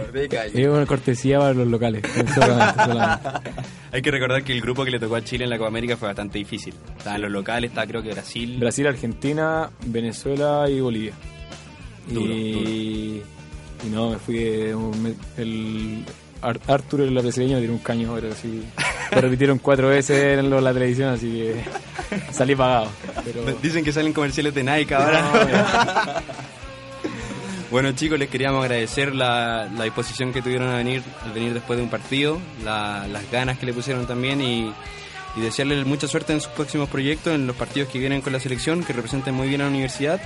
Es 0.54 0.66
una 0.68 0.86
cortesía 0.86 1.38
para 1.38 1.54
los 1.54 1.66
locales, 1.68 2.02
solamente, 2.34 2.82
solamente. 2.84 3.28
Hay 3.92 4.02
que 4.02 4.10
recordar 4.10 4.44
que 4.44 4.52
el 4.52 4.60
grupo 4.60 4.84
que 4.84 4.90
le 4.90 4.98
tocó 5.00 5.16
a 5.16 5.24
Chile 5.24 5.44
en 5.44 5.50
la 5.50 5.56
Copa 5.56 5.68
América 5.68 5.96
fue 5.96 6.08
bastante 6.08 6.36
difícil. 6.38 6.74
Estaban 6.98 7.22
los 7.22 7.30
locales, 7.30 7.70
estaba 7.70 7.86
creo 7.86 8.02
que 8.02 8.12
Brasil. 8.12 8.58
Brasil, 8.60 8.86
Argentina, 8.86 9.70
Venezuela 9.86 10.66
y 10.68 10.80
Bolivia. 10.80 11.12
Duro, 12.06 12.32
y, 12.32 13.22
y 13.86 13.90
no, 13.90 14.10
me 14.10 14.18
fui 14.18 14.36
me- 15.02 15.14
el 15.42 16.04
Ar- 16.42 16.60
Arturo 16.68 17.04
el 17.04 17.14
brasileño 17.14 17.56
me 17.56 17.60
tiró 17.62 17.72
un 17.72 17.78
caño, 17.80 18.12
pero 18.14 18.32
así 18.32 18.62
lo 19.12 19.20
repitieron 19.20 19.58
cuatro 19.58 19.88
veces 19.88 20.38
en 20.38 20.50
lo- 20.50 20.60
la 20.60 20.72
televisión, 20.72 21.10
así 21.10 21.30
que 21.30 21.64
salí 22.32 22.54
pagado. 22.54 22.88
Pero 23.24 23.44
Dicen 23.62 23.84
que 23.84 23.92
salen 23.92 24.12
comerciales 24.12 24.54
de 24.54 24.62
Nike 24.64 24.94
ahora. 24.94 26.22
bueno 27.70 27.92
chicos, 27.92 28.18
les 28.18 28.28
queríamos 28.28 28.62
agradecer 28.64 29.14
la, 29.14 29.68
la 29.76 29.84
disposición 29.84 30.32
que 30.32 30.40
tuvieron 30.42 30.68
a 30.68 30.76
venir, 30.76 31.02
al 31.24 31.32
venir 31.32 31.52
después 31.54 31.76
de 31.76 31.82
un 31.82 31.90
partido, 31.90 32.38
la- 32.64 33.06
las 33.08 33.30
ganas 33.30 33.58
que 33.58 33.66
le 33.66 33.72
pusieron 33.74 34.06
también 34.06 34.40
y, 34.40 34.72
y 35.36 35.40
desearles 35.40 35.84
mucha 35.86 36.08
suerte 36.08 36.32
en 36.32 36.40
sus 36.40 36.50
próximos 36.52 36.88
proyectos, 36.88 37.34
en 37.34 37.46
los 37.46 37.56
partidos 37.56 37.88
que 37.90 37.98
vienen 37.98 38.20
con 38.22 38.32
la 38.32 38.40
selección, 38.40 38.82
que 38.84 38.92
representen 38.92 39.34
muy 39.34 39.48
bien 39.48 39.60
a 39.60 39.64
la 39.64 39.70
universidad. 39.70 40.20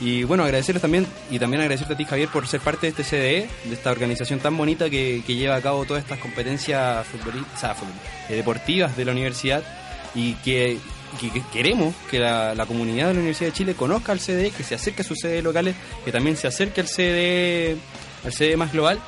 Y 0.00 0.24
bueno, 0.24 0.42
agradecerles 0.44 0.82
también, 0.82 1.06
y 1.30 1.38
también 1.38 1.62
agradecerte 1.62 1.94
a 1.94 1.96
ti 1.96 2.04
Javier 2.04 2.28
por 2.28 2.46
ser 2.48 2.60
parte 2.60 2.90
de 2.90 3.00
este 3.00 3.04
CDE, 3.04 3.48
de 3.64 3.74
esta 3.74 3.90
organización 3.92 4.40
tan 4.40 4.56
bonita 4.56 4.90
que, 4.90 5.22
que 5.26 5.34
lleva 5.36 5.54
a 5.56 5.60
cabo 5.62 5.84
todas 5.84 6.02
estas 6.02 6.18
competencias 6.18 7.06
o 7.14 7.58
sea, 7.58 7.76
eh, 8.28 8.34
deportivas 8.34 8.96
de 8.96 9.04
la 9.04 9.12
universidad 9.12 9.62
y 10.14 10.34
que, 10.34 10.78
que- 11.20 11.30
que 11.30 11.42
queremos 11.52 11.94
que 12.10 12.18
la, 12.18 12.54
la 12.56 12.66
comunidad 12.66 13.06
de 13.08 13.14
la 13.14 13.18
Universidad 13.20 13.50
de 13.50 13.56
Chile 13.56 13.74
conozca 13.74 14.10
al 14.12 14.18
CDE, 14.20 14.50
que 14.50 14.64
se 14.64 14.74
acerque 14.74 15.02
a 15.02 15.04
sus 15.04 15.18
sedes 15.20 15.42
locales, 15.44 15.76
que 16.04 16.10
también 16.12 16.36
se 16.36 16.48
acerque 16.48 16.80
al 16.80 16.88
CDE, 16.88 17.76
al 18.24 18.32
CDE 18.32 18.56
más 18.56 18.72
global, 18.72 18.98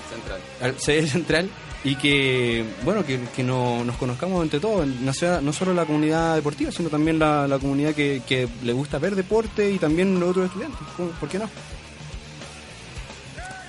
al 0.62 0.74
CDE 0.76 1.07
central 1.09 1.49
y 1.89 1.95
que 1.97 2.64
bueno 2.84 3.05
que, 3.07 3.20
que 3.34 3.43
no- 3.45 3.84
nos 3.84 3.97
conozcamos 3.97 4.43
entre 4.43 4.59
todos, 4.61 4.87
no, 4.87 5.12
sea, 5.12 5.41
no 5.41 5.53
solo 5.53 5.72
la 5.72 5.84
comunidad 5.87 6.34
deportiva, 6.34 6.72
sino 6.72 6.89
también 6.89 7.18
la, 7.18 7.47
la 7.47 7.59
comunidad 7.61 7.95
que, 7.95 8.22
que 8.26 8.49
le 8.64 8.72
gusta 8.72 8.99
ver 8.99 9.14
deporte 9.14 9.70
y 9.70 9.78
también 9.78 10.18
los 10.18 10.30
otros 10.30 10.47
estudiantes. 10.47 10.80
¿Cómo- 10.97 11.11
¿Por 11.11 11.28
qué 11.28 11.39
no? 11.39 11.49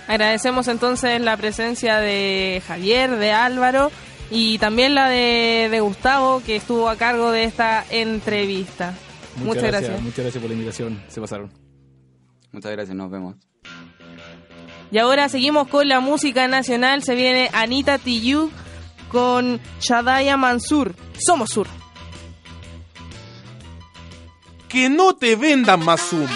Agradecemos 0.07 0.68
entonces 0.68 1.20
la 1.22 1.36
presencia 1.38 1.97
de 1.99 2.61
Javier, 2.65 3.18
de 3.18 3.32
Álvaro 3.34 3.91
y 4.32 4.57
también 4.57 4.95
la 4.95 5.09
de, 5.09 5.68
de 5.70 5.80
Gustavo 5.82 6.41
que 6.45 6.55
estuvo 6.55 6.89
a 6.89 6.95
cargo 6.95 7.32
de 7.32 7.43
esta 7.43 7.86
entrevista. 7.89 8.93
Muchas, 9.36 9.63
gracias. 9.63 10.01
Muchas 10.01 10.20
gracias 10.20 10.41
por 10.41 10.49
la 10.49 10.53
invitación, 10.53 11.03
se 11.09 11.20
pasaron. 11.22 11.51
Muchas 12.53 12.72
gracias, 12.72 12.95
nos 12.95 13.11
vemos. 13.11 13.36
Y 14.91 14.99
ahora 14.99 15.27
seguimos 15.29 15.67
con 15.67 15.88
la 15.88 15.99
música 15.99 16.47
nacional. 16.47 17.03
Se 17.03 17.15
viene 17.15 17.49
Anita 17.53 17.97
Tijoux 17.97 18.51
con 19.11 19.59
Shadaya 19.79 20.38
Mansur. 20.38 20.95
Somos 21.19 21.49
Sur. 21.49 21.67
Que 24.69 24.89
no 24.89 25.15
te 25.15 25.35
vendan 25.35 25.83
más 25.83 26.11
humo. 26.11 26.27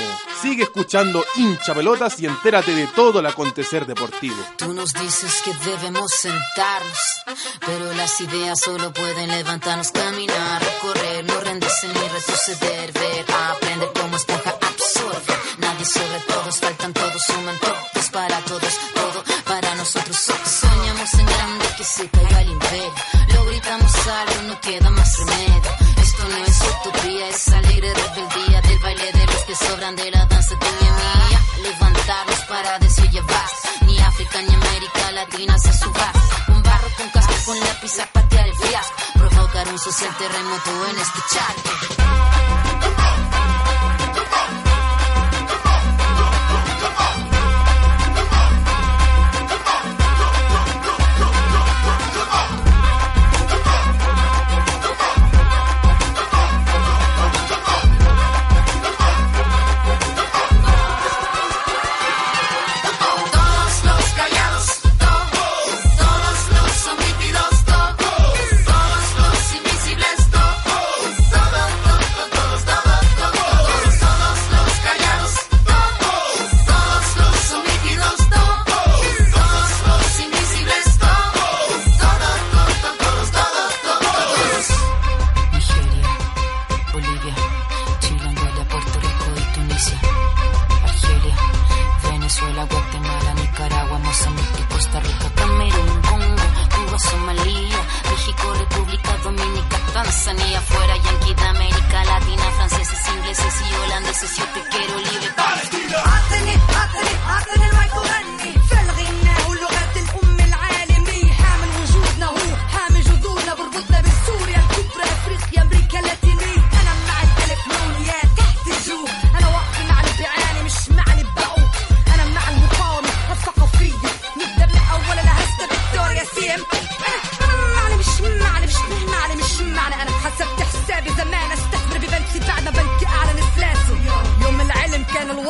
Sigue 0.41 0.63
escuchando 0.63 1.23
hincha 1.35 1.75
pelotas 1.75 2.19
y 2.19 2.25
entérate 2.25 2.73
de 2.73 2.87
todo 2.87 3.19
el 3.19 3.25
acontecer 3.27 3.85
deportivo. 3.85 4.37
Tú 4.57 4.73
nos 4.73 4.91
dices 4.93 5.43
que 5.43 5.53
debemos 5.69 6.09
sentarnos, 6.19 6.97
pero 7.63 7.93
las 7.93 8.19
ideas 8.21 8.59
solo 8.59 8.91
pueden 8.91 9.29
levantarnos, 9.29 9.91
caminar, 9.91 10.63
recorrer, 10.63 11.25
no 11.25 11.39
rendirse 11.41 11.87
ni 11.89 12.07
retroceder, 12.07 12.91
ver, 12.91 13.25
aprender 13.29 13.91
como 13.93 14.15
esponja 14.15 14.49
absorbe. 14.49 15.33
Nadie 15.59 15.85
sobre 15.85 16.19
todos, 16.27 16.59
faltan 16.59 16.93
todos, 16.93 17.21
suman 17.27 17.59
todos 17.59 18.00
para 18.11 18.39
todos, 18.41 18.73
todo 18.93 19.23
para 19.45 19.75
nosotros. 19.75 20.17
Soñamos 20.17 21.13
en 21.13 21.25
grande 21.25 21.65
que 21.77 21.83
se 21.83 22.09
caiga 22.09 22.41
el 22.41 22.49
imperio, 22.51 22.93
lo 23.33 23.45
gritamos 23.45 24.07
alto, 24.07 24.41
no 24.47 24.61
queda 24.61 24.89
más 24.89 25.17
remedio. 25.17 25.71
Esto 25.97 26.23
no 26.29 26.37
es 26.37 26.61
utopía, 26.61 27.27
es 27.29 27.47
alegre 27.49 27.93
rebeldía 27.93 28.61
del 28.61 28.79
baile 28.79 29.11
de 29.13 29.25
los 29.25 29.43
que 29.43 29.55
sobran 29.55 29.95
de 29.95 30.11
la 30.11 30.25
danza 30.25 30.59
tuya 30.59 30.87
y 30.87 31.29
mía. 31.29 31.39
Levantarnos 31.63 32.39
para 32.49 32.79
decir 32.79 33.21
basta. 33.23 33.69
Ni 33.85 33.99
África 33.99 34.41
ni 34.41 34.53
América 34.53 35.11
Latina 35.11 35.57
se 35.57 35.73
suba. 35.73 36.11
Un 36.49 36.63
barro 36.63 36.87
con 36.97 37.09
casco 37.09 37.33
con 37.45 37.59
lápiz 37.59 37.99
a 37.99 38.05
patear 38.07 38.47
el 38.47 38.55
fiasco. 38.55 38.93
Provocar 39.13 39.67
un 39.69 39.79
social 39.79 40.17
terremoto 40.17 40.87
en 40.89 40.97
este 40.99 41.19
charco. 41.33 42.20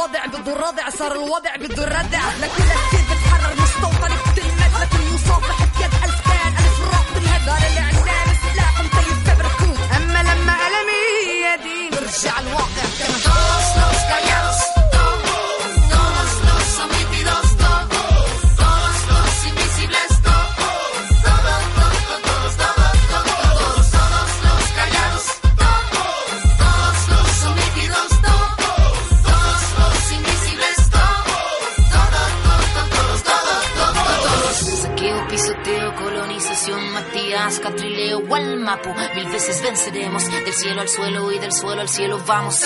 الوضع 0.01 0.25
بده 0.25 0.53
الرضع 0.53 0.89
صار 0.89 1.11
الوضع 1.11 1.55
بده 1.55 1.83
الردع. 1.83 2.19
لكل 2.41 2.63
كده 2.91 3.10
venceremos, 39.71 40.25
del 40.29 40.53
cielo 40.53 40.81
al 40.81 40.89
suelo 40.89 41.31
y 41.31 41.39
del 41.39 41.53
suelo 41.53 41.81
al 41.81 41.87
cielo 41.87 42.19
vamos. 42.27 42.59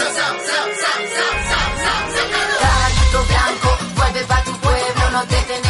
Caballito 2.62 3.26
blanco, 3.28 3.78
vuelve 3.95 4.22
pa' 4.24 4.43
tu 4.43 4.51
pueblo, 4.58 5.12
no 5.12 5.24
te 5.28 5.64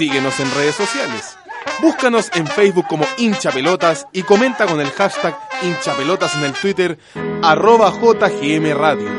Síguenos 0.00 0.40
en 0.40 0.50
redes 0.54 0.76
sociales. 0.76 1.36
Búscanos 1.82 2.30
en 2.32 2.46
Facebook 2.46 2.86
como 2.88 3.04
hincha 3.18 3.50
pelotas 3.50 4.06
y 4.14 4.22
comenta 4.22 4.64
con 4.64 4.80
el 4.80 4.90
hashtag 4.92 5.38
hinchapelotas 5.60 6.36
en 6.36 6.44
el 6.44 6.54
Twitter 6.54 6.98
arroba 7.42 7.92
JGM 7.92 8.72
Radio. 8.78 9.10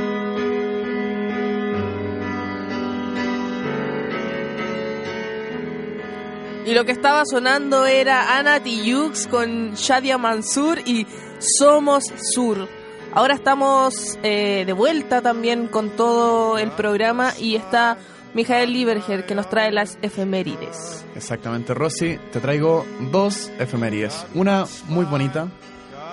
Y 6.66 6.74
lo 6.74 6.84
que 6.84 6.94
estaba 6.94 7.26
sonando 7.26 7.86
era 7.86 8.40
Ana 8.40 8.60
Tijoux 8.60 9.28
con 9.30 9.76
Shadia 9.76 10.18
Mansur 10.18 10.80
y 10.84 11.06
Somos 11.38 12.06
Sur. 12.34 12.68
Ahora 13.14 13.36
estamos 13.36 14.18
eh, 14.24 14.64
de 14.66 14.74
vuelta 14.74 15.22
también 15.22 15.68
con 15.68 15.92
todo 15.92 16.58
el 16.58 16.72
programa 16.72 17.34
y 17.38 17.56
está 17.56 18.00
Mijael 18.34 18.72
Lieberger 18.72 19.26
que 19.26 19.36
nos 19.36 19.50
trae 19.50 19.72
las 19.72 19.98
efemérides. 20.02 21.06
Exactamente, 21.16 21.74
Rosy. 21.74 22.18
Te 22.32 22.40
traigo 22.40 22.86
dos 23.12 23.52
efemérides. 23.60 24.26
Una 24.34 24.66
muy 24.88 25.06
bonita, 25.06 25.48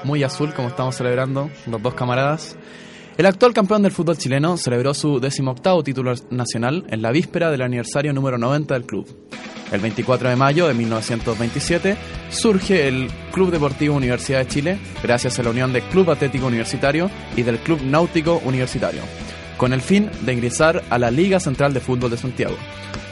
muy 0.05 0.23
azul, 0.23 0.53
como 0.55 0.69
estamos 0.69 0.97
celebrando 0.97 1.51
los 1.67 1.83
dos 1.83 1.95
camaradas. 1.95 2.57
El 3.17 3.27
actual 3.27 3.53
campeón 3.53 3.83
del 3.83 3.93
fútbol 3.93 4.17
chileno 4.17 4.57
celebró 4.57 4.95
su 4.95 5.19
decimoctavo 5.19 5.83
título 5.83 6.13
nacional 6.31 6.85
en 6.89 7.03
la 7.03 7.11
víspera 7.11 7.51
del 7.51 7.63
aniversario 7.63 8.13
número 8.13 8.39
90 8.39 8.75
del 8.75 8.85
club. 8.85 9.07
El 9.73 9.81
24 9.81 10.31
de 10.31 10.37
mayo 10.37 10.67
de 10.67 10.75
1927 10.75 11.97
surge 12.31 12.89
el 12.89 13.11
Club 13.33 13.51
Deportivo 13.51 13.97
Universidad 13.97 14.39
de 14.39 14.47
Chile 14.47 14.79
gracias 15.03 15.39
a 15.39 15.43
la 15.43 15.51
unión 15.51 15.73
del 15.73 15.83
Club 15.85 16.11
Atlético 16.11 16.47
Universitario 16.47 17.11
y 17.37 17.43
del 17.43 17.59
Club 17.59 17.83
Náutico 17.83 18.41
Universitario, 18.45 19.03
con 19.59 19.75
el 19.75 19.83
fin 19.83 20.11
de 20.23 20.33
ingresar 20.33 20.83
a 20.89 20.99
la 20.99 21.11
Liga 21.11 21.39
Central 21.39 21.75
de 21.75 21.81
Fútbol 21.81 22.11
de 22.11 22.17
Santiago. 22.17 22.57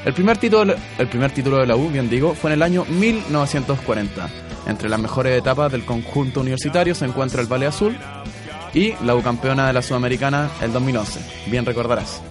El 0.07 0.14
primer 0.14 0.38
título, 0.38 0.74
el 0.97 1.09
primer 1.09 1.32
título 1.32 1.59
de 1.59 1.66
la 1.66 1.76
U, 1.76 1.90
bien 1.90 2.09
digo, 2.09 2.34
fue 2.34 2.51
en 2.51 2.55
el 2.55 2.62
año 2.62 2.86
1940. 2.86 4.30
Entre 4.66 4.88
las 4.88 5.01
mejores 5.01 5.38
etapas 5.38 5.70
del 5.70 5.84
conjunto 5.84 6.40
universitario 6.40 6.94
se 6.94 7.05
encuentra 7.05 7.42
el 7.42 7.53
Valle 7.53 7.66
Azul 7.66 7.97
y 8.72 8.94
la 9.05 9.14
U 9.14 9.22
campeona 9.22 9.66
de 9.66 9.72
la 9.72 9.82
Sudamericana 9.82 10.49
el 10.62 10.72
2011, 10.72 11.20
bien 11.51 11.66
recordarás. 11.66 12.22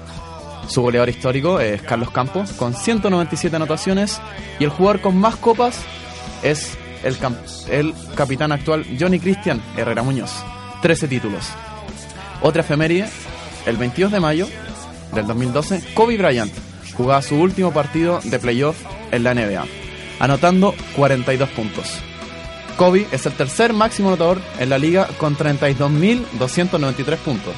Su 0.68 0.82
goleador 0.82 1.10
histórico 1.10 1.60
es 1.60 1.82
Carlos 1.84 2.10
Campos, 2.10 2.54
con 2.54 2.74
197 2.74 3.56
anotaciones, 3.56 4.20
y 4.60 4.64
el 4.64 4.70
jugador 4.72 5.02
con 5.02 5.18
más 5.18 5.36
copas 5.36 5.80
es 6.42 6.78
el, 7.04 7.94
capitán 8.16 8.52
actual 8.52 8.86
Johnny 9.00 9.20
Cristian 9.20 9.62
Herrera 9.78 10.02
Muñoz, 10.02 10.32
13 10.82 11.08
títulos. 11.08 11.50
Otra 12.42 12.62
efeméride, 12.62 13.08
el 13.66 13.78
22 13.78 14.12
de 14.12 14.20
mayo 14.20 14.48
del 15.14 15.28
2012, 15.28 15.94
Kobe 15.94 16.18
Bryant 16.18 16.52
jugaba 16.96 17.22
su 17.22 17.36
último 17.36 17.72
partido 17.72 18.20
de 18.24 18.40
playoff 18.40 18.78
en 19.12 19.24
la 19.24 19.34
NBA, 19.34 19.66
anotando 20.20 20.74
42 20.96 21.50
puntos. 21.50 22.00
Kobe 22.78 23.06
es 23.12 23.26
el 23.26 23.34
tercer 23.34 23.74
máximo 23.74 24.08
anotador 24.10 24.40
en 24.60 24.70
la 24.70 24.78
liga 24.78 25.08
con 25.18 25.36
32.293 25.38 27.18
puntos. 27.18 27.56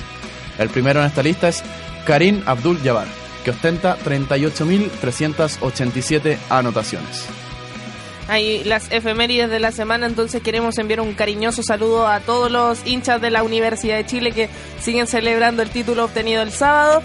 El 0.58 0.70
primero 0.70 1.00
en 1.00 1.06
esta 1.08 1.24
lista 1.24 1.50
es 1.50 1.64
Karim 2.06 2.42
Abdul-Jabbar, 2.46 3.08
que 3.44 3.52
ostenta 3.52 3.98
38.387 4.00 6.38
anotaciones. 6.50 7.28
Ahí 8.30 8.64
las 8.66 8.92
efemérides 8.92 9.50
de 9.50 9.60
la 9.60 9.72
semana, 9.72 10.06
entonces 10.06 10.42
queremos 10.42 10.78
enviar 10.78 11.00
un 11.00 11.14
cariñoso 11.14 11.64
saludo 11.64 12.08
a 12.08 12.20
todos 12.20 12.52
los 12.52 12.86
hinchas 12.86 13.22
de 13.22 13.32
la 13.32 13.42
Universidad 13.44 13.96
de 13.96 14.06
Chile 14.06 14.32
que 14.34 14.50
siguen 14.82 15.08
celebrando 15.08 15.62
el 15.64 15.70
título 15.70 16.04
obtenido 16.06 16.42
el 16.42 16.52
sábado 16.52 17.02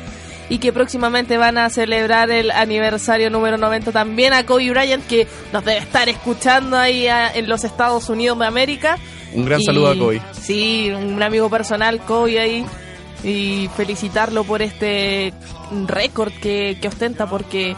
y 0.49 0.59
que 0.59 0.73
próximamente 0.73 1.39
van 1.39 1.59
a 1.59 1.71
celebrar 1.71 2.31
el 2.33 2.51
aniversario 2.51 3.31
número 3.31 3.57
90 3.57 3.93
también 3.93 4.33
a 4.33 4.45
Kobe 4.45 4.71
Bryant 4.71 5.07
que 5.07 5.29
nos 5.53 5.65
debe 5.65 5.79
estar 5.79 6.09
escuchando 6.09 6.77
ahí 6.77 7.07
a- 7.07 7.31
en 7.33 7.49
los 7.49 7.63
Estados 7.63 8.09
Unidos 8.09 8.39
de 8.41 8.47
América. 8.47 8.99
Un 9.33 9.45
gran 9.45 9.61
Y- 9.61 9.65
saludo 9.65 9.91
a 9.93 9.97
Kobe. 9.97 10.21
Sí, 10.33 10.91
un 10.91 11.23
amigo 11.23 11.49
personal, 11.49 12.01
Kobe 12.01 12.41
ahí. 12.41 12.67
Y 13.25 13.71
felicitarlo 13.77 14.43
por 14.43 14.61
este 14.63 15.33
récord 15.87 16.33
que, 16.33 16.77
que 16.83 16.89
ostenta 16.89 17.27
porque... 17.29 17.77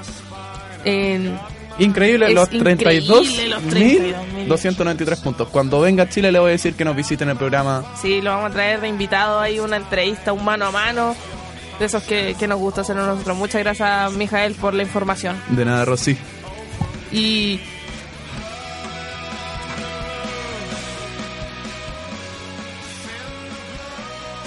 en 0.87 1.39
Increíble, 1.79 2.27
Es 2.29 2.35
los 2.35 2.53
increíble 2.53 3.01
los 3.49 3.63
32.000. 3.63 4.47
32.293 4.47 5.23
puntos. 5.23 5.49
Cuando 5.49 5.81
venga 5.81 6.05
a 6.05 6.09
Chile 6.09 6.31
le 6.31 6.39
voy 6.39 6.49
a 6.49 6.53
decir 6.53 6.75
que 6.75 6.85
nos 6.85 6.95
visiten 6.95 7.29
el 7.29 7.37
programa. 7.37 7.85
Sí, 8.01 8.21
lo 8.21 8.31
vamos 8.31 8.51
a 8.51 8.55
traer 8.55 8.81
de 8.81 8.89
invitado 8.89 9.41
ahí, 9.41 9.59
una 9.59 9.77
entrevista, 9.77 10.33
un 10.33 10.45
mano 10.45 10.67
a 10.67 10.71
mano, 10.71 11.17
de 11.79 11.85
esos 11.85 12.03
que, 12.05 12.37
que 12.39 12.47
nos 12.47 12.59
gusta 12.59 12.83
hacer 12.83 12.97
a 12.97 13.07
nosotros. 13.07 13.37
Muchas 13.37 13.63
gracias, 13.63 14.13
Mijael, 14.13 14.55
por 14.55 14.75
la 14.75 14.83
información. 14.83 15.41
De 15.49 15.65
nada, 15.65 15.85
Rosy. 15.85 16.17
Y 17.13 17.61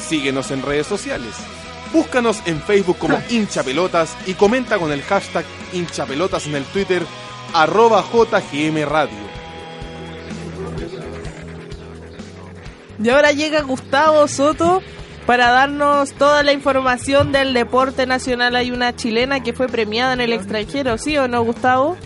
Síguenos 0.07 0.51
en 0.51 0.61
redes 0.61 0.87
sociales. 0.87 1.35
Búscanos 1.97 2.43
en 2.45 2.61
Facebook 2.61 2.99
como 2.99 3.19
hinchapelotas 3.27 4.15
y 4.27 4.35
comenta 4.35 4.77
con 4.77 4.91
el 4.91 5.01
hashtag 5.01 5.43
hinchapelotas 5.73 6.45
en 6.45 6.53
el 6.53 6.63
Twitter 6.65 7.01
arroba 7.55 8.03
JGM 8.03 8.87
Radio. 8.87 9.17
Y 13.03 13.09
ahora 13.09 13.31
llega 13.31 13.63
Gustavo 13.63 14.27
Soto 14.27 14.83
para 15.25 15.49
darnos 15.49 16.13
toda 16.13 16.43
la 16.43 16.53
información 16.53 17.31
del 17.31 17.55
deporte 17.55 18.05
nacional. 18.05 18.55
Hay 18.55 18.69
una 18.69 18.95
chilena 18.95 19.41
que 19.41 19.53
fue 19.53 19.67
premiada 19.67 20.13
en 20.13 20.21
el 20.21 20.33
extranjero, 20.33 20.99
¿sí 20.99 21.17
o 21.17 21.27
no, 21.27 21.43
Gustavo? 21.43 21.97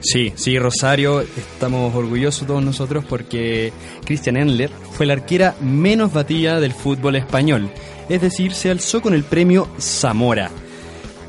Sí, 0.00 0.32
sí, 0.36 0.58
Rosario, 0.58 1.20
estamos 1.20 1.94
orgullosos 1.94 2.46
todos 2.46 2.62
nosotros 2.62 3.04
porque 3.06 3.74
Christian 4.06 4.38
Endler 4.38 4.70
fue 4.92 5.04
la 5.04 5.12
arquera 5.12 5.54
menos 5.60 6.14
batida 6.14 6.60
del 6.60 6.72
fútbol 6.72 7.16
español. 7.16 7.70
Es 8.08 8.20
decir, 8.20 8.54
se 8.54 8.70
alzó 8.70 9.02
con 9.02 9.14
el 9.14 9.24
premio 9.24 9.68
Zamora. 9.78 10.50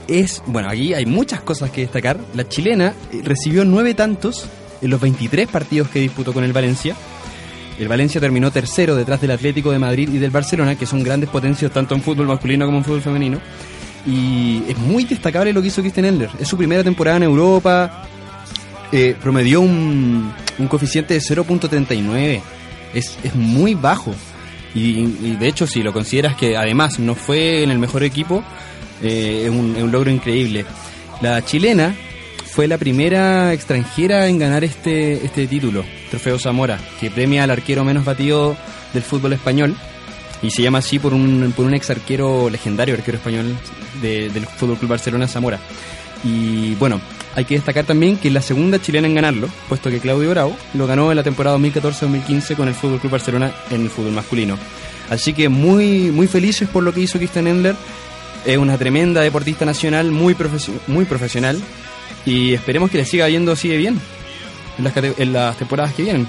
Es, 0.08 0.42
bueno, 0.48 0.70
aquí 0.70 0.94
hay 0.94 1.06
muchas 1.06 1.42
cosas 1.42 1.70
que 1.72 1.82
destacar. 1.82 2.18
La 2.34 2.48
chilena 2.48 2.94
eh, 3.12 3.22
recibió 3.24 3.66
nueve 3.66 3.94
tantos 3.94 4.48
en 4.82 4.90
los 4.90 5.00
23 5.02 5.48
partidos 5.48 5.90
que 5.90 6.00
disputó 6.00 6.34
con 6.34 6.44
el 6.44 6.54
Valencia. 6.54 6.96
El 7.78 7.88
Valencia 7.88 8.20
terminó 8.20 8.52
tercero 8.52 8.96
detrás 8.96 9.22
del 9.22 9.32
Atlético 9.32 9.72
de 9.72 9.80
Madrid 9.80 10.10
y 10.12 10.18
del 10.18 10.32
Barcelona, 10.32 10.76
que 10.76 10.86
son 10.86 11.04
grandes 11.04 11.30
potencias 11.30 11.72
tanto 11.72 11.96
en 11.96 12.02
fútbol 12.02 12.28
masculino 12.28 12.66
como 12.66 12.80
en 12.80 12.84
fútbol 12.84 13.02
femenino. 13.02 13.40
Y 14.06 14.64
es 14.68 14.78
muy 14.78 15.04
destacable 15.04 15.54
lo 15.54 15.62
que 15.62 15.68
hizo 15.68 15.82
Christian 15.82 16.06
Endler. 16.06 16.30
Es 16.40 16.48
su 16.48 16.58
primera 16.58 16.84
temporada 16.84 17.18
en 17.18 17.24
Europa. 17.24 18.06
Eh, 18.92 19.16
promedió 19.22 19.62
un, 19.62 20.34
un 20.58 20.68
coeficiente 20.68 21.14
de 21.14 21.20
0.39. 21.20 22.42
Es, 22.94 23.18
es 23.24 23.36
muy 23.36 23.76
bajo. 23.76 24.14
Y, 24.76 25.04
de 25.36 25.48
hecho, 25.48 25.66
si 25.66 25.82
lo 25.82 25.92
consideras 25.94 26.36
que 26.36 26.56
además 26.56 27.00
no 27.00 27.16
fue 27.16 27.64
en 27.64 27.72
el 27.72 27.80
mejor 27.80 28.04
equipo, 28.04 28.44
eh, 29.02 29.44
es, 29.46 29.50
un, 29.50 29.76
es 29.76 29.84
un 29.84 29.92
logro 29.92 30.12
increíble. 30.12 30.66
La 31.22 31.44
chilena 31.44 31.96
fue 32.46 32.68
la 32.68 32.78
primera 32.78 33.52
extranjera 33.54 34.28
en 34.28 34.38
ganar 34.40 34.64
este, 34.64 35.26
este 35.26 35.48
título, 35.48 35.84
Trofeo 36.10 36.38
Zamora, 36.40 36.80
que 37.00 37.10
premia 37.10 37.44
al 37.44 37.52
arquero 37.52 37.84
menos 37.84 38.06
batido 38.06 38.56
del 38.94 39.04
fútbol 39.04 39.34
español. 39.34 39.76
Y 40.42 40.52
se 40.52 40.62
llama 40.62 40.78
así 40.78 41.00
por 41.00 41.14
un, 41.14 41.52
por 41.56 41.66
un 41.66 41.74
ex 41.74 41.90
arquero 41.90 42.50
legendario, 42.50 42.96
arquero 42.96 43.18
español 43.18 43.58
de- 44.02 44.30
del 44.30 44.46
Fútbol 44.46 44.78
Club 44.78 44.92
Barcelona 44.92 45.28
Zamora. 45.28 45.60
Y 46.24 46.76
bueno, 46.76 47.02
hay 47.36 47.46
que 47.46 47.56
destacar 47.56 47.86
también 47.86 48.18
que 48.18 48.28
es 48.30 48.34
la 48.34 48.42
segunda 48.42 48.82
chilena 48.82 49.08
en 49.08 49.16
ganarlo, 49.16 49.48
puesto 49.68 49.90
que 49.90 50.00
Claudio 50.00 50.30
Bravo 50.32 50.56
lo 50.74 50.88
ganó 50.88 51.12
en 51.12 51.18
la 51.18 51.24
temporada 51.24 51.58
2014-2015 51.58 52.56
con 52.56 52.68
el 52.68 52.74
Fútbol 52.74 53.00
Club 53.00 53.12
Barcelona 53.14 53.52
en 53.70 53.82
el 53.84 53.90
fútbol 53.90 54.12
masculino. 54.14 54.58
Así 55.10 55.34
que 55.34 55.50
muy, 55.50 56.12
muy 56.12 56.28
felices 56.28 56.68
por 56.70 56.84
lo 56.84 56.94
que 56.94 57.02
hizo 57.02 57.18
Christian 57.18 57.48
Endler. 57.48 57.76
Es 58.46 58.58
una 58.58 58.78
tremenda 58.78 59.22
deportista 59.22 59.66
nacional, 59.66 60.12
muy, 60.12 60.34
profesio- 60.36 60.80
muy 60.88 61.06
profesional. 61.06 61.60
Y 62.26 62.54
esperemos 62.54 62.92
que 62.92 62.98
le 63.00 63.06
siga 63.06 63.28
yendo 63.30 63.52
así 63.52 63.70
de 63.70 63.78
bien 63.78 64.00
en 64.78 64.84
las, 64.84 64.94
en 64.98 65.34
las 65.34 65.58
temporadas 65.58 65.94
que 65.94 66.04
vienen. 66.04 66.28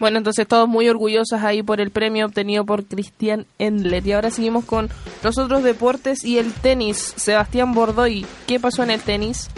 Bueno, 0.00 0.18
entonces 0.18 0.46
todos 0.46 0.68
muy 0.68 0.88
orgullosos 0.88 1.42
ahí 1.42 1.62
por 1.62 1.80
el 1.80 1.90
premio 1.90 2.26
obtenido 2.26 2.64
por 2.64 2.84
Cristian 2.84 3.46
Endler. 3.58 4.06
Y 4.06 4.12
ahora 4.12 4.30
seguimos 4.30 4.64
con 4.64 4.90
los 5.22 5.38
otros 5.38 5.62
deportes 5.62 6.24
y 6.24 6.38
el 6.38 6.52
tenis. 6.52 7.14
Sebastián 7.16 7.72
Bordoy, 7.72 8.26
¿qué 8.46 8.58
pasó 8.58 8.82
en 8.82 8.90
el 8.90 9.00
tenis? 9.00 9.48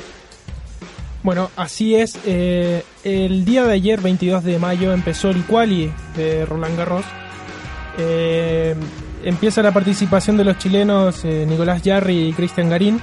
Bueno, 1.22 1.50
así 1.56 1.94
es. 1.96 2.18
eh, 2.24 2.84
el 3.02 3.44
día 3.44 3.64
de 3.64 3.72
ayer, 3.72 4.00
22 4.00 4.44
de 4.44 4.58
mayo, 4.58 4.92
empezó 4.92 5.30
el 5.30 5.44
quali 5.44 5.90
de 6.16 6.44
Roland 6.44 6.76
Garros. 6.76 7.04
Eh, 7.98 8.74
empieza 9.24 9.62
la 9.62 9.72
participación 9.72 10.36
de 10.36 10.44
los 10.44 10.58
chilenos 10.58 11.24
eh, 11.24 11.46
Nicolás 11.48 11.82
Yarri 11.82 12.28
y 12.28 12.32
Cristian 12.32 12.68
Garín, 12.68 13.00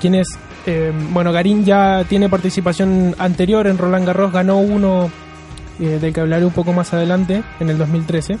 quienes, 0.00 0.26
eh, 0.66 0.92
bueno, 1.10 1.32
Garín 1.32 1.64
ya 1.64 2.04
tiene 2.08 2.28
participación 2.28 3.14
anterior 3.18 3.66
en 3.66 3.78
Roland 3.78 4.06
Garros, 4.06 4.32
ganó 4.32 4.58
uno 4.58 5.10
eh, 5.82 5.98
del 6.00 6.12
que 6.12 6.20
hablaré 6.20 6.46
un 6.46 6.52
poco 6.52 6.72
más 6.72 6.94
adelante, 6.94 7.42
en 7.60 7.68
el 7.68 7.76
2013. 7.76 8.38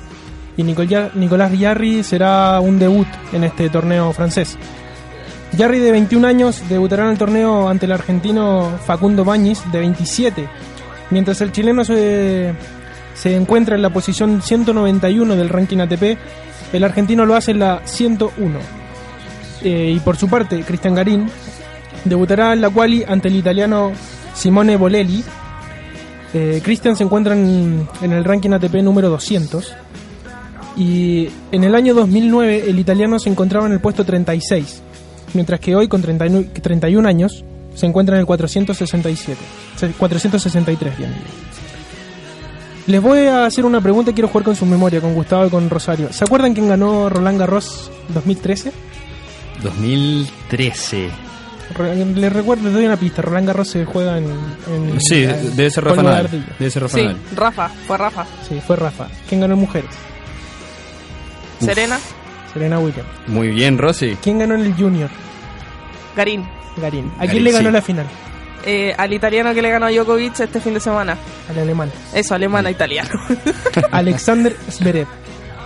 Y 0.56 0.62
Nicolás 0.62 1.52
Yarri 1.58 2.02
será 2.02 2.60
un 2.60 2.78
debut 2.78 3.06
en 3.32 3.44
este 3.44 3.68
torneo 3.68 4.12
francés. 4.12 4.56
Jarry 5.56 5.80
de 5.80 5.92
21 5.92 6.26
años 6.26 6.62
debutará 6.68 7.04
en 7.04 7.10
el 7.10 7.18
torneo 7.18 7.68
ante 7.68 7.86
el 7.86 7.92
argentino 7.92 8.70
Facundo 8.86 9.24
Bañis 9.24 9.62
de 9.70 9.80
27, 9.80 10.48
mientras 11.10 11.42
el 11.42 11.52
chileno 11.52 11.84
se, 11.84 12.54
se 13.14 13.36
encuentra 13.36 13.76
en 13.76 13.82
la 13.82 13.90
posición 13.90 14.40
191 14.40 15.36
del 15.36 15.50
ranking 15.50 15.78
ATP, 15.78 16.16
el 16.72 16.84
argentino 16.84 17.26
lo 17.26 17.34
hace 17.34 17.50
en 17.50 17.58
la 17.58 17.82
101. 17.84 18.58
Eh, 19.62 19.92
y 19.94 20.00
por 20.00 20.16
su 20.16 20.28
parte, 20.28 20.62
Cristian 20.62 20.94
Garín 20.94 21.28
debutará 22.04 22.52
en 22.52 22.60
la 22.60 22.70
quali 22.70 23.04
ante 23.06 23.28
el 23.28 23.36
italiano 23.36 23.92
Simone 24.34 24.76
Bolelli. 24.76 25.22
Eh, 26.34 26.60
Cristian 26.64 26.96
se 26.96 27.04
encuentra 27.04 27.34
en, 27.34 27.86
en 28.00 28.12
el 28.12 28.24
ranking 28.24 28.50
ATP 28.50 28.76
número 28.76 29.08
200. 29.10 29.74
Y 30.76 31.28
en 31.52 31.64
el 31.64 31.74
año 31.74 31.92
2009 31.94 32.64
el 32.70 32.78
italiano 32.78 33.18
se 33.18 33.28
encontraba 33.28 33.66
en 33.66 33.72
el 33.72 33.80
puesto 33.80 34.04
36 34.04 34.82
mientras 35.34 35.60
que 35.60 35.74
hoy 35.76 35.88
con 35.88 36.00
39 36.02 36.48
31 36.62 37.08
años 37.08 37.44
se 37.74 37.86
encuentra 37.86 38.16
en 38.16 38.20
el 38.20 38.26
467, 38.26 39.38
se- 39.76 39.88
463 39.92 40.98
bien. 40.98 41.10
Les 42.86 43.00
voy 43.00 43.20
a 43.20 43.46
hacer 43.46 43.64
una 43.64 43.80
pregunta 43.80 44.10
y 44.10 44.14
quiero 44.14 44.28
jugar 44.28 44.44
con 44.44 44.56
su 44.56 44.66
memoria, 44.66 45.00
con 45.00 45.14
Gustavo 45.14 45.46
y 45.46 45.50
con 45.50 45.70
Rosario. 45.70 46.12
¿Se 46.12 46.24
acuerdan 46.24 46.52
quién 46.52 46.68
ganó 46.68 47.08
Roland 47.08 47.38
Garros 47.38 47.90
2013? 48.12 48.72
2013. 49.62 51.08
Les 52.14 52.32
recuerdo, 52.32 52.64
les 52.64 52.72
doy 52.72 52.86
una 52.86 52.96
pista. 52.96 53.22
Roland 53.22 53.46
Garros 53.46 53.68
se 53.68 53.84
juega 53.84 54.18
en. 54.18 54.24
en- 54.24 55.00
Sí, 55.00 55.24
en 55.24 55.56
debe 55.56 55.70
ser 55.70 55.84
Rafa 55.84 55.96
de 55.96 56.02
Nadal. 56.02 56.24
ardilla. 56.26 56.46
Debe 56.58 56.70
ser 56.70 56.82
Rafa 56.82 56.96
Sí, 56.98 57.02
Nadal. 57.04 57.18
Rafa, 57.34 57.68
fue 57.86 57.98
Rafa. 57.98 58.26
Sí, 58.48 58.60
fue 58.66 58.76
Rafa. 58.76 59.06
¿Quién 59.28 59.40
ganó 59.40 59.54
en 59.54 59.60
mujeres? 59.60 59.90
Serena, 61.60 61.98
Serena 62.52 62.78
Williams. 62.78 63.08
Muy 63.28 63.48
bien, 63.48 63.78
Rosy. 63.78 64.16
¿Quién 64.22 64.38
ganó 64.40 64.54
en 64.54 64.62
el 64.62 64.74
Junior? 64.74 65.10
Garín. 66.16 66.44
Garín. 66.76 67.10
¿A 67.16 67.26
Garín, 67.26 67.30
quién 67.30 67.44
le 67.44 67.52
ganó 67.52 67.68
sí. 67.68 67.72
la 67.72 67.82
final? 67.82 68.06
Eh, 68.64 68.94
al 68.96 69.12
italiano 69.12 69.52
que 69.54 69.62
le 69.62 69.70
ganó 69.70 69.86
a 69.86 69.90
Djokovic 69.90 70.38
este 70.40 70.60
fin 70.60 70.74
de 70.74 70.80
semana. 70.80 71.16
Al 71.50 71.58
alemán. 71.58 71.90
Eso, 72.14 72.34
alemán 72.34 72.66
a 72.66 72.70
italiano. 72.70 73.10
Alexander 73.90 74.56
Zverev. 74.70 75.06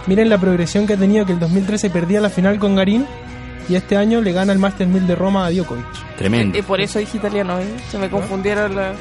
Miren 0.07 0.29
la 0.29 0.39
progresión 0.39 0.87
que 0.87 0.93
ha 0.95 0.97
tenido, 0.97 1.27
que 1.27 1.33
el 1.33 1.41
2013 1.41 1.91
perdía 1.91 2.21
la 2.21 2.31
final 2.31 2.59
con 2.59 2.77
Garín 2.77 3.07
y 3.69 3.75
este 3.75 3.97
año 3.97 4.21
le 4.21 4.33
gana 4.33 4.53
el 4.53 4.59
Master 4.59 4.87
1000 4.87 5.07
de 5.07 5.15
Roma 5.17 5.47
a 5.47 5.51
Djokovic. 5.51 5.85
Tremendo. 6.17 6.59
Y 6.59 6.63
por 6.63 6.81
eso 6.81 6.99
dije 6.99 7.17
italiano, 7.19 7.59
¿eh? 7.61 7.67
Se 7.91 7.99
me 7.99 8.09
confundieron 8.11 8.75
la- 8.77 8.93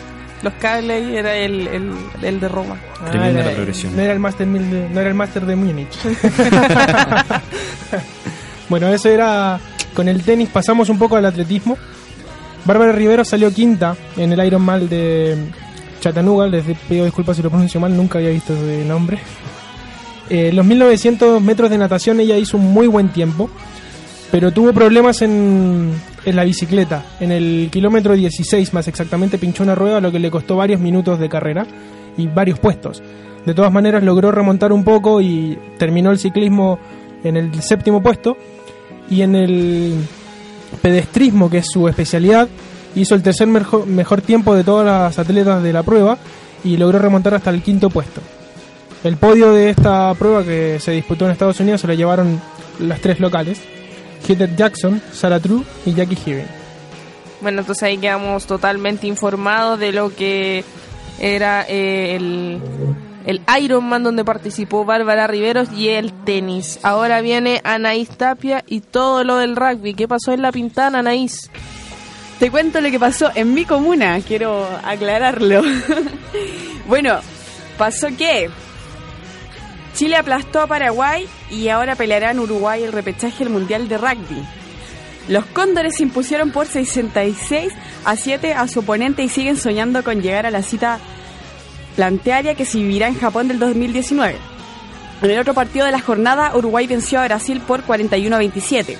los 0.43 0.53
cables 0.55 1.07
y 1.09 1.15
era 1.15 1.35
el, 1.35 1.67
el, 1.67 1.91
el 2.21 2.39
de 2.39 2.47
Roma. 2.49 2.75
Tremenda 3.09 3.39
era- 3.41 3.49
la 3.49 3.55
progresión. 3.55 3.95
No 3.95 4.01
era 4.01 4.13
el 4.13 4.19
Master 4.19 4.47
1000 4.47 4.71
de- 4.71 4.89
no 4.89 4.99
era 4.99 5.09
el 5.09 5.15
Master 5.15 5.45
de 5.45 5.55
Múnich. 5.55 5.97
bueno, 8.69 8.87
eso 8.89 9.09
era 9.09 9.59
con 9.93 10.07
el 10.07 10.21
tenis. 10.23 10.49
Pasamos 10.49 10.89
un 10.89 10.97
poco 10.97 11.15
al 11.15 11.25
atletismo. 11.25 11.77
Bárbara 12.65 12.91
Rivero 12.91 13.23
salió 13.23 13.53
quinta 13.53 13.95
en 14.17 14.33
el 14.33 14.45
Ironman 14.45 14.89
de 14.89 15.37
Chattanooga. 16.01 16.47
Les 16.47 16.63
pido 16.89 17.05
disculpas 17.05 17.37
si 17.37 17.43
lo 17.43 17.49
pronuncio 17.49 17.79
mal, 17.79 17.95
nunca 17.95 18.17
había 18.17 18.31
visto 18.31 18.53
ese 18.53 18.83
nombre. 18.85 19.19
Eh, 20.29 20.51
los 20.51 20.65
1900 20.65 21.41
metros 21.41 21.69
de 21.69 21.77
natación 21.77 22.19
ella 22.19 22.35
hizo 22.37 22.57
un 22.57 22.73
muy 22.73 22.87
buen 22.87 23.09
tiempo, 23.09 23.49
pero 24.31 24.51
tuvo 24.51 24.73
problemas 24.73 25.21
en, 25.21 25.91
en 26.25 26.35
la 26.35 26.43
bicicleta. 26.43 27.03
En 27.19 27.31
el 27.31 27.69
kilómetro 27.71 28.13
16 28.13 28.73
más 28.73 28.87
exactamente 28.87 29.37
pinchó 29.37 29.63
una 29.63 29.75
rueda, 29.75 30.01
lo 30.01 30.11
que 30.11 30.19
le 30.19 30.31
costó 30.31 30.55
varios 30.57 30.81
minutos 30.81 31.19
de 31.19 31.29
carrera 31.29 31.65
y 32.17 32.27
varios 32.27 32.59
puestos. 32.59 33.01
De 33.45 33.53
todas 33.53 33.71
maneras 33.71 34.03
logró 34.03 34.31
remontar 34.31 34.73
un 34.73 34.83
poco 34.83 35.21
y 35.21 35.57
terminó 35.77 36.11
el 36.11 36.17
ciclismo 36.17 36.79
en 37.23 37.37
el 37.37 37.61
séptimo 37.61 38.01
puesto. 38.01 38.37
Y 39.09 39.21
en 39.21 39.35
el 39.35 39.93
pedestrismo, 40.81 41.49
que 41.49 41.59
es 41.59 41.67
su 41.67 41.87
especialidad, 41.87 42.47
hizo 42.95 43.13
el 43.13 43.21
tercer 43.21 43.47
mejor, 43.47 43.85
mejor 43.85 44.21
tiempo 44.21 44.55
de 44.55 44.63
todas 44.63 44.85
las 44.85 45.19
atletas 45.19 45.61
de 45.61 45.73
la 45.73 45.83
prueba 45.83 46.17
y 46.63 46.77
logró 46.77 46.97
remontar 46.97 47.35
hasta 47.35 47.51
el 47.51 47.61
quinto 47.61 47.89
puesto. 47.91 48.21
El 49.03 49.17
podio 49.17 49.53
de 49.53 49.69
esta 49.69 50.11
prueba 50.15 50.43
que 50.43 50.79
se 50.79 50.91
disputó 50.91 51.25
en 51.25 51.31
Estados 51.31 51.59
Unidos 51.59 51.81
se 51.81 51.87
lo 51.87 51.93
llevaron 51.93 52.41
las 52.79 52.99
tres 53.01 53.19
locales, 53.19 53.61
Heather 54.27 54.55
Jackson, 54.55 55.01
Sarah 55.11 55.39
True 55.39 55.63
y 55.85 55.93
Jackie 55.93 56.15
Hearing. 56.15 56.47
Bueno, 57.41 57.61
entonces 57.61 57.83
ahí 57.83 57.97
quedamos 57.97 58.45
totalmente 58.45 59.07
informados 59.07 59.79
de 59.79 59.91
lo 59.91 60.13
que 60.13 60.63
era 61.19 61.65
eh, 61.67 62.15
el, 62.15 62.59
el 63.25 63.41
Ironman 63.61 64.03
donde 64.03 64.25
participó 64.25 64.85
Bárbara 64.85 65.27
Riveros 65.27 65.71
y 65.71 65.89
el 65.89 66.11
tenis. 66.11 66.79
Ahora 66.83 67.21
viene 67.21 67.61
Anaís 67.63 68.09
Tapia 68.09 68.63
y 68.67 68.81
todo 68.81 69.23
lo 69.23 69.37
del 69.37 69.55
rugby. 69.55 69.93
¿Qué 69.93 70.07
pasó 70.07 70.31
en 70.33 70.41
la 70.41 70.51
pintana, 70.51 70.99
Anaís? 70.99 71.49
Te 72.39 72.51
cuento 72.51 72.81
lo 72.81 72.91
que 72.91 72.99
pasó 72.99 73.31
en 73.33 73.53
mi 73.53 73.63
comuna, 73.63 74.19
quiero 74.19 74.67
aclararlo. 74.83 75.61
bueno, 76.87 77.19
pasó 77.77 78.07
que 78.17 78.49
Chile 79.95 80.17
aplastó 80.17 80.59
a 80.59 80.67
Paraguay 80.67 81.25
y 81.49 81.69
ahora 81.69 81.95
peleará 81.95 82.31
en 82.31 82.39
Uruguay 82.39 82.83
el 82.83 82.91
repechaje 82.91 83.45
del 83.45 83.53
Mundial 83.53 83.87
de 83.87 83.97
Rugby. 83.97 84.43
Los 85.29 85.45
Cóndores 85.45 85.95
se 85.95 86.03
impusieron 86.03 86.51
por 86.51 86.67
66 86.67 87.71
a 88.03 88.15
7 88.17 88.53
a 88.53 88.67
su 88.67 88.81
oponente 88.81 89.23
y 89.23 89.29
siguen 89.29 89.55
soñando 89.55 90.03
con 90.03 90.21
llegar 90.21 90.45
a 90.45 90.51
la 90.51 90.63
cita 90.63 90.99
plantearia 91.95 92.55
que 92.55 92.65
se 92.65 92.77
vivirá 92.77 93.07
en 93.07 93.17
Japón 93.17 93.47
del 93.47 93.57
2019. 93.57 94.35
En 95.21 95.31
el 95.31 95.39
otro 95.39 95.53
partido 95.53 95.85
de 95.85 95.93
la 95.93 96.01
jornada, 96.01 96.55
Uruguay 96.55 96.87
venció 96.87 97.21
a 97.21 97.25
Brasil 97.25 97.61
por 97.65 97.83
41 97.83 98.35
a 98.35 98.39
27. 98.39 98.97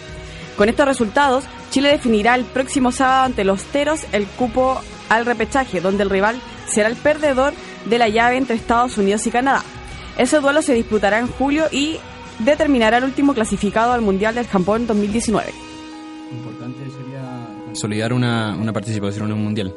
Con 0.56 0.70
estos 0.70 0.86
resultados, 0.86 1.44
Chile 1.72 1.90
definirá 1.90 2.36
el 2.36 2.46
próximo 2.46 2.94
sábado 2.94 3.26
ante 3.26 3.44
los 3.44 3.64
Teros 3.64 4.06
el 4.14 4.26
cupo 4.28 4.80
al 5.10 5.26
repechaje, 5.26 5.82
donde 5.82 6.04
el 6.04 6.10
rival 6.10 6.40
será 6.68 6.88
el 6.88 6.96
perdedor 6.96 7.54
de 7.84 7.98
la 8.00 8.08
llave 8.08 8.38
entre 8.38 8.56
Estados 8.56 8.98
Unidos 8.98 9.28
y 9.28 9.32
Canadá. 9.32 9.62
Ese 10.18 10.40
duelo 10.40 10.62
se 10.62 10.74
disputará 10.74 11.20
en 11.20 11.28
julio 11.28 11.66
y 11.72 11.98
determinará 12.40 12.98
el 12.98 13.04
último 13.06 13.34
clasificado 13.34 13.94
al 13.94 14.02
Mundial 14.02 14.36
del 14.36 14.48
Japón 14.48 14.88
2019. 14.88 15.54
Importante 16.32 16.80
sería 16.92 17.48
consolidar 17.66 18.14
una, 18.14 18.56
una 18.60 18.74
participación 18.74 19.28
en 19.28 19.34
un 19.34 19.44
mundial. 19.44 19.74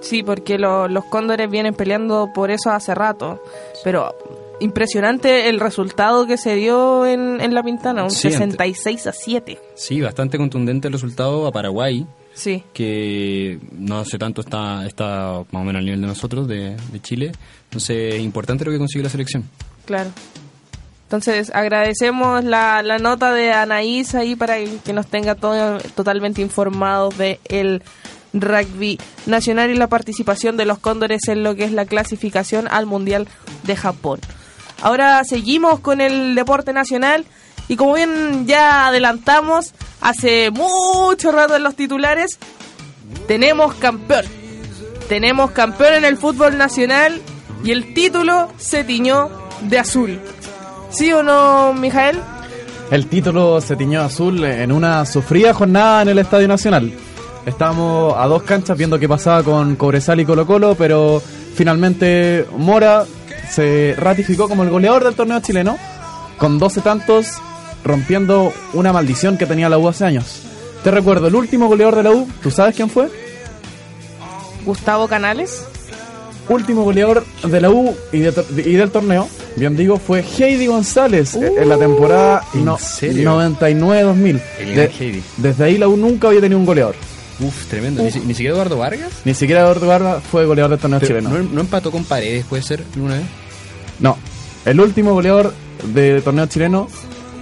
Sí, 0.00 0.22
porque 0.22 0.58
lo- 0.58 0.88
los 0.88 1.04
cóndores 1.06 1.50
vienen 1.50 1.74
peleando 1.74 2.30
por 2.34 2.50
eso 2.50 2.70
hace 2.70 2.94
rato. 2.94 3.42
Pero 3.84 4.14
impresionante 4.60 5.48
el 5.48 5.60
resultado 5.60 6.26
que 6.26 6.36
se 6.36 6.54
dio 6.54 7.06
en, 7.06 7.40
en 7.40 7.54
La 7.54 7.62
Pintana, 7.62 8.04
un 8.04 8.10
Sí, 8.10 8.28
ante- 8.28 8.40
66 8.56 9.06
a 9.06 9.12
7. 9.12 9.58
Sí, 9.74 10.00
bastante 10.00 10.38
contundente 10.38 10.88
el 10.88 10.92
resultado 10.92 11.46
a 11.46 11.52
Paraguay. 11.52 12.06
Sí. 12.36 12.62
Que 12.74 13.58
no 13.72 13.98
hace 13.98 14.18
tanto 14.18 14.42
está, 14.42 14.86
está 14.86 15.42
más 15.50 15.62
o 15.62 15.64
menos 15.64 15.80
al 15.80 15.86
nivel 15.86 16.02
de 16.02 16.06
nosotros, 16.06 16.46
de, 16.46 16.76
de 16.92 17.00
Chile. 17.00 17.32
Entonces, 17.64 18.20
importante 18.20 18.64
lo 18.64 18.70
que 18.70 18.78
consiguió 18.78 19.04
la 19.04 19.08
selección. 19.08 19.48
Claro. 19.86 20.10
Entonces, 21.04 21.50
agradecemos 21.54 22.44
la, 22.44 22.82
la 22.82 22.98
nota 22.98 23.32
de 23.32 23.52
Anaís 23.52 24.14
ahí 24.14 24.36
para 24.36 24.56
que 24.58 24.92
nos 24.92 25.06
tenga 25.06 25.34
todo, 25.34 25.78
totalmente 25.94 26.42
informados 26.42 27.16
de 27.16 27.40
el 27.48 27.82
rugby 28.34 28.98
nacional 29.24 29.70
y 29.70 29.74
la 29.76 29.86
participación 29.86 30.58
de 30.58 30.66
los 30.66 30.78
cóndores 30.78 31.26
en 31.28 31.42
lo 31.42 31.54
que 31.54 31.64
es 31.64 31.72
la 31.72 31.86
clasificación 31.86 32.68
al 32.70 32.84
Mundial 32.84 33.28
de 33.62 33.76
Japón. 33.76 34.20
Ahora 34.82 35.24
seguimos 35.24 35.80
con 35.80 36.02
el 36.02 36.34
deporte 36.34 36.74
nacional 36.74 37.24
y 37.68 37.76
como 37.76 37.94
bien 37.94 38.46
ya 38.46 38.88
adelantamos 38.88 39.72
hace 40.00 40.50
mucho 40.50 41.32
rato 41.32 41.56
en 41.56 41.62
los 41.62 41.74
titulares, 41.74 42.38
tenemos 43.26 43.74
campeón. 43.74 44.24
Tenemos 45.08 45.52
campeón 45.52 45.94
en 45.94 46.04
el 46.04 46.16
fútbol 46.16 46.58
nacional 46.58 47.20
y 47.64 47.70
el 47.70 47.94
título 47.94 48.52
se 48.58 48.84
tiñó 48.84 49.30
de 49.62 49.78
azul. 49.78 50.20
¿Sí 50.90 51.12
o 51.12 51.22
no, 51.22 51.72
Mijael? 51.72 52.20
El 52.90 53.06
título 53.08 53.60
se 53.60 53.76
tiñó 53.76 54.02
azul 54.02 54.44
en 54.44 54.70
una 54.70 55.04
sufrida 55.04 55.52
jornada 55.52 56.02
en 56.02 56.08
el 56.08 56.18
Estadio 56.18 56.46
Nacional. 56.46 56.92
Estábamos 57.44 58.14
a 58.16 58.26
dos 58.26 58.42
canchas 58.42 58.76
viendo 58.76 58.98
qué 58.98 59.08
pasaba 59.08 59.42
con 59.42 59.76
Cobresal 59.76 60.20
y 60.20 60.24
Colo 60.24 60.46
Colo, 60.46 60.74
pero 60.74 61.22
finalmente 61.54 62.46
Mora 62.56 63.04
se 63.50 63.94
ratificó 63.96 64.48
como 64.48 64.64
el 64.64 64.70
goleador 64.70 65.04
del 65.04 65.14
torneo 65.14 65.40
chileno, 65.40 65.76
con 66.38 66.58
12 66.58 66.80
tantos, 66.80 67.40
rompiendo 67.86 68.52
una 68.72 68.92
maldición 68.92 69.38
que 69.38 69.46
tenía 69.46 69.68
la 69.68 69.78
U 69.78 69.88
hace 69.88 70.04
años. 70.04 70.42
Te 70.84 70.90
recuerdo, 70.90 71.28
el 71.28 71.34
último 71.34 71.68
goleador 71.68 71.96
de 71.96 72.02
la 72.04 72.10
U, 72.12 72.28
¿tú 72.42 72.50
sabes 72.50 72.74
quién 72.76 72.88
fue? 72.90 73.08
Gustavo 74.64 75.08
Canales. 75.08 75.64
Último 76.48 76.84
goleador 76.84 77.24
de 77.44 77.60
la 77.60 77.70
U 77.70 77.96
y, 78.12 78.20
de 78.20 78.32
tor- 78.32 78.46
y 78.56 78.74
del 78.74 78.90
torneo, 78.92 79.28
bien 79.56 79.76
digo, 79.76 79.98
fue 79.98 80.22
Heidi 80.38 80.66
González 80.68 81.34
eh, 81.34 81.52
en 81.58 81.68
la 81.68 81.76
temporada 81.76 82.44
¿en 82.54 82.64
no- 82.64 82.78
serio? 82.78 83.28
99-2000. 83.58 84.40
El 84.60 84.74
De-. 84.76 85.22
Desde 85.38 85.64
ahí 85.64 85.76
la 85.76 85.88
U 85.88 85.96
nunca 85.96 86.28
había 86.28 86.40
tenido 86.40 86.60
un 86.60 86.66
goleador. 86.66 86.94
Uf, 87.40 87.66
tremendo. 87.66 88.02
Ni, 88.04 88.12
si- 88.12 88.20
ni 88.20 88.32
siquiera 88.32 88.54
Eduardo 88.54 88.78
Vargas. 88.78 89.10
Ni 89.24 89.34
siquiera 89.34 89.62
Eduardo 89.62 89.88
Barba 89.88 90.20
fue 90.20 90.46
goleador 90.46 90.70
del 90.70 90.78
torneo 90.80 91.00
Pero 91.00 91.18
chileno. 91.18 91.30
¿no, 91.36 91.48
no 91.52 91.60
empató 91.62 91.90
con 91.90 92.04
Paredes, 92.04 92.44
puede 92.48 92.62
ser, 92.62 92.84
alguna 92.94 93.14
vez? 93.16 93.24
No, 93.98 94.16
el 94.64 94.80
último 94.80 95.14
goleador 95.14 95.52
del 95.92 96.22
torneo 96.22 96.46
chileno 96.46 96.86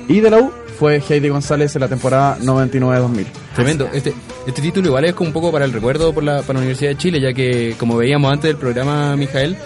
y 0.09 0.21
de 0.21 0.31
la 0.31 0.39
U 0.39 0.53
fue 0.79 1.03
Heidi 1.09 1.29
González 1.29 1.75
en 1.77 1.81
la 1.81 1.89
temporada 1.89 2.39
99-2000. 2.41 3.27
Tremendo. 3.55 3.89
Este, 3.93 4.13
este 4.47 4.63
título 4.63 4.89
igual 4.89 5.05
es 5.05 5.15
como 5.15 5.29
un 5.29 5.33
poco 5.33 5.53
para 5.53 5.65
el 5.65 5.73
recuerdo 5.73 6.13
por 6.13 6.25
la, 6.25 6.43
para 6.43 6.55
la 6.55 6.59
Universidad 6.61 6.91
de 6.91 6.99
Chile, 6.99 7.21
ya 7.21 7.33
que, 7.33 7.75
como 7.79 7.97
veíamos 7.97 8.33
antes 8.33 8.49
del 8.49 8.57
programa, 8.57 9.17
Mijael, 9.17 9.57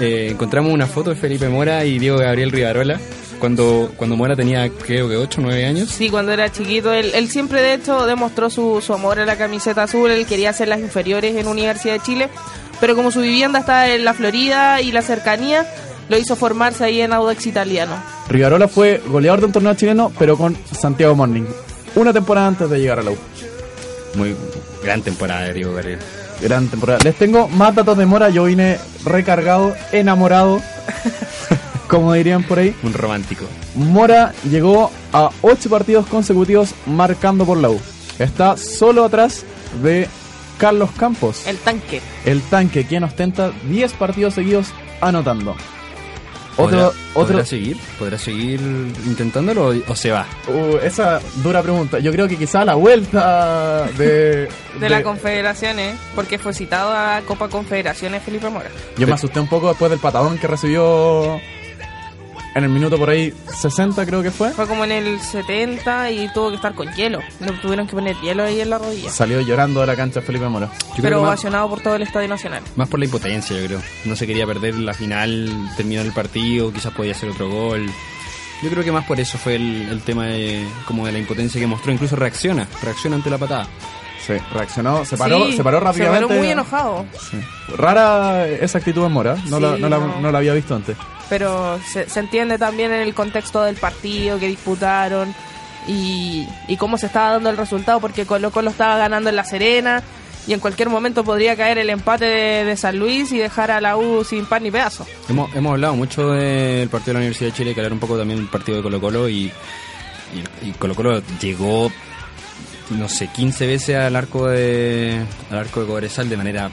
eh, 0.00 0.28
encontramos 0.30 0.72
una 0.72 0.86
foto 0.86 1.10
de 1.10 1.16
Felipe 1.16 1.48
Mora 1.48 1.84
y 1.84 1.98
Diego 1.98 2.18
Gabriel 2.18 2.50
Rivarola 2.50 2.98
cuando, 3.40 3.90
cuando 3.96 4.16
Mora 4.16 4.36
tenía, 4.36 4.68
creo 4.68 5.08
que 5.08 5.16
8 5.16 5.40
o 5.40 5.44
9 5.44 5.66
años. 5.66 5.88
Sí, 5.88 6.10
cuando 6.10 6.30
era 6.30 6.52
chiquito, 6.52 6.92
él, 6.92 7.10
él 7.14 7.28
siempre 7.28 7.60
de 7.62 7.74
hecho 7.74 8.06
demostró 8.06 8.50
su, 8.50 8.80
su 8.80 8.92
amor 8.92 9.18
a 9.18 9.26
la 9.26 9.36
camiseta 9.36 9.82
azul, 9.82 10.10
él 10.10 10.26
quería 10.26 10.50
hacer 10.50 10.68
las 10.68 10.80
inferiores 10.80 11.34
en 11.36 11.48
Universidad 11.48 11.94
de 11.94 12.00
Chile, 12.00 12.28
pero 12.80 12.94
como 12.94 13.10
su 13.10 13.20
vivienda 13.20 13.60
está 13.60 13.92
en 13.92 14.04
la 14.04 14.14
Florida 14.14 14.80
y 14.80 14.92
la 14.92 15.02
cercanía, 15.02 15.66
lo 16.10 16.18
hizo 16.18 16.34
formarse 16.34 16.84
ahí 16.84 17.00
en 17.00 17.12
Audax 17.12 17.46
Italiano. 17.46 17.94
Rivarola 18.28 18.66
fue 18.66 19.00
goleador 19.06 19.42
del 19.42 19.52
torneo 19.52 19.74
chileno, 19.74 20.12
pero 20.18 20.36
con 20.36 20.56
Santiago 20.72 21.14
Morning. 21.14 21.44
Una 21.94 22.12
temporada 22.12 22.48
antes 22.48 22.68
de 22.68 22.80
llegar 22.80 22.98
a 22.98 23.02
la 23.04 23.12
U. 23.12 23.16
Muy 24.16 24.34
gran 24.82 25.02
temporada 25.02 25.42
de 25.42 25.54
Diego. 25.54 25.72
Gran 26.42 26.66
temporada. 26.66 26.98
Les 27.04 27.14
tengo 27.14 27.48
más 27.48 27.76
datos 27.76 27.96
de 27.96 28.06
Mora. 28.06 28.28
Yo 28.28 28.44
vine 28.44 28.78
recargado, 29.04 29.72
enamorado, 29.92 30.60
como 31.86 32.12
dirían 32.12 32.42
por 32.42 32.58
ahí. 32.58 32.74
Un 32.82 32.92
romántico. 32.92 33.44
Mora 33.76 34.32
llegó 34.50 34.90
a 35.12 35.30
8 35.42 35.70
partidos 35.70 36.06
consecutivos 36.06 36.74
marcando 36.86 37.46
por 37.46 37.58
la 37.58 37.70
U. 37.70 37.80
Está 38.18 38.56
solo 38.56 39.04
atrás 39.04 39.44
de 39.80 40.08
Carlos 40.58 40.90
Campos, 40.98 41.46
El 41.46 41.56
tanque. 41.58 42.02
el 42.24 42.42
tanque, 42.42 42.84
quien 42.84 43.04
ostenta 43.04 43.52
10 43.68 43.92
partidos 43.92 44.34
seguidos 44.34 44.72
anotando. 45.00 45.54
¿Podrá, 46.60 46.88
Otro, 46.88 47.00
otro, 47.14 47.32
¿podrá 47.34 47.44
seguir? 47.44 47.76
¿Podrá 47.98 48.18
seguir 48.18 48.60
intentándolo 49.06 49.68
o, 49.68 49.74
o 49.88 49.96
se 49.96 50.10
va? 50.10 50.26
Uh, 50.48 50.76
esa 50.78 51.20
dura 51.42 51.62
pregunta. 51.62 51.98
Yo 51.98 52.12
creo 52.12 52.28
que 52.28 52.36
quizá 52.36 52.64
la 52.64 52.74
vuelta 52.74 53.86
de, 53.96 54.48
De, 54.78 54.88
la 54.88 55.02
Confederaciones, 55.02 55.96
porque 56.14 56.38
fue 56.38 56.52
citado 56.54 56.92
a 56.92 57.20
Copa 57.26 57.48
Confederaciones 57.48 58.22
Felipe 58.22 58.48
Mora. 58.50 58.70
Yo 58.96 59.06
me 59.06 59.14
asusté 59.14 59.40
un 59.40 59.48
poco 59.48 59.68
después 59.68 59.90
del 59.90 60.00
patadón 60.00 60.38
que 60.38 60.46
recibió 60.46 61.40
en 62.54 62.64
el 62.64 62.70
minuto 62.70 62.98
por 62.98 63.10
ahí 63.10 63.32
60 63.54 64.04
creo 64.06 64.22
que 64.22 64.30
fue. 64.30 64.50
Fue 64.52 64.66
como 64.66 64.84
en 64.84 64.92
el 64.92 65.20
70 65.20 66.10
y 66.10 66.32
tuvo 66.32 66.50
que 66.50 66.56
estar 66.56 66.74
con 66.74 66.92
hielo. 66.94 67.20
Le 67.40 67.52
tuvieron 67.52 67.86
que 67.86 67.94
poner 67.94 68.16
hielo 68.20 68.44
ahí 68.44 68.60
en 68.60 68.70
la 68.70 68.78
rodilla. 68.78 69.10
Salió 69.10 69.40
llorando 69.40 69.80
de 69.80 69.86
la 69.86 69.96
cancha 69.96 70.20
Felipe 70.20 70.48
Mora. 70.48 70.70
Pero 71.00 71.22
ovacionado 71.22 71.68
por 71.68 71.80
todo 71.80 71.94
el 71.94 72.02
Estadio 72.02 72.28
Nacional. 72.28 72.62
Más 72.76 72.88
por 72.88 72.98
la 72.98 73.06
impotencia, 73.06 73.56
yo 73.58 73.66
creo. 73.66 73.82
No 74.04 74.16
se 74.16 74.26
quería 74.26 74.46
perder 74.46 74.74
la 74.76 74.94
final, 74.94 75.70
terminó 75.76 76.02
el 76.02 76.12
partido, 76.12 76.72
quizás 76.72 76.92
podía 76.92 77.12
hacer 77.12 77.30
otro 77.30 77.48
gol. 77.48 77.86
Yo 78.62 78.68
creo 78.68 78.84
que 78.84 78.92
más 78.92 79.06
por 79.06 79.18
eso 79.18 79.38
fue 79.38 79.54
el, 79.54 79.88
el 79.90 80.00
tema 80.02 80.26
de, 80.26 80.66
como 80.86 81.06
de 81.06 81.12
la 81.12 81.18
impotencia 81.18 81.60
que 81.60 81.66
mostró. 81.66 81.92
Incluso 81.92 82.16
reacciona, 82.16 82.68
reacciona 82.82 83.16
ante 83.16 83.30
la 83.30 83.38
patada. 83.38 83.66
Sí, 84.26 84.34
reaccionó, 84.52 85.04
se 85.06 85.16
paró, 85.16 85.46
Sí, 85.46 85.56
se 85.56 85.64
paró 85.64 85.80
rápidamente. 85.80 86.20
Se 86.20 86.26
paró 86.28 86.40
muy 86.40 86.50
enojado. 86.50 87.06
Rara 87.76 88.46
esa 88.46 88.78
actitud 88.78 89.04
en 89.06 89.12
Mora, 89.12 89.36
no, 89.48 89.58
la, 89.58 89.76
no, 89.78 89.88
la, 89.88 89.98
no. 89.98 90.20
no 90.20 90.30
la 90.30 90.38
había 90.38 90.52
visto 90.52 90.74
antes. 90.74 90.96
Pero 91.30 91.80
se, 91.86 92.06
entiende 92.18 92.58
también 92.58 92.92
en 92.92 93.00
el 93.00 93.14
contexto 93.14 93.62
del 93.62 93.76
partido 93.76 94.38
que 94.38 94.48
disputaron 94.48 95.34
y, 95.86 96.46
cómo 96.76 96.98
se 96.98 97.06
estaba 97.06 97.30
dando 97.30 97.48
el 97.48 97.56
resultado, 97.56 98.00
porque 98.00 98.26
Colo 98.26 98.50
Colo 98.50 98.70
estaba 98.70 98.98
ganando 98.98 99.30
en 99.30 99.36
La 99.36 99.44
Serena 99.44 100.02
y 100.46 100.52
en 100.52 100.60
cualquier 100.60 100.88
momento 100.88 101.24
podría 101.24 101.56
caer 101.56 101.78
el 101.78 101.90
empate 101.90 102.24
de, 102.24 102.64
de 102.64 102.76
San 102.76 102.98
Luis 102.98 103.30
y 103.32 103.38
dejar 103.38 103.70
a 103.70 103.80
la 103.80 103.96
U 103.96 104.24
sin 104.24 104.44
pan 104.44 104.62
ni 104.62 104.70
pedazo. 104.70 105.06
Hemos, 105.28 105.54
hemos 105.54 105.72
hablado 105.72 105.94
mucho 105.94 106.32
del 106.32 106.88
partido 106.88 107.10
de 107.10 107.14
la 107.14 107.18
Universidad 107.20 107.50
de 107.50 107.56
Chile, 107.56 107.74
que 107.74 107.80
hablar 107.80 107.92
un 107.92 108.00
poco 108.00 108.18
también 108.18 108.40
del 108.40 108.48
partido 108.48 108.78
de 108.78 108.82
Colo 108.82 109.00
Colo 109.00 109.28
y, 109.28 109.52
y, 110.62 110.68
y 110.68 110.72
Colo 110.72 110.94
Colo 110.94 111.22
llegó, 111.40 111.90
no 112.90 113.08
sé, 113.08 113.28
15 113.28 113.66
veces 113.66 113.96
al 113.96 114.16
arco 114.16 114.48
de 114.48 115.20
al 115.50 115.58
arco 115.58 115.80
de 115.80 115.86
Cobresal 115.86 116.28
de 116.28 116.36
manera 116.36 116.70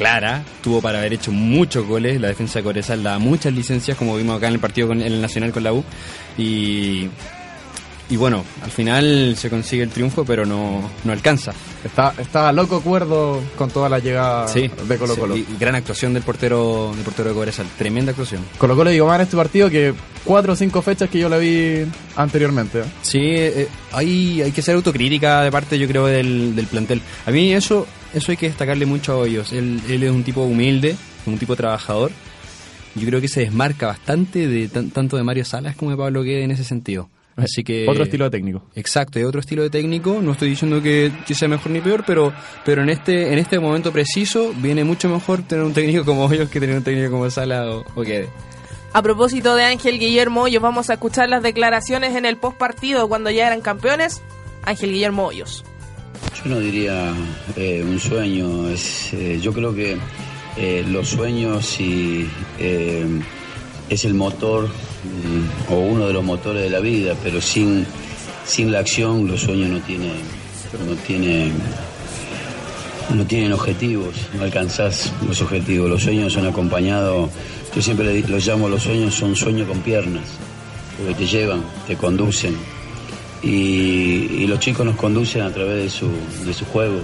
clara, 0.00 0.42
tuvo 0.62 0.80
para 0.80 0.98
haber 0.98 1.12
hecho 1.12 1.30
muchos 1.30 1.86
goles, 1.86 2.18
la 2.18 2.28
defensa 2.28 2.58
de 2.58 2.62
Cobresal 2.62 3.02
da 3.02 3.18
muchas 3.18 3.52
licencias, 3.52 3.98
como 3.98 4.16
vimos 4.16 4.38
acá 4.38 4.48
en 4.48 4.54
el 4.54 4.58
partido 4.58 4.88
con 4.88 5.02
en 5.02 5.12
el 5.12 5.20
Nacional 5.20 5.52
con 5.52 5.62
la 5.62 5.74
U, 5.74 5.84
y, 6.38 7.06
y 8.08 8.16
bueno, 8.16 8.42
al 8.64 8.70
final 8.70 9.34
se 9.36 9.50
consigue 9.50 9.82
el 9.82 9.90
triunfo, 9.90 10.24
pero 10.24 10.46
no, 10.46 10.88
no 11.04 11.12
alcanza. 11.12 11.52
Está, 11.84 12.14
estaba 12.18 12.50
loco 12.50 12.80
cuerdo 12.80 13.42
con 13.58 13.70
toda 13.70 13.90
la 13.90 13.98
llegada 13.98 14.48
Sí, 14.48 14.70
de 14.88 14.96
Colo 14.96 15.16
Colo. 15.16 15.34
sí, 15.34 15.46
y 15.54 15.58
gran 15.60 15.74
actuación 15.74 16.14
del 16.14 16.22
portero 16.22 16.92
del 16.94 17.04
portero 17.04 17.28
de 17.28 17.34
Cobresal, 17.34 17.66
tremenda 17.76 18.12
actuación. 18.12 18.42
Colo 18.56 18.74
Colo 18.76 18.90
llegó 18.90 19.06
más 19.06 19.16
en 19.16 19.22
este 19.24 19.36
partido 19.36 19.68
que 19.68 19.92
cuatro 20.24 20.54
o 20.54 20.56
cinco 20.56 20.80
fechas 20.80 21.10
que 21.10 21.18
yo 21.18 21.28
la 21.28 21.36
vi 21.36 21.84
anteriormente. 22.16 22.84
Sí, 23.02 23.18
eh, 23.22 23.68
hay, 23.92 24.40
hay 24.40 24.50
que 24.52 24.62
ser 24.62 24.76
autocrítica 24.76 25.42
de 25.42 25.52
parte, 25.52 25.78
yo 25.78 25.86
creo, 25.86 26.06
del, 26.06 26.56
del 26.56 26.66
plantel. 26.68 27.02
A 27.26 27.30
mí 27.30 27.52
eso 27.52 27.86
eso 28.14 28.30
hay 28.32 28.36
que 28.36 28.46
destacarle 28.48 28.86
mucho 28.86 29.12
a 29.12 29.16
Hoyos. 29.18 29.52
Él, 29.52 29.80
él 29.88 30.02
es 30.02 30.10
un 30.10 30.22
tipo 30.24 30.42
humilde, 30.42 30.96
un 31.26 31.38
tipo 31.38 31.56
trabajador. 31.56 32.10
Yo 32.94 33.06
creo 33.06 33.20
que 33.20 33.28
se 33.28 33.40
desmarca 33.40 33.86
bastante 33.86 34.48
de 34.48 34.68
tan- 34.68 34.90
tanto 34.90 35.16
de 35.16 35.22
Mario 35.22 35.44
Salas 35.44 35.76
como 35.76 35.90
de 35.92 35.96
Pablo 35.96 36.22
Guede 36.22 36.42
en 36.44 36.50
ese 36.50 36.64
sentido. 36.64 37.08
Así 37.36 37.62
que 37.62 37.86
Otro 37.88 38.02
estilo 38.02 38.24
de 38.24 38.30
técnico. 38.30 38.62
Exacto, 38.74 39.18
es 39.18 39.24
otro 39.24 39.40
estilo 39.40 39.62
de 39.62 39.70
técnico. 39.70 40.20
No 40.20 40.32
estoy 40.32 40.50
diciendo 40.50 40.82
que, 40.82 41.10
que 41.26 41.34
sea 41.34 41.48
mejor 41.48 41.70
ni 41.70 41.80
peor, 41.80 42.02
pero 42.06 42.32
pero 42.64 42.82
en 42.82 42.90
este 42.90 43.32
en 43.32 43.38
este 43.38 43.58
momento 43.60 43.92
preciso 43.92 44.52
viene 44.56 44.84
mucho 44.84 45.08
mejor 45.08 45.42
tener 45.42 45.64
un 45.64 45.72
técnico 45.72 46.04
como 46.04 46.26
Hoyos 46.26 46.50
que 46.50 46.60
tener 46.60 46.76
un 46.76 46.82
técnico 46.82 47.12
como 47.12 47.30
Sala 47.30 47.70
o, 47.70 47.84
o 47.94 48.02
Guede. 48.02 48.28
A 48.92 49.00
propósito 49.02 49.54
de 49.54 49.62
Ángel 49.64 50.00
Guillermo 50.00 50.42
Hoyos, 50.42 50.60
vamos 50.60 50.90
a 50.90 50.94
escuchar 50.94 51.28
las 51.28 51.42
declaraciones 51.44 52.16
en 52.16 52.26
el 52.26 52.36
post 52.36 52.58
partido 52.58 53.08
cuando 53.08 53.30
ya 53.30 53.46
eran 53.46 53.60
campeones. 53.60 54.20
Ángel 54.64 54.90
Guillermo 54.92 55.26
Hoyos. 55.26 55.64
Yo 56.42 56.50
no 56.50 56.58
diría 56.58 57.12
eh, 57.56 57.84
un 57.86 57.98
sueño, 58.00 58.68
es, 58.68 59.12
eh, 59.12 59.38
yo 59.42 59.52
creo 59.52 59.74
que 59.74 59.98
eh, 60.56 60.84
los 60.88 61.08
sueños 61.08 61.80
y, 61.80 62.26
eh, 62.58 63.06
es 63.88 64.04
el 64.04 64.14
motor 64.14 64.66
mm, 64.68 65.72
o 65.72 65.78
uno 65.80 66.06
de 66.06 66.12
los 66.12 66.24
motores 66.24 66.62
de 66.62 66.70
la 66.70 66.80
vida, 66.80 67.14
pero 67.22 67.40
sin, 67.40 67.86
sin 68.46 68.72
la 68.72 68.80
acción 68.80 69.26
los 69.26 69.42
sueños 69.42 69.70
no 69.70 69.80
tienen, 69.80 70.12
no 70.88 70.94
tienen 71.06 71.52
no 73.14 73.26
tienen 73.26 73.52
objetivos, 73.52 74.14
no 74.34 74.44
alcanzás 74.44 75.12
los 75.26 75.42
objetivos. 75.42 75.90
Los 75.90 76.02
sueños 76.02 76.32
son 76.32 76.46
acompañados, 76.46 77.30
yo 77.74 77.82
siempre 77.82 78.22
los 78.28 78.46
llamo 78.46 78.68
los 78.68 78.84
sueños, 78.84 79.14
son 79.14 79.34
sueños 79.34 79.66
con 79.66 79.80
piernas, 79.80 80.24
porque 80.96 81.14
te 81.14 81.26
llevan, 81.26 81.64
te 81.86 81.96
conducen. 81.96 82.56
Y, 83.42 84.46
los 84.46 84.58
chicos 84.58 84.84
nos 84.84 84.96
conducen 84.96 85.42
a 85.42 85.52
través 85.52 85.84
de 85.84 85.90
su, 85.90 86.10
de 86.44 86.52
su 86.52 86.64
juego 86.64 87.00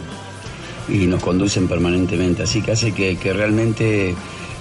y 0.89 1.07
nos 1.07 1.23
conducen 1.23 1.69
permanentemente. 1.69 2.43
Así 2.43 2.61
que 2.61 2.73
hace 2.73 2.93
que, 2.93 3.17
que 3.17 3.33
realmente 3.33 4.15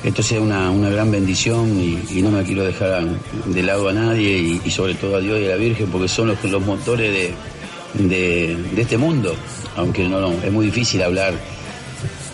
esto 0.04 0.22
sea 0.22 0.40
una, 0.40 0.70
una 0.70 0.90
gran 0.90 1.10
bendición 1.10 1.80
y, 1.80 2.22
no 2.22 2.30
me 2.30 2.44
quiero 2.44 2.64
dejar 2.64 3.04
de 3.46 3.64
lado 3.64 3.90
a 3.90 3.94
nadie 3.94 4.60
y, 4.64 4.72
sobre 4.72 4.94
todo 4.94 5.16
a 5.16 5.20
Dios 5.20 5.40
y 5.42 5.46
a 5.46 5.50
la 5.50 5.56
Virgen 5.56 5.88
porque 5.88 6.08
son 6.08 6.28
los, 6.28 6.44
los 6.44 6.64
motores 6.64 7.12
de, 7.12 8.08
de, 8.08 8.56
de 8.56 8.82
este 8.82 8.98
mundo. 8.98 9.36
Aunque 9.76 10.08
no, 10.08 10.22
no, 10.22 10.32
es 10.32 10.52
muy 10.52 10.68
difícil 10.68 11.02
hablar, 11.02 11.34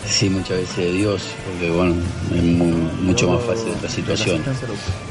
sí, 0.06 0.28
muchas 0.30 0.58
veces 0.58 0.76
de 0.76 0.92
Dios, 0.92 1.22
porque 1.46 1.70
bueno, 1.70 1.94
es 2.34 2.42
mu- 2.42 2.66
mucho 3.02 3.30
más 3.30 3.42
fácil 3.44 3.72
esta 3.72 3.88
situación. 3.88 4.42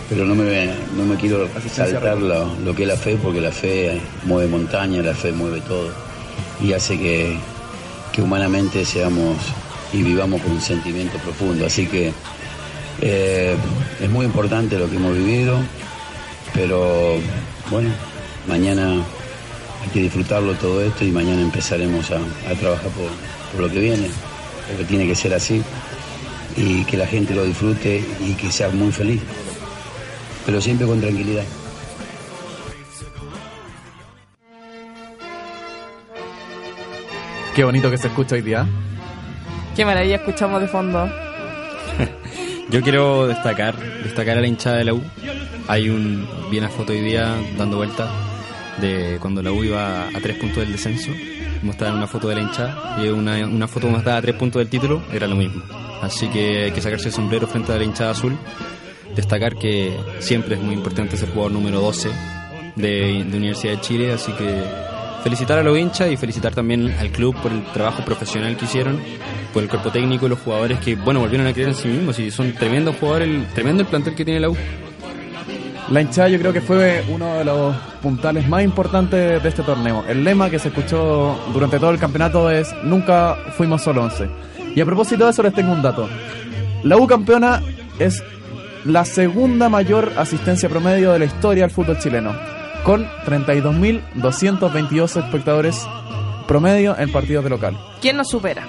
Pero 0.10 0.26
no 0.26 0.36
me, 0.36 0.66
no 0.98 1.06
me 1.06 1.16
quiero 1.16 1.48
saltar 1.74 2.18
lo, 2.18 2.56
lo 2.66 2.76
que 2.76 2.84
es 2.84 2.88
la 2.88 2.98
fe, 2.98 3.18
porque 3.22 3.42
la 3.42 3.52
fe 3.52 4.02
mueve 4.26 4.50
montaña, 4.50 5.02
la 5.02 5.14
fe 5.16 5.32
mueve 5.32 5.62
todo 5.62 5.90
y 6.62 6.74
hace 6.74 6.98
que, 7.00 7.38
que 8.12 8.22
humanamente 8.22 8.86
seamos 8.86 9.38
y 9.94 10.04
vivamos 10.04 10.42
con 10.42 10.52
un 10.52 10.62
sentimiento 10.62 11.18
profundo. 11.20 11.66
Así 11.66 11.88
que 11.88 12.12
eh, 13.02 13.56
es 14.02 14.10
muy 14.10 14.26
importante 14.26 14.78
lo 14.78 14.90
que 14.90 14.98
hemos 14.98 15.16
vivido, 15.18 15.58
pero 16.54 17.16
bueno, 17.70 17.90
mañana 18.48 18.92
hay 18.94 19.90
que 19.94 20.02
disfrutarlo 20.02 20.54
todo 20.56 20.82
esto 20.84 21.04
y 21.06 21.12
mañana 21.12 21.42
empezaremos 21.42 22.12
a, 22.12 22.18
a 22.18 22.54
trabajar 22.60 22.90
por, 22.92 23.10
por 23.54 23.62
lo 23.68 23.70
que 23.74 23.80
viene, 23.80 24.08
porque 24.72 24.86
tiene 24.86 25.06
que 25.08 25.16
ser 25.16 25.34
así 25.34 25.62
y 26.58 26.84
que 26.86 26.98
la 26.98 27.08
gente 27.08 27.36
lo 27.36 27.44
disfrute 27.44 28.04
y 28.20 28.34
que 28.34 28.52
sea 28.52 28.70
muy 28.70 28.92
feliz, 28.92 29.22
pero 30.46 30.62
siempre 30.62 30.88
con 30.88 31.00
tranquilidad. 31.00 31.44
Qué 37.56 37.64
bonito 37.66 37.92
que 37.92 37.98
se 37.98 38.08
escucha 38.08 38.36
hoy 38.36 38.42
día. 38.42 38.66
Qué 39.76 39.86
maravilla 39.86 40.16
escuchamos 40.16 40.62
de 40.62 40.68
fondo. 40.68 41.10
Yo 42.70 42.82
quiero 42.82 43.28
destacar, 43.28 43.78
destacar 44.04 44.38
a 44.38 44.42
la 44.42 44.48
hinchada 44.48 44.78
de 44.78 44.86
la 44.86 44.94
U. 44.94 45.02
Hay 45.68 45.90
un, 45.90 46.28
vi 46.50 46.58
una 46.60 46.70
foto 46.70 46.94
hoy 46.94 47.02
día 47.02 47.36
dando 47.58 47.78
vuelta 47.78 48.10
de 48.80 49.18
cuando 49.20 49.42
la 49.42 49.52
U 49.52 49.64
iba 49.64 50.08
a 50.08 50.22
tres 50.22 50.38
puntos 50.38 50.64
del 50.64 50.72
descenso. 50.72 51.12
Mostraron 51.62 51.98
una 51.98 52.08
foto 52.08 52.28
de 52.28 52.36
la 52.36 52.42
hinchada 52.42 52.98
y 53.04 53.08
una, 53.10 53.46
una 53.46 53.68
foto 53.68 53.88
mostrada 53.88 54.18
a 54.18 54.22
tres 54.22 54.36
puntos 54.36 54.60
del 54.60 54.70
título, 54.70 55.04
era 55.12 55.28
lo 55.28 55.36
mismo. 55.36 55.62
Así 56.02 56.28
que 56.28 56.64
hay 56.66 56.72
que 56.72 56.82
sacarse 56.82 57.10
el 57.10 57.14
sombrero 57.14 57.48
frente 57.48 57.72
a 57.72 57.78
la 57.78 57.84
hinchada 57.84 58.12
azul. 58.12 58.38
Destacar 59.16 59.56
que 59.56 59.96
siempre 60.20 60.56
es 60.56 60.62
muy 60.62 60.74
importante 60.74 61.18
ser 61.18 61.30
jugador 61.30 61.52
número 61.52 61.82
12 61.82 62.10
de, 62.76 63.24
de 63.26 63.38
Universidad 63.38 63.74
de 63.74 63.82
Chile, 63.82 64.14
así 64.14 64.32
que 64.32 64.64
felicitar 65.24 65.60
a 65.60 65.64
los 65.64 65.78
hinchas 65.78 66.12
y 66.12 66.18
felicitar 66.18 66.54
también 66.54 66.92
al 67.00 67.12
club 67.12 67.36
por 67.42 67.52
el 67.52 67.64
trabajo 67.72 68.04
profesional 68.04 68.58
que 68.58 68.66
hicieron, 68.66 69.00
por 69.54 69.64
el 69.64 69.70
cuerpo 69.70 69.92
técnico 69.92 70.26
y 70.26 70.30
los 70.30 70.40
jugadores 70.40 70.80
que, 70.80 70.96
bueno, 70.96 71.20
volvieron 71.20 71.48
a 71.48 71.54
creer 71.54 71.70
en 71.70 71.76
sí 71.76 71.88
mismos 71.88 72.18
y 72.20 72.32
son 72.32 72.54
tremendos 72.54 72.96
jugadores, 72.96 73.30
el, 73.30 73.46
tremendo 73.48 73.84
el 73.84 73.88
plantel 73.88 74.16
que 74.16 74.26
tiene 74.26 74.40
la 74.40 74.50
U. 74.50 74.58
La 75.92 76.02
hinchada 76.02 76.30
yo 76.30 76.40
creo 76.40 76.54
que 76.54 76.62
fue 76.62 77.04
uno 77.10 77.36
de 77.36 77.44
los 77.44 77.76
puntales 78.02 78.48
más 78.48 78.64
importantes 78.64 79.44
de 79.44 79.50
este 79.50 79.62
torneo. 79.62 80.06
El 80.08 80.24
lema 80.24 80.50
que 80.50 80.58
se 80.58 80.70
escuchó 80.70 81.38
durante 81.52 81.80
todo 81.80 81.92
el 81.92 82.00
campeonato 82.00 82.50
es 82.50 82.74
Nunca 82.84 83.36
fuimos 83.58 83.82
solo 83.82 84.04
11. 84.04 84.30
Y 84.74 84.80
a 84.80 84.86
propósito 84.86 85.26
de 85.26 85.32
eso 85.32 85.44
les 85.44 85.54
tengo 85.54 85.74
un 85.74 85.82
dato. 85.82 86.08
La 86.84 86.96
U 86.96 87.06
campeona 87.08 87.62
es 88.00 88.24
la 88.86 89.04
segunda 89.04 89.68
mayor 89.68 90.14
asistencia 90.16 90.70
promedio 90.70 91.12
de 91.12 91.20
la 91.20 91.26
historia 91.26 91.64
del 91.64 91.72
fútbol 91.72 92.00
chileno, 92.00 92.34
con 92.86 93.06
32.222 93.26 95.26
espectadores 95.26 95.86
promedio 96.48 96.98
en 96.98 97.12
partidos 97.12 97.44
de 97.44 97.50
local. 97.50 97.78
¿Quién 98.00 98.16
nos 98.16 98.30
supera? 98.30 98.64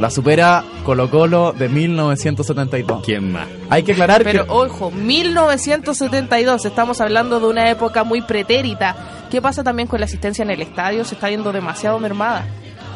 La 0.00 0.08
supera 0.10 0.64
Colo 0.84 1.10
Colo 1.10 1.52
de 1.52 1.68
1972. 1.68 3.02
¿Quién 3.04 3.32
más? 3.32 3.46
Hay 3.68 3.82
que 3.82 3.92
aclarar 3.92 4.24
Pero 4.24 4.46
que... 4.46 4.50
ojo, 4.50 4.90
1972, 4.90 6.64
estamos 6.64 7.00
hablando 7.02 7.38
de 7.38 7.46
una 7.46 7.68
época 7.70 8.02
muy 8.02 8.22
pretérita. 8.22 8.96
¿Qué 9.30 9.42
pasa 9.42 9.62
también 9.62 9.86
con 9.86 10.00
la 10.00 10.06
asistencia 10.06 10.42
en 10.42 10.50
el 10.50 10.62
estadio? 10.62 11.04
Se 11.04 11.14
está 11.14 11.28
viendo 11.28 11.52
demasiado 11.52 11.98
mermada. 11.98 12.46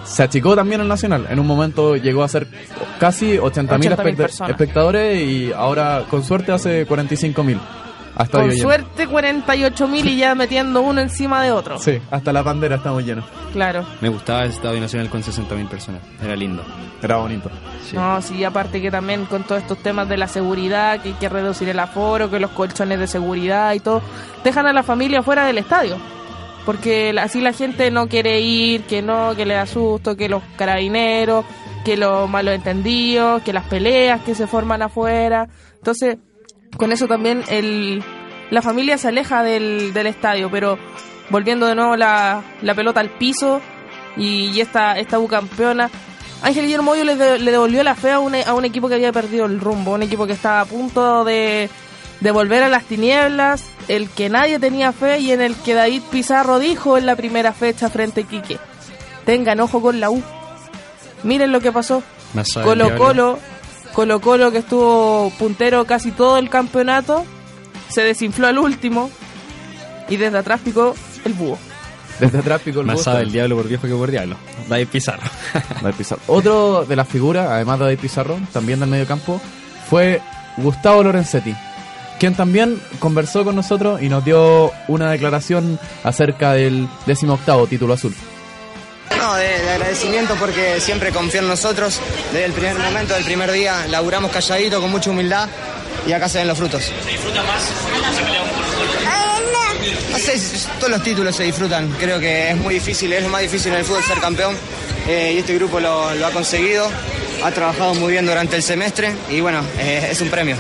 Se 0.07 0.23
achicó 0.23 0.57
también 0.57 0.81
el 0.81 0.89
Nacional. 0.89 1.27
En 1.31 1.39
un 1.39 1.47
momento 1.47 1.97
llegó 1.97 2.23
a 2.25 2.29
ser 2.29 2.47
casi 2.99 3.37
80.000 3.37 3.97
80.000 3.97 4.17
espect- 4.17 4.51
espectadores 4.51 5.21
y 5.23 5.53
ahora 5.53 6.05
con 6.09 6.25
suerte 6.25 6.53
hace 6.53 6.87
45.000. 6.87 7.59
Hasta 8.17 8.41
Con 8.41 8.57
suerte 8.57 9.07
48 9.09 9.89
mil 9.89 10.07
y 10.07 10.17
ya 10.17 10.35
metiendo 10.35 10.83
uno 10.83 11.01
encima 11.01 11.43
de 11.43 11.51
otro. 11.51 11.79
Sí, 11.79 12.01
hasta 12.11 12.33
la 12.33 12.43
bandera 12.43 12.77
estamos 12.77 13.05
llenos. 13.05 13.25
Claro. 13.53 13.85
Me 14.01 14.09
gustaba 14.09 14.45
el 14.45 14.51
Estadio 14.51 14.81
Nacional 14.81 15.09
con 15.09 15.23
60.000 15.23 15.69
personas, 15.69 16.01
era 16.23 16.37
lindo. 16.37 16.63
Era 17.03 17.17
bonito. 17.17 17.51
No, 17.93 18.23
sí, 18.23 18.45
aparte 18.45 18.81
que 18.81 18.91
también 18.91 19.27
con 19.27 19.43
todos 19.45 19.63
estos 19.63 19.79
temas 19.79 20.09
de 20.09 20.17
la 20.17 20.29
seguridad, 20.29 21.01
que 21.03 21.11
hay 21.11 21.15
que 21.15 21.29
reducir 21.29 21.69
el 21.69 21.79
aforo, 21.79 22.31
que 22.31 22.41
los 22.41 22.51
colchones 22.51 22.99
de 22.99 23.07
seguridad 23.07 23.75
y 23.75 23.81
todo, 23.81 24.01
dejan 24.43 24.67
a 24.67 24.73
la 24.73 24.83
familia 24.83 25.23
fuera 25.23 25.47
del 25.47 25.59
estadio. 25.59 25.97
Porque 26.65 27.15
así 27.21 27.41
la 27.41 27.53
gente 27.53 27.91
no 27.91 28.09
quiere 28.09 28.41
ir, 28.41 28.85
que 28.85 29.03
no, 29.03 29.35
que 29.37 29.45
le 29.45 29.55
da 29.55 29.67
susto, 29.67 30.17
que 30.17 30.29
los 30.29 30.43
carabineros, 30.57 31.45
que 31.85 31.97
los 31.97 32.29
malos 32.29 32.55
entendidos, 32.55 33.43
que 33.43 33.53
las 33.53 33.65
peleas 33.65 34.23
que 34.23 34.35
se 34.35 34.47
forman 34.47 34.81
afuera. 34.81 35.49
Entonces, 35.77 36.17
con 36.77 36.93
eso 36.93 37.07
también 37.07 37.43
el, 37.49 38.03
la 38.51 38.63
familia 38.63 38.99
se 38.99 39.09
aleja 39.09 39.43
del, 39.43 39.93
del 39.93 40.07
estadio, 40.07 40.51
pero 40.51 40.79
volviendo 41.31 41.67
de 41.67 41.75
nuevo 41.75 41.97
la, 41.97 42.43
la 42.63 42.75
pelota 42.75 43.01
al 43.01 43.11
piso 43.11 43.61
y, 44.17 44.51
y 44.51 44.61
esta, 44.61 44.99
esta 44.99 45.19
U 45.19 45.27
campeona. 45.29 45.91
Ángel 46.43 46.65
Guillermo 46.65 46.91
Hoyo 46.93 47.05
le, 47.05 47.17
de- 47.17 47.39
le 47.39 47.51
devolvió 47.51 47.83
la 47.83 47.95
fe 47.95 48.11
a 48.11 48.19
un, 48.19 48.35
a 48.35 48.53
un 48.53 48.65
equipo 48.65 48.89
que 48.89 48.95
había 48.97 49.13
perdido 49.13 49.47
el 49.47 49.61
rumbo, 49.61 49.93
un 49.93 50.03
equipo 50.03 50.27
que 50.27 50.35
estaba 50.35 50.61
a 50.61 50.65
punto 50.67 51.25
de, 51.25 51.71
de 52.21 52.31
volver 52.31 52.63
a 52.63 52.69
las 52.69 52.85
tinieblas, 52.85 53.65
el 53.89 54.11
que 54.11 54.29
nadie 54.29 54.59
tenía 54.59 54.93
fe 54.93 55.21
y 55.21 55.33
en 55.33 55.41
el 55.41 55.55
que 55.57 55.73
David 55.75 56.03
Pizarro 56.11 56.59
dijo 56.59 56.99
en 56.99 57.07
la 57.07 57.17
primera 57.17 57.53
fecha 57.53 57.89
frente 57.89 58.23
a 58.23 58.25
Quique, 58.25 58.59
tengan 59.25 59.59
ojo 59.61 59.81
con 59.81 60.01
la 60.01 60.11
U. 60.11 60.23
Miren 61.23 61.51
lo 61.53 61.61
que 61.61 61.73
pasó. 61.73 62.03
Colo. 62.63 62.85
Colo, 62.99 63.39
Colo 63.95 64.21
Colo 64.21 64.51
que 64.51 64.59
estuvo 64.59 65.31
puntero 65.39 65.85
casi 65.85 66.11
todo 66.11 66.37
el 66.39 66.51
campeonato, 66.51 67.25
se 67.89 68.03
desinfló 68.03 68.49
al 68.49 68.59
último 68.59 69.09
y 70.09 70.17
desde 70.17 70.39
atrás 70.39 70.61
picó 70.65 70.95
el 71.25 71.33
búho. 71.33 71.57
Desde 72.19 72.39
atrás 72.39 72.61
picó 72.63 72.81
el 72.81 72.87
Más 72.87 72.97
búho. 72.97 73.05
sabe 73.05 73.23
el 73.23 73.33
diablo 73.33 73.57
por 73.57 73.69
viejo 73.69 73.87
que 73.87 73.95
por 73.95 74.11
diablo. 74.11 74.37
David 74.69 74.89
Pizarro. 74.89 75.23
David 75.83 75.95
Pizarro. 75.97 76.23
Otro 76.27 76.85
de 76.85 76.97
las 76.97 77.09
figuras, 77.09 77.49
además 77.49 77.79
de 77.79 77.85
David 77.87 77.99
Pizarro, 78.01 78.39
también 78.53 78.81
del 78.81 78.89
medio 78.89 79.07
campo, 79.07 79.41
fue 79.89 80.21
Gustavo 80.57 81.05
Lorenzetti, 81.05 81.55
quien 82.19 82.35
también 82.35 82.81
conversó 82.99 83.45
con 83.45 83.55
nosotros 83.55 84.03
y 84.03 84.09
nos 84.09 84.25
dio 84.25 84.73
una 84.89 85.11
declaración 85.13 85.79
acerca 86.03 86.53
del 86.55 86.89
18 87.07 87.67
título 87.69 87.95
azul. 87.95 88.15
No, 89.19 89.35
de, 89.35 89.47
de 89.61 89.71
agradecimiento 89.71 90.35
porque 90.37 90.81
siempre 90.81 91.11
confió 91.13 91.41
en 91.41 91.49
nosotros. 91.49 92.01
Desde 92.33 92.47
el 92.47 92.53
primer 92.53 92.79
momento, 92.79 93.15
del 93.15 93.25
primer 93.25 93.51
día, 93.53 93.87
laburamos 93.89 94.31
calladito, 94.31 94.81
con 94.81 94.91
mucha 94.91 95.11
humildad 95.11 95.49
y 96.07 96.13
acá 96.13 96.29
se 96.29 96.39
ven 96.39 96.49
los 96.49 96.59
frutos. 96.59 96.83
¿Se 97.05 97.11
disfruta 97.11 97.43
más? 97.43 97.63
¿Se 98.17 98.23
pelea 98.23 98.43
No 100.11 100.19
sé, 100.19 100.41
todos 100.79 100.91
los 100.91 101.03
títulos 101.03 101.37
se 101.37 101.45
disfrutan. 101.45 101.89
Creo 101.99 102.19
que 102.21 102.51
es 102.51 102.57
muy 102.57 102.75
difícil, 102.75 103.13
es 103.13 103.23
lo 103.23 103.29
más 103.29 103.43
difícil 103.43 103.73
en 103.73 103.79
el 103.79 103.85
fútbol 103.85 104.03
ser 104.05 104.19
campeón. 104.21 104.57
eh, 105.07 105.33
y 105.35 105.39
este 105.39 105.55
grupo 105.55 105.81
lo, 105.81 106.15
lo 106.15 106.27
ha 106.27 106.31
conseguido. 106.31 106.89
Ha 107.43 107.51
trabajado 107.51 107.95
muy 107.95 108.13
bien 108.13 108.25
durante 108.27 108.57
el 108.57 108.63
semestre 108.63 109.15
y 109.31 109.41
bueno, 109.41 109.63
eh, 109.79 110.09
es 110.11 110.21
un 110.21 110.29
premio. 110.31 110.57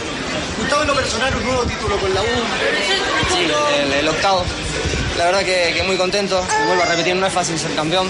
Gustavo, 0.59 0.82
en 0.82 0.88
lo 0.88 0.95
personal, 0.95 1.34
un 1.36 1.45
nuevo 1.45 1.62
título 1.64 1.97
con 1.99 2.14
la 2.14 2.20
U. 2.22 2.24
Sí, 3.34 3.47
el, 3.82 3.92
el 3.92 4.09
octavo. 4.09 4.45
La 5.18 5.26
verdad 5.26 5.40
que, 5.44 5.72
que 5.74 5.82
muy 5.84 5.96
contento. 5.96 6.42
Y 6.62 6.66
vuelvo 6.66 6.82
a 6.82 6.86
repetir, 6.86 7.14
no 7.16 7.26
es 7.26 7.32
fácil 7.32 7.58
ser 7.58 7.72
campeón. 7.74 8.08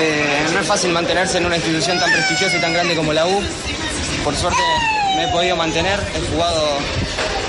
Eh, 0.00 0.46
no 0.52 0.60
es 0.60 0.66
fácil 0.66 0.92
mantenerse 0.92 1.38
en 1.38 1.46
una 1.46 1.56
institución 1.56 1.98
tan 1.98 2.10
prestigiosa 2.12 2.56
y 2.56 2.60
tan 2.60 2.72
grande 2.72 2.94
como 2.94 3.12
la 3.12 3.26
U. 3.26 3.40
Por 4.24 4.34
suerte 4.36 4.58
me 5.16 5.24
he 5.28 5.32
podido 5.32 5.56
mantener, 5.56 5.98
he 6.14 6.32
jugado 6.32 6.62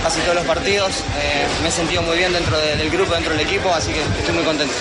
casi 0.04 0.20
todos 0.22 0.36
los 0.36 0.46
partidos, 0.46 0.90
eh, 1.22 1.46
me 1.62 1.68
he 1.70 1.72
sentido 1.72 2.02
muy 2.02 2.18
bien 2.18 2.32
dentro 2.34 2.58
de- 2.58 2.76
del 2.78 2.90
grupo, 2.90 3.14
dentro 3.14 3.34
del 3.34 3.42
equipo, 3.46 3.70
así 3.72 3.92
que 3.92 4.00
estoy 4.00 4.34
muy 4.34 4.44
contento. 4.44 4.74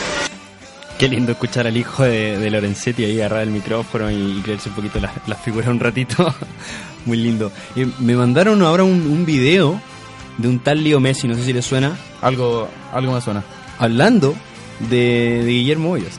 Qué 0.99 1.09
lindo 1.09 1.33
escuchar 1.33 1.67
al 1.67 1.77
hijo 1.77 2.05
de, 2.05 2.39
de 2.39 2.51
Lorenzetti 2.51 3.05
ahí 3.05 3.21
agarrar 3.21 3.43
el 3.43 3.51
micrófono 3.51 4.11
y, 4.11 4.39
y 4.39 4.41
creerse 4.43 4.69
un 4.71 4.75
poquito 4.77 5.01
la, 5.01 5.13
la 5.27 5.35
figura 5.37 5.71
un 5.71 5.81
ratito. 5.81 6.35
Muy 7.05 7.19
lindo. 7.19 7.53
Y 7.77 7.85
me 8.03 8.15
mandaron 8.15 8.63
ahora 8.63 8.85
un, 8.85 8.93
un 9.07 9.25
video 9.27 9.81
de 10.39 10.49
un 10.49 10.59
tal 10.61 10.83
Leo 10.83 10.99
Messi, 11.01 11.29
no 11.29 11.35
sé 11.37 11.45
si 11.45 11.53
le 11.53 11.63
suena. 11.63 11.97
Algo, 12.23 12.69
algo 12.93 13.13
me 13.13 13.21
suena. 13.21 13.43
Hablando 13.79 14.35
de, 14.91 15.43
de 15.45 15.51
Guillermo 15.51 15.91
Hoyos. 15.93 16.13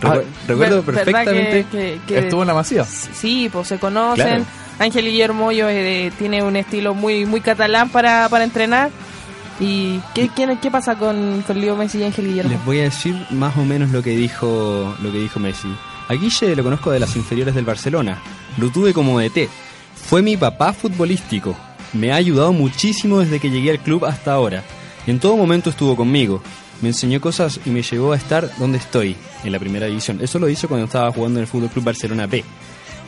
Recu- 0.00 0.22
recuerdo 0.46 0.82
Ver- 0.82 0.94
¿verdad 0.94 1.04
perfectamente 1.04 1.66
que- 1.70 1.78
que- 1.78 2.00
que- 2.06 2.18
Estuvo 2.20 2.42
en 2.42 2.48
la 2.48 2.54
Masía. 2.54 2.84
Sí, 2.84 3.48
pues 3.52 3.68
se 3.68 3.78
conocen. 3.78 4.24
Claro. 4.26 4.44
Ángel 4.78 5.06
Guillermo 5.06 5.46
Hoyos, 5.46 5.68
eh, 5.72 6.12
tiene 6.18 6.42
un 6.42 6.54
estilo 6.56 6.94
muy 6.94 7.26
muy 7.26 7.40
catalán 7.40 7.88
para, 7.90 8.28
para 8.28 8.44
entrenar. 8.44 8.90
¿Y 9.60 9.98
qué, 10.14 10.30
qué, 10.36 10.56
qué 10.62 10.70
pasa 10.70 10.94
con, 10.94 11.42
con 11.44 11.60
Leo 11.60 11.74
Messi 11.76 11.98
y 11.98 12.04
Ángel 12.04 12.26
Guillermo? 12.28 12.52
Les 12.52 12.64
voy 12.64 12.78
a 12.78 12.82
decir 12.84 13.16
más 13.30 13.56
o 13.56 13.64
menos 13.64 13.90
lo 13.90 14.04
que 14.04 14.10
dijo 14.10 14.94
lo 15.02 15.10
que 15.10 15.18
dijo 15.18 15.40
Messi. 15.40 15.66
A 16.08 16.14
Guille 16.14 16.54
lo 16.54 16.62
conozco 16.62 16.92
de 16.92 17.00
las 17.00 17.16
inferiores 17.16 17.54
del 17.56 17.64
Barcelona. 17.64 18.18
Lo 18.56 18.70
tuve 18.70 18.92
como 18.94 19.18
DT. 19.18 19.48
Fue 20.08 20.22
mi 20.22 20.36
papá 20.36 20.72
futbolístico. 20.72 21.56
Me 21.92 22.12
ha 22.12 22.16
ayudado 22.16 22.52
muchísimo 22.52 23.18
desde 23.18 23.40
que 23.40 23.50
llegué 23.50 23.72
al 23.72 23.80
club 23.80 24.04
hasta 24.04 24.32
ahora. 24.32 24.62
En 25.08 25.18
todo 25.18 25.36
momento 25.36 25.70
estuvo 25.70 25.96
conmigo. 25.96 26.40
Me 26.80 26.88
enseñó 26.88 27.20
cosas 27.20 27.60
y 27.64 27.70
me 27.70 27.82
llevó 27.82 28.12
a 28.12 28.16
estar 28.16 28.50
donde 28.58 28.78
estoy, 28.78 29.16
en 29.44 29.52
la 29.52 29.58
primera 29.58 29.86
división. 29.86 30.20
Eso 30.22 30.38
lo 30.38 30.48
hizo 30.48 30.68
cuando 30.68 30.86
estaba 30.86 31.10
jugando 31.12 31.40
en 31.40 31.42
el 31.42 31.48
Fútbol 31.48 31.70
Club 31.70 31.84
Barcelona 31.84 32.26
B. 32.26 32.44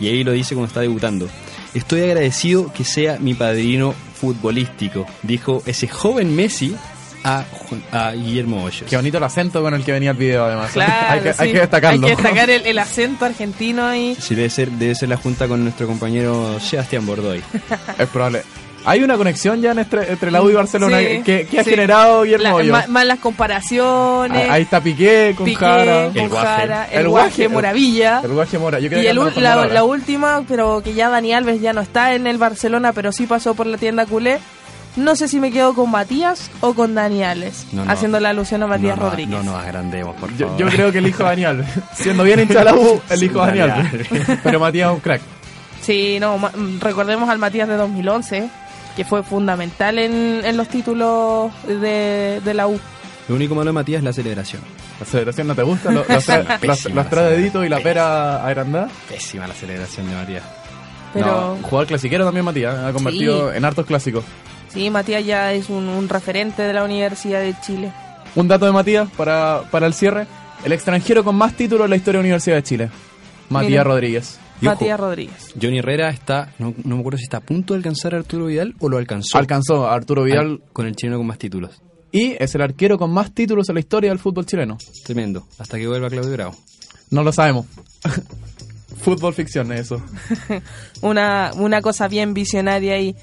Y 0.00 0.08
ahí 0.08 0.24
lo 0.24 0.32
dice 0.32 0.54
cuando 0.54 0.68
está 0.68 0.80
debutando. 0.80 1.28
Estoy 1.74 2.02
agradecido 2.02 2.72
que 2.72 2.84
sea 2.84 3.18
mi 3.18 3.34
padrino 3.34 3.94
futbolístico, 4.20 5.06
dijo 5.22 5.62
ese 5.66 5.86
joven 5.88 6.34
Messi 6.34 6.74
a, 7.22 7.44
a 7.92 8.12
Guillermo 8.12 8.64
Hoyos. 8.64 8.88
Qué 8.88 8.96
bonito 8.96 9.18
el 9.18 9.24
acento 9.24 9.62
con 9.62 9.74
el 9.74 9.84
que 9.84 9.92
venía 9.92 10.10
el 10.10 10.16
video, 10.16 10.44
además. 10.44 10.72
Claro, 10.72 10.92
hay, 11.08 11.20
que, 11.20 11.28
hay 11.28 11.48
sí. 11.48 11.52
que 11.52 11.60
destacarlo. 11.60 12.06
Hay 12.06 12.16
que 12.16 12.22
destacar 12.22 12.50
el, 12.50 12.66
el 12.66 12.78
acento 12.78 13.24
argentino 13.24 13.86
ahí. 13.86 14.16
Sí, 14.18 14.34
debe 14.34 14.50
ser, 14.50 14.70
debe 14.72 14.94
ser 14.94 15.08
la 15.10 15.16
junta 15.16 15.46
con 15.48 15.62
nuestro 15.62 15.86
compañero 15.86 16.58
Sebastián 16.60 17.06
Bordoy. 17.06 17.42
Es 17.98 18.08
probable. 18.08 18.42
Hay 18.85 19.03
una 19.03 19.16
conexión 19.16 19.61
ya 19.61 19.72
entre, 19.72 20.11
entre 20.11 20.31
la 20.31 20.43
U 20.43 20.49
y 20.51 20.55
Barcelona 20.55 20.99
Sí, 20.99 21.22
que, 21.22 21.47
que 21.47 21.61
ha 21.61 21.64
sí. 21.64 21.70
generado 21.70 22.22
Guillermo 22.22 22.61
La- 22.61 22.72
ma- 22.72 22.87
más 22.89 23.05
las 23.05 23.18
comparaciones. 23.18 24.47
Ah, 24.49 24.55
Ahí 24.55 24.62
está 24.62 24.81
Piqué 24.81 25.35
con 25.37 25.45
Piqué, 25.45 25.57
Jara. 25.59 26.11
con 26.14 26.31
Jara, 26.31 26.89
el 26.91 27.09
guaje 27.09 27.49
Moravilla. 27.49 28.20
El 28.24 28.33
guaje 28.33 28.59
Mora. 28.59 28.78
Yo 28.78 28.89
Y 28.99 29.07
el 29.07 29.16
la, 29.37 29.66
la 29.66 29.85
última, 29.85 30.43
pero 30.49 30.81
que 30.83 30.95
ya 30.95 31.09
Dani 31.11 31.33
Alves 31.35 31.61
ya 31.61 31.72
no 31.72 31.81
está 31.83 32.14
en 32.14 32.26
el 32.26 32.39
Barcelona, 32.39 32.93
pero 32.93 33.12
sí 33.12 33.26
pasó 33.26 33.55
por 33.55 33.66
la 33.66 33.76
tienda 33.76 34.07
culé. 34.07 34.39
No 34.97 35.14
sé 35.14 35.28
si 35.28 35.39
me 35.39 35.53
quedo 35.53 35.72
con 35.74 35.89
Matías 35.91 36.51
o 36.61 36.74
con 36.74 36.95
Dani 36.97 37.22
Alves, 37.22 37.66
No, 37.72 37.85
no. 37.85 37.93
haciendo 37.93 38.18
la 38.18 38.31
alusión 38.31 38.62
a 38.64 38.66
Matías 38.66 38.97
no, 38.97 39.05
no, 39.05 39.11
Rodríguez. 39.11 39.31
No 39.31 39.43
nos 39.45 39.62
agrandemos, 39.62 40.16
por 40.16 40.37
Yo, 40.37 40.47
favor. 40.49 40.61
yo 40.61 40.66
creo 40.68 40.91
que 40.91 40.99
el 40.99 41.07
hijo 41.07 41.18
de 41.22 41.28
Dani 41.28 41.45
Alves. 41.45 41.66
Siendo 41.95 42.24
bien 42.24 42.41
hincha 42.41 42.64
la 42.64 42.74
U, 42.74 43.01
el 43.09 43.22
hijo 43.22 43.41
de 43.47 43.59
Dani 43.59 43.61
Alves. 43.61 44.07
Pero 44.43 44.59
Matías 44.59 44.89
es 44.89 44.95
un 44.95 45.01
crack. 45.01 45.20
Sí, 45.81 46.18
no, 46.20 46.39
ma- 46.39 46.51
mm, 46.55 46.81
recordemos 46.81 47.28
al 47.31 47.39
Matías 47.39 47.68
de 47.68 47.76
2011, 47.76 48.51
que 49.01 49.05
fue 49.07 49.22
fundamental 49.22 49.98
en, 49.98 50.42
en 50.44 50.57
los 50.59 50.68
títulos 50.68 51.51
de, 51.66 52.42
de 52.44 52.53
la 52.55 52.66
U. 52.66 52.78
Lo 53.28 53.34
único 53.34 53.55
malo 53.55 53.68
de 53.70 53.72
Matías 53.72 54.01
es 54.01 54.05
la 54.05 54.12
celebración. 54.12 54.61
¿La 54.98 55.07
celebración 55.07 55.46
no 55.46 55.55
te 55.55 55.62
gusta? 55.62 55.90
¿Los, 55.90 56.07
los, 56.07 56.26
tres- 56.26 56.46
los- 56.48 56.61
Pésima 56.61 56.94
los 56.96 57.05
la 57.07 57.11
tres 57.11 57.30
deditos 57.30 57.64
y 57.64 57.70
la 57.70 57.78
pera 57.80 58.44
agrandada? 58.46 58.88
Pésima 59.09 59.46
la 59.46 59.55
celebración 59.55 60.07
de 60.07 60.14
Matías. 60.16 60.42
Pero 61.14 61.26
No, 61.26 61.59
jugador 61.62 61.86
clasiquero 61.86 62.26
también 62.26 62.44
Matías. 62.44 62.76
Ha 62.78 62.92
convertido 62.92 63.51
Sí. 63.51 63.57
en 63.57 63.64
hartos 63.64 63.86
clásicos. 63.86 64.22
sí, 64.68 64.90
Matías 64.90 65.24
ya 65.24 65.51
es 65.55 65.70
un, 65.70 65.88
un 65.88 66.07
referente 66.07 66.61
de 66.61 66.74
la 66.74 66.84
Universidad 66.84 67.40
de 67.40 67.55
Chile. 67.62 67.90
Un 68.34 68.48
dato 68.48 68.66
de 68.66 68.72
Matías 68.72 69.09
para, 69.16 69.62
para 69.70 69.86
el 69.86 69.94
cierre. 69.94 70.26
El 70.62 70.72
extranjero 70.72 71.24
con 71.24 71.36
más 71.36 71.55
títulos 71.55 71.86
en 71.86 71.90
la 71.90 71.96
historia 71.96 72.18
de 72.18 72.22
la 72.22 72.26
Universidad 72.26 72.57
de 72.57 72.62
Chile. 72.64 72.90
Matías 73.48 73.70
Mira. 73.70 73.84
Rodríguez. 73.84 74.38
Matías 74.66 75.00
Rodríguez. 75.00 75.54
Johnny 75.61 75.78
Herrera 75.78 76.11
está, 76.11 76.52
no, 76.58 76.74
no 76.84 76.94
me 76.96 77.00
acuerdo 77.00 77.18
si 77.18 77.24
está 77.24 77.38
a 77.38 77.40
punto 77.40 77.74
de 77.74 77.78
alcanzar 77.78 78.14
a 78.14 78.18
Arturo 78.18 78.46
Vidal 78.46 78.74
o 78.80 78.88
lo 78.88 78.98
alcanzó. 78.98 79.38
Alcanzó 79.38 79.86
a 79.86 79.94
Arturo 79.94 80.24
Vidal 80.24 80.46
Al- 80.46 80.62
con 80.72 80.86
el 80.86 80.94
chileno 80.96 81.18
con 81.18 81.26
más 81.26 81.38
títulos. 81.38 81.80
y 82.12 82.36
es 82.38 82.54
el 82.54 82.62
arquero 82.62 82.98
con 82.98 83.12
más 83.12 83.32
títulos 83.32 83.68
en 83.68 83.74
la 83.74 83.80
historia 83.80 84.11
del 84.11 84.18
fútbol 84.18 84.46
chileno. 84.46 84.78
Tremendo. 85.04 85.46
Hasta 85.58 85.78
que 85.78 85.86
vuelva 85.86 86.08
Claudio 86.11 86.32
Bravo. 86.32 86.56
No 87.11 87.22
lo 87.22 87.32
sabemos. 87.32 87.66
fútbol 89.02 89.32
ficción 89.34 89.72
es 89.72 89.80
eso. 89.82 90.02
una, 91.02 91.52
una 91.56 91.80
cosa 91.80 92.08
bien 92.08 92.34
visionaria 92.34 92.98
y, 93.00 93.16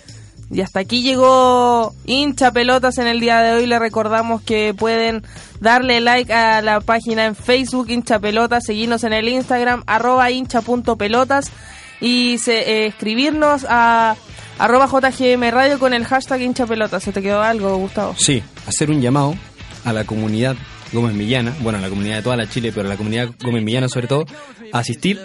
y 0.50 0.62
hasta 0.62 0.80
aquí 0.80 1.02
llegó 1.02 1.94
hincha 2.06 2.52
pelotas 2.52 2.98
en 2.98 3.08
el 3.08 3.20
día 3.20 3.42
de 3.42 3.54
hoy. 3.54 3.66
Le 3.66 3.80
recordamos 3.80 4.42
que 4.42 4.74
pueden 4.74 5.24
darle 5.60 6.00
like 6.00 6.32
a 6.34 6.62
la 6.62 6.80
página 6.80 7.26
en 7.26 7.36
Facebook 7.36 7.90
hincha 7.90 8.20
pelotas, 8.20 8.66
seguirnos 8.66 9.04
en 9.04 9.14
el 9.14 9.28
Instagram 9.28 9.84
arroba 9.88 10.32
hincha.pelotas 10.32 11.52
y 12.00 12.38
se, 12.38 12.60
eh, 12.60 12.88
escribirnos 12.88 13.66
a 13.68 14.16
arroba 14.58 14.88
JGM 14.88 15.52
Radio 15.52 15.80
con 15.80 15.94
el 15.94 16.06
hashtag 16.06 16.42
hincha 16.42 16.66
pelotas. 16.66 17.04
¿Se 17.04 17.12
te 17.12 17.22
quedó 17.22 17.42
algo, 17.42 17.76
Gustavo? 17.78 18.16
Sí, 18.18 18.42
hacer 18.68 18.90
un 18.90 19.02
llamado 19.02 19.36
a 19.84 19.94
la 19.94 20.06
comunidad 20.06 20.56
Gómez 20.94 21.14
Millana, 21.14 21.54
bueno, 21.60 21.80
a 21.80 21.82
la 21.82 21.90
comunidad 21.90 22.18
de 22.18 22.22
toda 22.22 22.38
la 22.38 22.50
Chile, 22.50 22.72
pero 22.74 22.88
a 22.88 22.90
la 22.90 22.98
comunidad 22.98 23.30
Gómez 23.44 23.64
Millana 23.64 23.90
sobre 23.90 24.08
todo, 24.08 24.26
a 24.72 24.80
asistir 24.80 25.20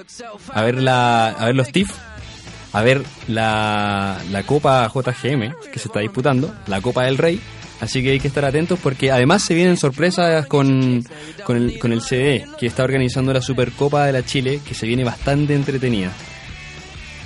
a 0.52 0.62
ver 0.62 0.82
la, 0.82 1.28
a 1.28 1.46
ver 1.46 1.54
los 1.54 1.70
TIF, 1.70 1.92
a 2.72 2.82
ver 2.82 3.02
la, 3.28 4.18
la 4.30 4.42
Copa 4.44 4.90
JGM 4.92 5.54
que 5.72 5.78
se 5.78 5.88
está 5.88 6.00
disputando, 6.00 6.54
la 6.66 6.80
Copa 6.80 7.04
del 7.04 7.18
Rey. 7.18 7.40
Así 7.80 8.00
que 8.02 8.12
hay 8.12 8.20
que 8.20 8.28
estar 8.28 8.44
atentos 8.44 8.78
porque 8.80 9.10
además 9.10 9.42
se 9.42 9.54
vienen 9.54 9.76
sorpresas 9.76 10.46
con, 10.46 11.04
con, 11.44 11.56
el, 11.56 11.78
con 11.80 11.92
el 11.92 12.00
CDE, 12.00 12.46
que 12.56 12.66
está 12.66 12.84
organizando 12.84 13.32
la 13.32 13.42
Supercopa 13.42 14.06
de 14.06 14.12
la 14.12 14.24
Chile, 14.24 14.60
que 14.64 14.74
se 14.74 14.86
viene 14.86 15.02
bastante 15.02 15.54
entretenida. 15.54 16.12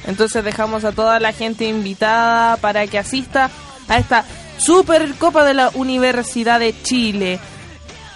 Entonces 0.07 0.43
dejamos 0.43 0.85
a 0.85 0.93
toda 0.93 1.21
la 1.21 1.33
gente 1.33 1.69
invitada 1.69 2.57
para 2.57 2.87
que 2.87 2.99
asista 2.99 3.51
a 3.87 3.99
esta 3.99 4.25
Supercopa 4.57 5.45
de 5.45 5.53
la 5.53 5.71
Universidad 5.75 6.59
de 6.59 6.75
Chile. 6.83 7.39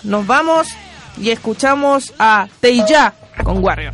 Nos 0.03 0.27
vamos 0.27 0.69
y 1.21 1.31
escuchamos 1.31 2.15
a 2.19 2.49
Teija 2.61 3.13
con 3.45 3.63
Warrior. 3.63 3.93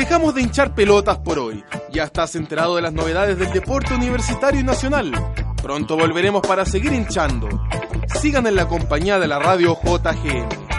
Dejamos 0.00 0.34
de 0.34 0.40
hinchar 0.40 0.74
pelotas 0.74 1.18
por 1.18 1.38
hoy. 1.38 1.62
Ya 1.92 2.04
estás 2.04 2.34
enterado 2.34 2.74
de 2.74 2.80
las 2.80 2.94
novedades 2.94 3.38
del 3.38 3.52
deporte 3.52 3.92
universitario 3.92 4.58
y 4.58 4.64
nacional. 4.64 5.12
Pronto 5.62 5.94
volveremos 5.94 6.40
para 6.40 6.64
seguir 6.64 6.94
hinchando. 6.94 7.50
Sigan 8.18 8.46
en 8.46 8.56
la 8.56 8.66
compañía 8.66 9.18
de 9.18 9.28
la 9.28 9.38
radio 9.38 9.76
JGM. 9.84 10.70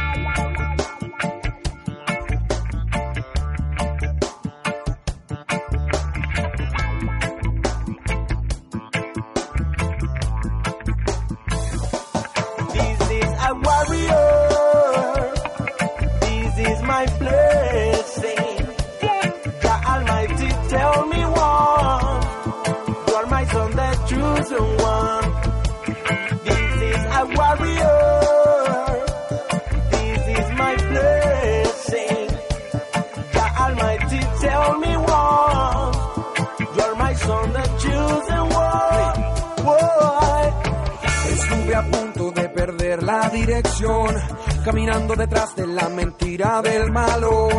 Dirección, 43.45 44.15
caminando 44.63 45.15
detrás 45.15 45.55
de 45.55 45.67
la 45.67 45.89
mentira 45.89 46.61
del 46.61 46.91
malo, 46.91 47.49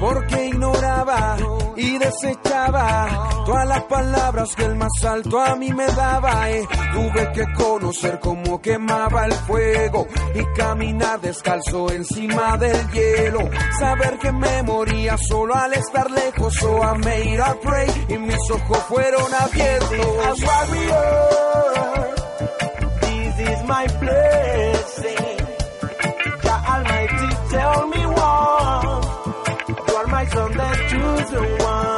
porque 0.00 0.46
ignoraba 0.46 1.36
y 1.76 1.98
desechaba 1.98 3.28
todas 3.44 3.66
las 3.68 3.82
palabras 3.84 4.54
que 4.56 4.64
el 4.64 4.76
más 4.76 4.92
alto 5.04 5.40
a 5.40 5.54
mí 5.56 5.72
me 5.72 5.86
daba. 5.86 6.50
eh. 6.50 6.66
Tuve 6.92 7.32
que 7.32 7.44
conocer 7.54 8.18
cómo 8.20 8.60
quemaba 8.62 9.26
el 9.26 9.32
fuego 9.32 10.06
y 10.34 10.42
caminar 10.58 11.20
descalzo 11.20 11.90
encima 11.92 12.56
del 12.56 12.90
hielo, 12.90 13.40
saber 13.78 14.18
que 14.18 14.32
me 14.32 14.62
moría 14.62 15.16
solo 15.18 15.54
al 15.54 15.74
estar 15.74 16.10
lejos. 16.10 16.54
So 16.54 16.82
I 16.82 16.96
made 16.98 17.38
a 17.40 17.54
pray 17.60 18.06
y 18.08 18.18
mis 18.18 18.50
ojos 18.50 18.78
fueron 18.88 19.34
abiertos. 19.34 20.40
This 23.00 23.48
is 23.48 23.62
my 23.68 23.86
blessing. 24.00 24.65
That's 31.28 31.64
one. 31.64 31.95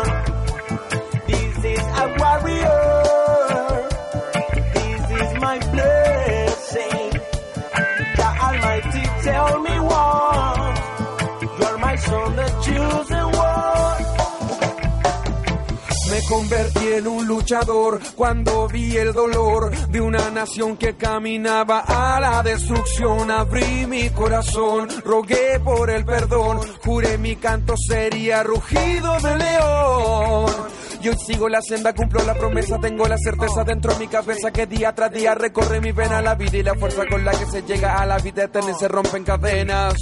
En 16.96 17.06
un 17.06 17.26
luchador 17.26 18.00
cuando 18.14 18.68
vi 18.68 18.96
el 18.96 19.12
dolor 19.12 19.70
de 19.88 20.00
una 20.00 20.30
nación 20.30 20.76
que 20.76 20.96
caminaba 20.96 21.80
a 21.80 22.20
la 22.20 22.42
destrucción. 22.42 23.30
Abrí 23.30 23.86
mi 23.86 24.10
corazón, 24.10 24.88
rogué 25.04 25.60
por 25.62 25.90
el 25.90 26.04
perdón, 26.04 26.60
juré 26.84 27.18
mi 27.18 27.36
canto 27.36 27.74
sería 27.76 28.42
rugido 28.42 29.18
de 29.20 29.36
león. 29.36 30.52
Y 31.00 31.08
hoy 31.08 31.16
sigo 31.24 31.48
la 31.48 31.62
senda, 31.62 31.94
cumplo 31.94 32.24
la 32.24 32.34
promesa, 32.34 32.78
tengo 32.80 33.06
la 33.06 33.16
certeza 33.18 33.62
dentro 33.64 33.92
de 33.92 34.00
mi 34.00 34.08
cabeza 34.08 34.50
que 34.50 34.66
día 34.66 34.92
tras 34.94 35.12
día 35.12 35.34
recorre 35.34 35.80
mi 35.80 35.92
pena 35.92 36.20
la 36.20 36.34
vida 36.34 36.56
y 36.56 36.62
la 36.62 36.74
fuerza 36.74 37.06
con 37.08 37.24
la 37.24 37.30
que 37.32 37.46
se 37.46 37.62
llega 37.62 37.94
a 37.96 38.06
la 38.06 38.18
vida 38.18 38.44
eterna 38.44 38.72
y 38.72 38.74
se 38.74 38.88
rompen 38.88 39.22
cadenas. 39.22 39.94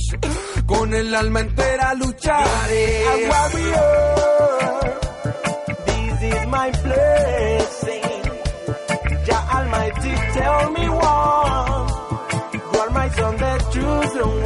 Con 0.65 0.95
el 0.95 1.15
alma 1.15 1.41
entera 1.41 1.93
lucharé. 1.95 3.05
My 6.49 6.71
blessing. 6.71 8.03
Jah 9.25 9.45
Almighty 9.57 10.15
tell 10.33 10.71
me 10.71 10.89
one. 10.89 11.89
You 12.55 12.81
are 12.81 12.91
my 12.91 13.09
son, 13.11 13.37
the 13.37 13.59
chosen 13.73 14.46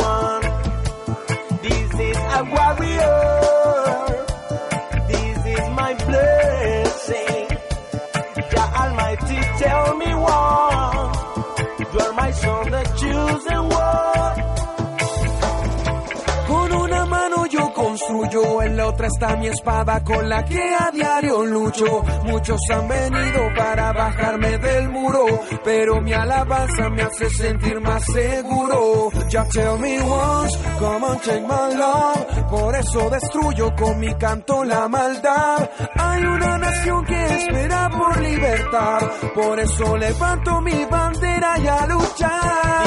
otra 19.01 19.07
está 19.07 19.37
mi 19.37 19.47
espada 19.47 20.05
con 20.05 20.29
la 20.29 20.45
que 20.45 20.61
a 20.79 20.91
diario 20.91 21.47
lucho. 21.47 22.03
Muchos 22.25 22.61
han 22.71 22.87
venido 22.87 23.55
para 23.57 23.93
bajarme 23.93 24.59
del 24.59 24.89
muro, 24.91 25.25
pero 25.65 26.03
mi 26.03 26.13
alabanza 26.13 26.91
me 26.91 27.03
hace 27.03 27.31
sentir 27.31 27.81
más 27.81 28.05
seguro. 28.05 29.11
Ya 29.31 29.45
tell 29.47 29.79
me 29.79 29.99
once, 30.01 30.59
come 30.79 31.07
on 31.07 31.19
take 31.21 31.41
my 31.41 31.75
love. 31.77 32.51
Por 32.51 32.75
eso 32.75 33.09
destruyo 33.09 33.75
con 33.75 33.99
mi 34.01 34.15
canto 34.17 34.65
la 34.65 34.87
maldad. 34.89 35.71
Hay 35.97 36.23
una 36.23 36.59
nación 36.59 37.05
que 37.07 37.25
espera 37.25 37.89
por 37.89 38.21
libertad, 38.21 39.01
por 39.35 39.61
eso 39.61 39.97
levanto 39.97 40.61
mi 40.61 40.85
bandera 40.85 41.59
y 41.59 41.67
a 41.67 41.87
luchar. 41.87 42.81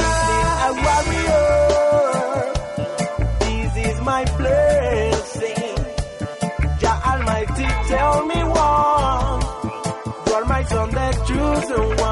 This 3.40 3.88
is 3.88 4.02
my 4.02 4.24
tell 7.94 8.26
me 8.26 8.40
one. 8.44 9.42
You're 10.28 10.46
my 10.46 10.64
son, 10.64 10.90
the 10.98 11.08
chosen 11.28 11.98
one. 11.98 12.03